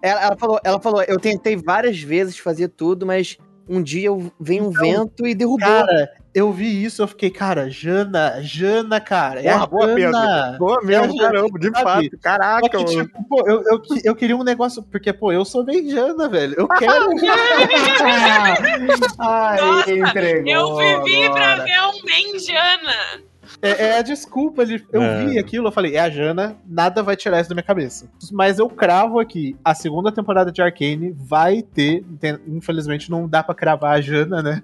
[0.03, 3.37] ela, ela falou, ela falou, eu tentei várias vezes fazer tudo, mas
[3.69, 5.61] um dia eu- veio um Então, vento e derrubou.
[5.67, 9.41] Cara, eu vi isso, eu fiquei, cara, Jana, Jana, cara.
[9.41, 10.57] É Porra, a boa, Jana.
[10.59, 11.83] Boa mesmo, caramba, de sabe?
[11.83, 12.19] fato.
[12.21, 12.89] Caraca, que, mano.
[13.07, 16.55] tipo, pô, eu, eu, eu queria um negócio, porque, pô, eu sou bem Jana, velho.
[16.59, 17.11] Eu quero.
[19.19, 20.83] Ai, Nossa, entregou.
[20.83, 21.65] Eu vivi pra agora.
[21.65, 23.32] ver um Benjana.
[23.63, 24.63] É, é a desculpa.
[24.63, 25.25] ele- Eu É.
[25.25, 28.11] vi aquilo, eu falei, é a Jana, nada vai tirar isso da minha cabeça.
[28.33, 32.05] Mas eu cravo aqui, a segunda temporada de Arcane vai ter.
[32.21, 34.63] tem- infelizmente não dá pra cravar a Jana, né?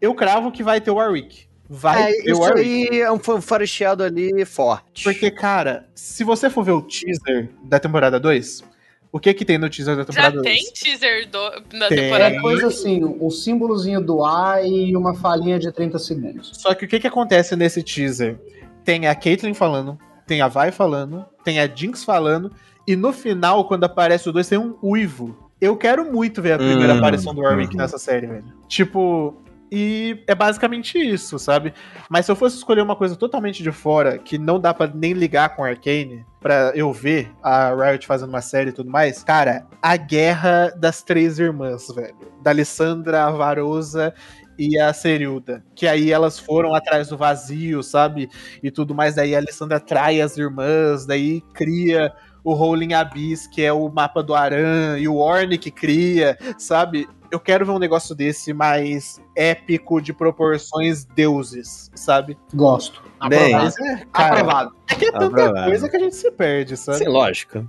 [0.00, 1.46] Eu cravo que vai ter o Warwick.
[1.72, 2.88] Vai É, ter o isso Warwick.
[2.90, 5.04] aí é um foreshadow ali forte.
[5.04, 8.64] Porque, cara, se você for ver o teaser da temporada 2,
[9.12, 10.44] o que que tem no teaser da Já temporada 2?
[10.46, 11.98] tem teaser do, da Tem.
[11.98, 12.34] temporada.
[12.36, 16.50] É coisa assim, um símbolozinho do A e uma falinha de 30 segundos.
[16.54, 18.38] Só que o que que acontece nesse teaser?
[18.84, 22.52] Tem a Caitlyn falando, tem a Vi falando, tem a Jinx falando,
[22.86, 25.36] e no final, quando aparece o dois, tem um uivo.
[25.60, 27.80] Eu quero muito ver a primeira Hum, aparição do Warwick uhum.
[27.82, 28.44] nessa série, velho.
[28.66, 29.34] Tipo,
[29.70, 31.72] e é basicamente isso, sabe?
[32.08, 35.12] Mas se eu fosse escolher uma coisa totalmente de fora, que não dá pra nem
[35.12, 39.66] ligar com Arcane, pra eu ver a Riot fazendo uma série e tudo mais, cara,
[39.82, 42.16] a guerra das três irmãs, velho.
[42.42, 44.12] Da Alessandra, a Varosa
[44.58, 45.64] e a Serilda.
[45.74, 48.28] Que aí elas foram atrás do vazio, sabe?
[48.62, 49.14] E tudo mais.
[49.14, 54.22] Daí a Alessandra trai as irmãs, daí cria o Rolling Abyss, que é o mapa
[54.22, 57.06] do Aran, e o Orne que cria, sabe?
[57.30, 62.36] Eu quero ver um negócio desse mais épico, de proporções deuses, sabe?
[62.54, 63.02] Gosto.
[63.28, 63.64] Bem, Aprovado.
[63.64, 64.76] Mas é, cara, Aprovado.
[64.88, 65.66] é que é tanta Aprovado.
[65.66, 66.98] coisa que a gente se perde, sabe?
[66.98, 67.68] Sim, lógico.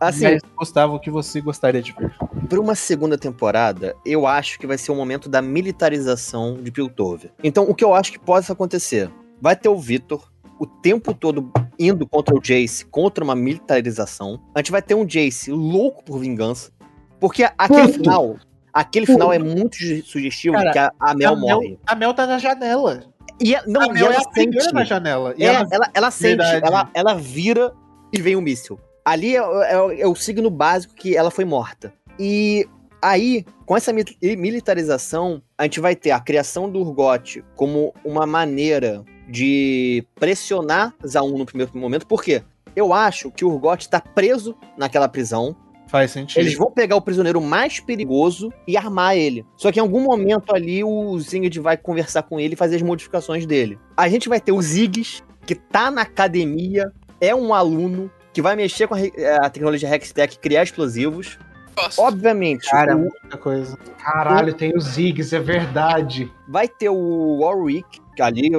[0.00, 2.14] Assim, Mas, Gustavo, o que você gostaria de ver?
[2.48, 7.32] para uma segunda temporada, eu acho que vai ser o momento da militarização de Piltover.
[7.42, 9.10] Então, o que eu acho que pode acontecer?
[9.40, 14.40] Vai ter o Victor o tempo todo indo contra o Jace, contra uma militarização.
[14.54, 16.70] A gente vai ter um Jace louco por vingança.
[17.18, 17.92] Porque aquele Puto.
[17.94, 18.36] final,
[18.74, 21.78] aquele final é muito sugestivo Cara, que a, a Mel morre.
[21.86, 23.04] a Mel tá na janela.
[23.40, 24.74] E é- não, a e Mel é ela a primeira sente.
[24.74, 25.34] na janela.
[25.38, 27.72] E É, ela ela, ela sente, ela, ela vira
[28.12, 28.78] e vem o míssil.
[29.04, 31.92] Ali é, é- é o signo básico que ela foi morta.
[32.18, 32.66] E
[33.02, 38.24] aí, com essa mi- militarização, a gente vai ter a criação do Urgot como uma
[38.26, 42.06] maneira de pressionar Zaun no primeiro momento.
[42.06, 42.42] Por quê?
[42.76, 45.54] Eu acho que o Urgot tá preso naquela prisão.
[45.94, 46.40] Faz sentido.
[46.40, 49.46] Eles vão pegar o prisioneiro mais perigoso e armar ele.
[49.56, 52.82] Só que em algum momento ali o Zinged vai conversar com ele e fazer as
[52.82, 53.78] modificações dele.
[53.96, 56.90] A gente vai ter o Ziggs, que tá na academia,
[57.20, 61.38] é um aluno que vai mexer com a, re- a tecnologia Hextech, criar explosivos.
[61.76, 62.00] Gosto.
[62.02, 63.76] Obviamente, Cara, o- muita coisa.
[64.02, 66.30] Caralho, tem os Ziggs, é verdade.
[66.48, 68.50] vai ter o Warwick, que ali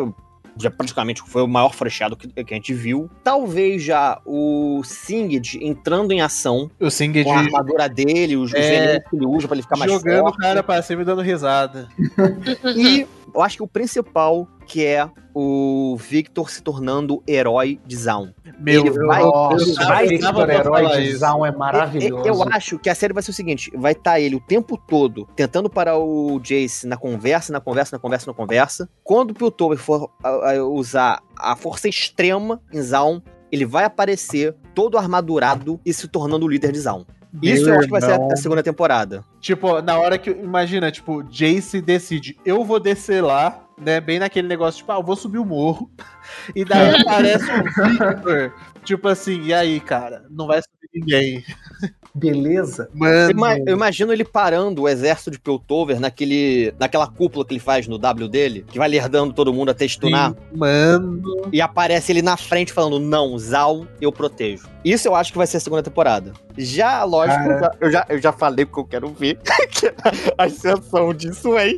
[0.58, 3.10] já praticamente foi o maior foreshadow que, que a gente viu.
[3.24, 8.56] Talvez já o Singed entrando em ação O Singed com a armadura dele, os, os
[8.56, 10.36] É, venenos que ele usa pra ele ficar mais jogando forte.
[10.36, 11.88] o cara pra cima e dando risada.
[12.76, 13.06] E
[13.36, 18.32] eu acho que o principal, que é o Victor se tornando herói de Zaun.
[18.60, 21.16] Meu, Ele vai- eu vai Victor Herói de.
[21.18, 22.24] Zaun é maravilhoso.
[22.26, 25.28] Eu acho que a série vai ser o seguinte: vai estar ele o tempo todo
[25.36, 28.90] tentando parar o Jace na conversa, na conversa, na conversa, na conversa.
[29.04, 33.22] Quando o Piltover for a- a usar a força extrema em Zaun,
[33.52, 37.06] ele vai aparecer todo armadurado e se tornando o líder de Zaun.
[37.42, 39.24] Isso eu acho que vai ser a segunda temporada.
[39.40, 40.30] Tipo, na hora que.
[40.30, 44.00] Imagina, tipo, Jace decide, eu vou descer lá, né?
[44.00, 45.90] Bem naquele negócio, tipo, ah, eu vou subir o morro.
[46.56, 48.54] E daí aparece o Victor.
[48.84, 50.26] Tipo assim, e aí, cara?
[50.30, 51.44] Não vai subir ninguém.
[52.16, 52.88] Beleza?
[52.94, 53.64] Eu Mano.
[53.68, 57.98] eu imagino ele parando o exército de Piltover naquele, naquela cúpula que ele faz no
[57.98, 60.34] W dele, que vai lerdando todo mundo até stunar.
[60.56, 61.22] Mano.
[61.52, 64.66] E aparece ele na frente falando: Não, Zal, eu protejo.
[64.84, 66.32] Isso eu acho que vai ser a segunda temporada.
[66.58, 67.52] Já, lógico, Cara.
[67.54, 69.38] eu já, eu, já, eu já falei porque eu quero ver
[69.70, 69.88] que
[70.38, 71.76] a ascensão de Swain.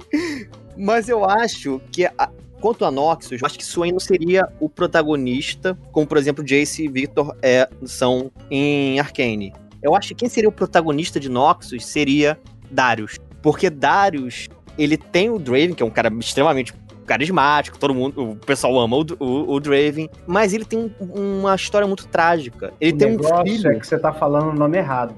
[0.78, 2.06] Mas eu acho que.
[2.06, 6.44] a- Quanto a Noxus, eu acho que Swain não seria o protagonista, como por exemplo
[6.44, 9.54] Jace e Victor é, são em Arcane.
[9.88, 12.38] Eu acho que quem seria o protagonista de Noxus seria
[12.70, 13.18] Darius.
[13.42, 14.48] Porque Darius,
[14.78, 16.74] ele tem o Draven, que é um cara extremamente
[17.06, 21.56] carismático, todo mundo, o pessoal ama o, o, o Draven, mas ele tem um- uma
[21.56, 22.74] história muito trágica.
[22.82, 23.72] Ele o tem um negócio filho.
[23.72, 25.16] é que você tá falando o nome errado.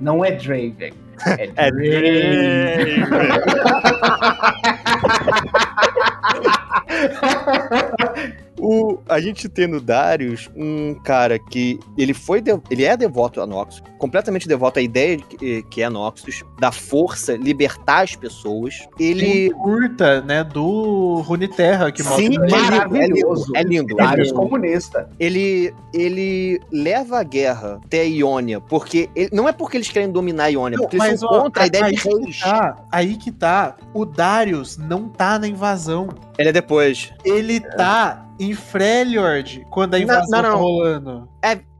[0.00, 0.94] Não é Draven.
[1.26, 3.04] É É Draven.
[8.58, 13.40] O, a gente tem no Darius um cara que ele foi de- ele é devoto
[13.40, 18.16] a Noxus, completamente devoto à ideia de que, que é Noxus, da força libertar as
[18.16, 18.88] pessoas.
[18.98, 23.52] Ele curta, né, do Runeterra, que Sim, mostra é lindo, maravilhoso.
[23.54, 23.92] é lindo.
[24.00, 24.40] é Darius lindo.
[24.40, 25.08] comunista.
[25.20, 30.10] Ele ele leva a guerra até a Iônia, porque ele- não é porque eles querem
[30.10, 32.08] dominar a Iônia, Não, porque eles mas, são ó, contra a ideia aí de que
[32.08, 32.40] reis.
[32.40, 33.76] tá, aí que tá.
[33.94, 36.08] O Darius não tá na invasão.
[36.38, 37.12] Ele é depois.
[37.24, 40.50] Ele tá em Freljord quando a Não, invasão não, não.
[40.50, 41.28] tá rolando.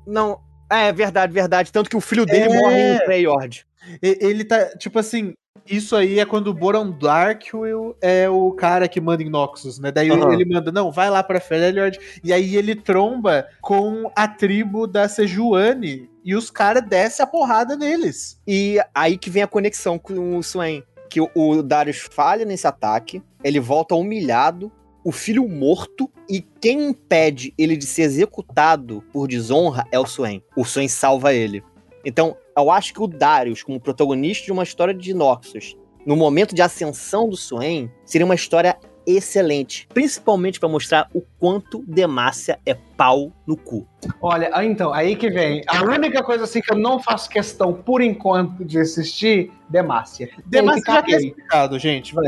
[0.07, 2.61] Não, é verdade, verdade, tanto que o filho dele É.
[2.61, 3.67] morre em Freyord.
[4.03, 5.35] E- Ele tá, tipo assim,
[5.67, 9.91] isso aí é quando o Boron Darkwill é o cara que manda em Noxus, né?
[9.91, 10.33] Daí Aham.
[10.33, 15.09] ele manda, não, vai lá pra Freljord, e aí ele tromba com a tribo da
[15.09, 18.41] Sejuani, e os caras descem a porrada neles.
[18.47, 20.83] E aí que vem a conexão com o Swain.
[21.09, 24.73] Que o Darius falha nesse ataque, ele volta humilhado,
[25.07, 30.43] o filho morto, e quem impede ele de ser executado por desonra é o Swain.
[30.57, 31.63] O Swain salva ele.
[32.05, 36.57] Então, eu acho que o Darius, como protagonista de uma história de Noxus, no momento
[36.57, 38.77] de ascensão do Swain, seria uma história
[39.07, 39.87] excelente.
[39.95, 43.87] Principalmente pra mostrar o quanto Demacia é pau no cu.
[44.21, 45.63] Olha, ah, então, aí que vem.
[45.69, 50.29] A única coisa assim que eu não faço questão, por enquanto, de assistir, Demacia.
[50.47, 52.27] Demacia já tá explicado, gente, vai.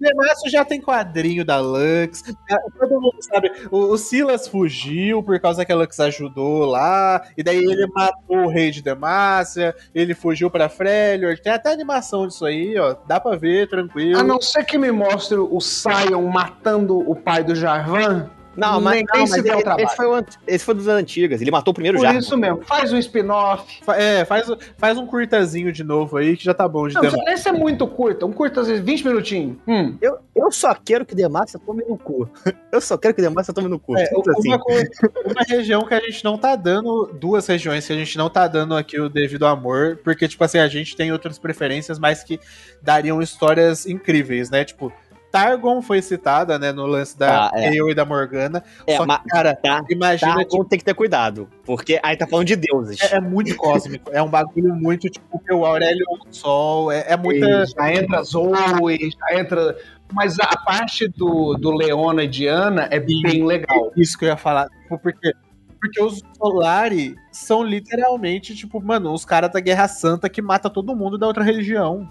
[0.00, 3.50] Demacia já tem quadrinho da Lux, já- todo mundo sabe.
[3.70, 8.38] O, o Silas fugiu por causa que a Lux ajudou lá, e daí ele matou
[8.44, 13.20] o rei de Demacia, ele fugiu pra Freljord, tem até animação disso aí, ó, dá
[13.20, 14.18] pra ver, tranquilo.
[14.18, 18.30] A não ser que me mostre o Sion matando o pai do Jarvan.
[18.56, 19.84] Não, mas, Nem- não, nem se trabalho.
[19.84, 21.40] esse, foi o, ant- esse foi dos antigas.
[21.40, 22.14] Ele matou o primeiro Por já.
[22.14, 22.62] isso mesmo.
[22.62, 23.80] Faz um spin-off.
[23.96, 24.46] É, faz,
[24.76, 27.32] faz um curtazinho de novo aí, que já tá bom de Não, Demacia.
[27.32, 28.26] esse é muito curto.
[28.26, 29.56] Um curto, às vezes, 20 minutinhos.
[29.66, 29.96] Hum.
[30.02, 32.28] Eu, eu só quero que Demacia tome no cu.
[32.72, 33.96] Eu só quero que Demacia tome no cu.
[33.96, 34.48] É, Simples assim.
[34.48, 34.90] uma, coisa-
[35.26, 38.46] uma região que a gente não tá dando, duas regiões que a gente não tá
[38.48, 42.40] dando aqui o devido amor, porque, tipo assim, a gente tem outras preferências, mas que
[42.82, 44.64] dariam histórias incríveis, né?
[44.64, 44.92] Tipo,
[45.32, 47.74] Targon foi citada, né, no lance da Ah, é.
[47.74, 48.62] Eowyn e da Morgana.
[48.86, 51.48] É, só que, cara, tá, imagina, tá, tipo, tem que ter cuidado.
[51.64, 53.00] Porque aí tá falando de deuses.
[53.00, 54.10] é, é muito cósmico.
[54.12, 57.46] É um bagulho muito, tipo, que o Aurélio é um sol, é, é muita.
[57.46, 59.76] E Já entra Zoe, já entra.
[60.12, 63.90] Mas a parte do, do Leona e Diana é bem legal.
[63.96, 64.68] Isso que eu ia falar.
[64.82, 65.32] Tipo, porque,
[65.80, 70.94] porque os Solari são literalmente, tipo, mano, os caras da Guerra Santa que mata todo
[70.94, 72.06] mundo da outra religião.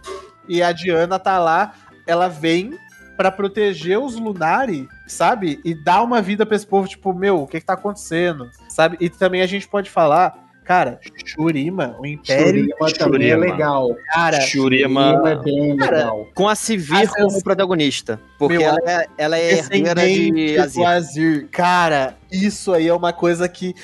[0.49, 1.73] E a Diana tá lá,
[2.07, 2.75] ela vem
[3.21, 5.59] pra proteger os Lunari, sabe?
[5.63, 8.49] E dar uma vida pra esse povo, tipo, meu, o que que tá acontecendo?
[8.67, 8.97] Sabe?
[8.99, 10.33] E também a gente pode falar,
[10.63, 13.51] cara, Shurima, o Império, Shurima também é Shurima.
[13.53, 13.95] legal.
[14.11, 16.27] cara, Shurima Shurima é bem Cara, legal.
[16.33, 18.19] com a Sivir Ascens- como protagonista.
[18.39, 20.87] Porque Meu, ela é, ela é herdeira de Azir.
[20.87, 21.47] Azir.
[21.51, 23.75] Cara, isso aí é uma coisa que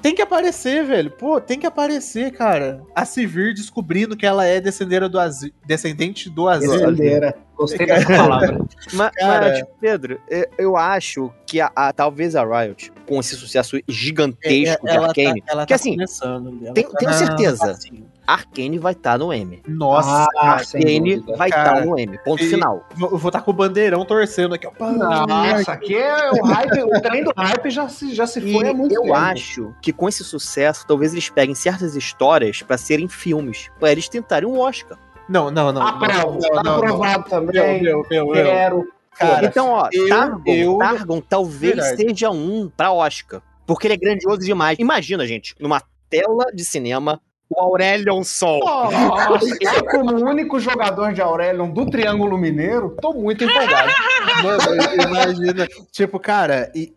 [0.00, 1.10] Tem que aparecer, velho.
[1.10, 2.82] Pô, tem que aparecer, cara.
[2.94, 6.70] A Sivir descobrindo que ela é descendente do Azir, descendente do Azir.
[6.70, 7.34] Descendeira.
[7.56, 8.58] Gostei dessa palavra.
[8.94, 10.20] Mas, Cara- mas, tipo, Pedro,
[10.56, 15.40] eu, acho que a, a- talvez a Riot, com esse sucesso gigantesco de ela Arcane,
[15.42, 16.58] tá, ela que tá assim, começando.
[16.64, 17.70] ela tenho- tá tenho certeza.
[17.72, 18.04] assim.
[18.28, 19.62] Arcane vai estar no M.
[19.66, 21.36] Nossa, Ah, dúvida.
[21.36, 22.18] vai estar Cara, no M.
[22.24, 22.86] Ponto e- final.
[23.00, 24.68] eu vou estar com o bandeirão torcendo aqui.
[24.78, 28.52] Pá, Nossa, aqui é o hype, o trem do hype já se, já se E
[28.52, 29.14] foi há muito eu tempo.
[29.14, 34.08] acho que com esse sucesso, talvez eles peguem certas histórias pra serem filmes, pra eles
[34.08, 34.98] tentarem um Oscar.
[35.28, 35.82] Não, não, não.
[35.86, 37.46] Aprovo, não, tá não, aprovado não.
[37.46, 37.82] também.
[37.82, 38.32] Meu, meu, meu.
[38.44, 38.92] Quero.
[39.18, 41.96] Cara, então, ó, eu- Targon, eu- Targon talvez Verdade.
[41.96, 43.40] seja um pra Oscar.
[43.66, 44.78] Porque ele é grandioso demais.
[44.78, 48.60] Imagina, gente, numa tela de cinema, o Aurelion Sol.
[48.60, 53.90] Nossa, eu, como único jogador de Aurelion do Triângulo Mineiro, tô muito empolgado.
[54.44, 54.62] Mano,
[55.08, 55.66] imagina.
[55.90, 56.92] tipo, cara, e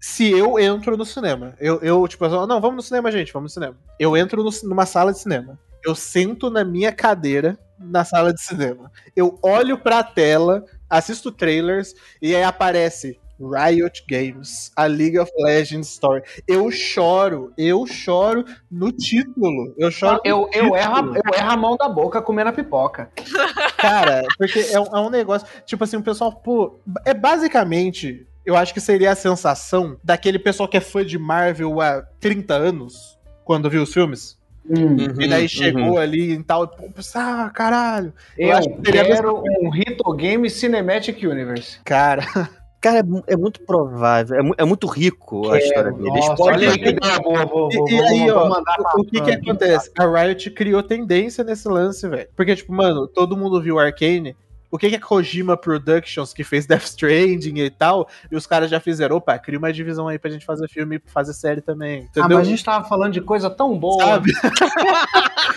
[0.00, 3.32] se eu entro no cinema, eu, eu tipo, eu falo, não, vamos no cinema, gente,
[3.32, 3.76] vamos no cinema.
[3.98, 5.58] Eu entro no- numa sala de cinema.
[5.84, 8.90] Eu sento na minha cadeira na sala de cinema.
[9.14, 15.88] Eu olho pra tela, assisto trailers e aí aparece Riot Games, a League of Legends
[15.88, 16.22] Story.
[16.46, 19.74] Eu choro, eu choro no título.
[19.76, 20.20] Eu choro.
[20.24, 21.16] Eu, no eu, erro, título.
[21.16, 23.10] eu erro a mão da boca comendo a pipoca.
[23.76, 25.46] Cara, porque é um, é um negócio.
[25.64, 26.78] Tipo assim, o pessoal, pô.
[27.04, 28.26] É basicamente.
[28.44, 32.54] Eu acho que seria a sensação daquele pessoal que é fã de Marvel há 30
[32.54, 34.38] anos, quando viu os filmes.
[34.68, 34.96] Hum.
[35.20, 35.48] e daí uhum.
[35.48, 36.64] chegou ali e tal.
[36.64, 38.12] e, pô, Ah, caralho.
[38.36, 41.78] Eu Eu, acho que quero um Hito Game Cinematic Universe.
[41.84, 42.24] Cara,
[42.86, 46.08] Cara, é é muito provável, é, é muito rico a história dele.
[46.08, 47.44] Eles Nossa, podem- olha que boa.
[47.46, 49.90] Vou, vou, E- aí, ó, pra o que que acontece?
[49.98, 52.28] A Riot criou tendência nesse lance, velho.
[52.36, 54.36] Porque, tipo, mano, todo mundo viu Arcane.
[54.70, 58.70] O que que é Kojima Productions, que fez Death Stranding e tal, e os caras
[58.70, 62.00] já fizeram, opa, cria uma divisão aí pra gente fazer filme e fazer série também,
[62.00, 62.38] Ah, entendeu?
[62.38, 64.04] mas a gente tava falando de coisa tão boa.
[64.04, 64.32] Sabe?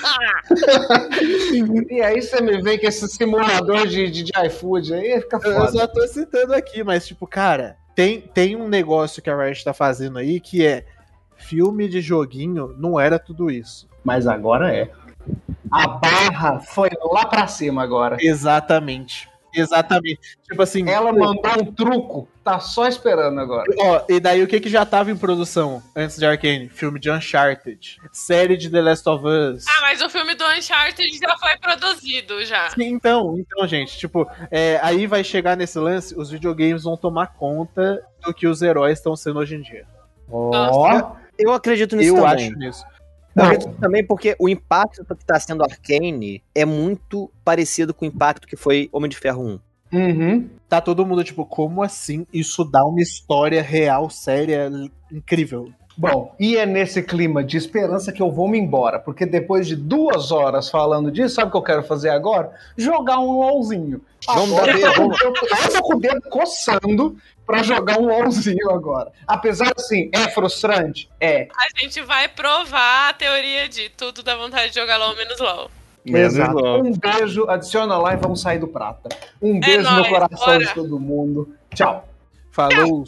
[1.90, 5.56] E aí você me vem com esse simulador de, de, de iFood aí, fica Eu
[5.56, 5.72] foda.
[5.72, 9.74] só tô citando aqui, mas, tipo, cara, tem, tem um negócio que a Riot tá
[9.74, 10.86] fazendo aí que é
[11.36, 13.88] filme de joguinho não era tudo isso.
[14.04, 14.90] Mas agora é.
[15.72, 18.18] A barra foi lá pra cima agora.
[18.20, 19.30] Exatamente.
[19.54, 20.20] Exatamente.
[20.48, 20.88] Tipo assim.
[20.88, 23.66] Ela mandou um truco, tá só esperando agora.
[23.80, 26.70] Ó, e daí o que que já tava em produção antes de Arcane?
[26.70, 29.66] Filme de Uncharted, série de The Last of Us.
[29.68, 32.70] Ah, mas o filme do Uncharted já foi produzido já.
[32.70, 37.34] Sim, Então, então, gente, tipo, é, aí vai chegar nesse lance, os videogames vão tomar
[37.34, 39.86] conta do que os heróis estão sendo hoje em dia.
[40.32, 42.48] Ó, Eu acredito nisso Eu também.
[42.50, 42.86] acho nisso.
[43.36, 48.48] Acredito também porque o impacto que tá sendo Arcane é muito parecido com o impacto
[48.48, 49.60] que foi Homem de Ferro 1.
[49.94, 50.50] uhum.
[50.68, 54.70] Tá todo mundo, tipo, como assim isso dá uma história real, séria,
[55.12, 55.72] incrível?
[56.00, 59.76] Bom, e é nesse clima de esperança que eu vou me embora, porque depois de
[59.76, 62.54] duas horas falando disso, sabe o que eu quero fazer agora?
[62.78, 64.00] Jogar um LOLzinho.
[64.26, 65.34] Vamos Agora dar eu eu tô- eu
[65.74, 69.12] tô com o dedo coçando pra jogar um LOLzinho agora.
[69.28, 71.10] Apesar assim, é frustrante?
[71.20, 71.50] É.
[71.54, 75.70] A gente vai provar a teoria de tudo dá vontade de jogar LOL menos LOL.
[76.06, 76.58] Exato.
[76.66, 79.10] Um beijo, adiciona lá e vamos sair do prata.
[79.42, 80.60] Um beijo no nóis, coração bora.
[80.60, 81.54] de todo mundo.
[81.76, 82.08] Tchau.
[82.54, 83.04] Falou!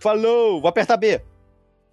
[0.00, 1.20] Falou, vou apertar B.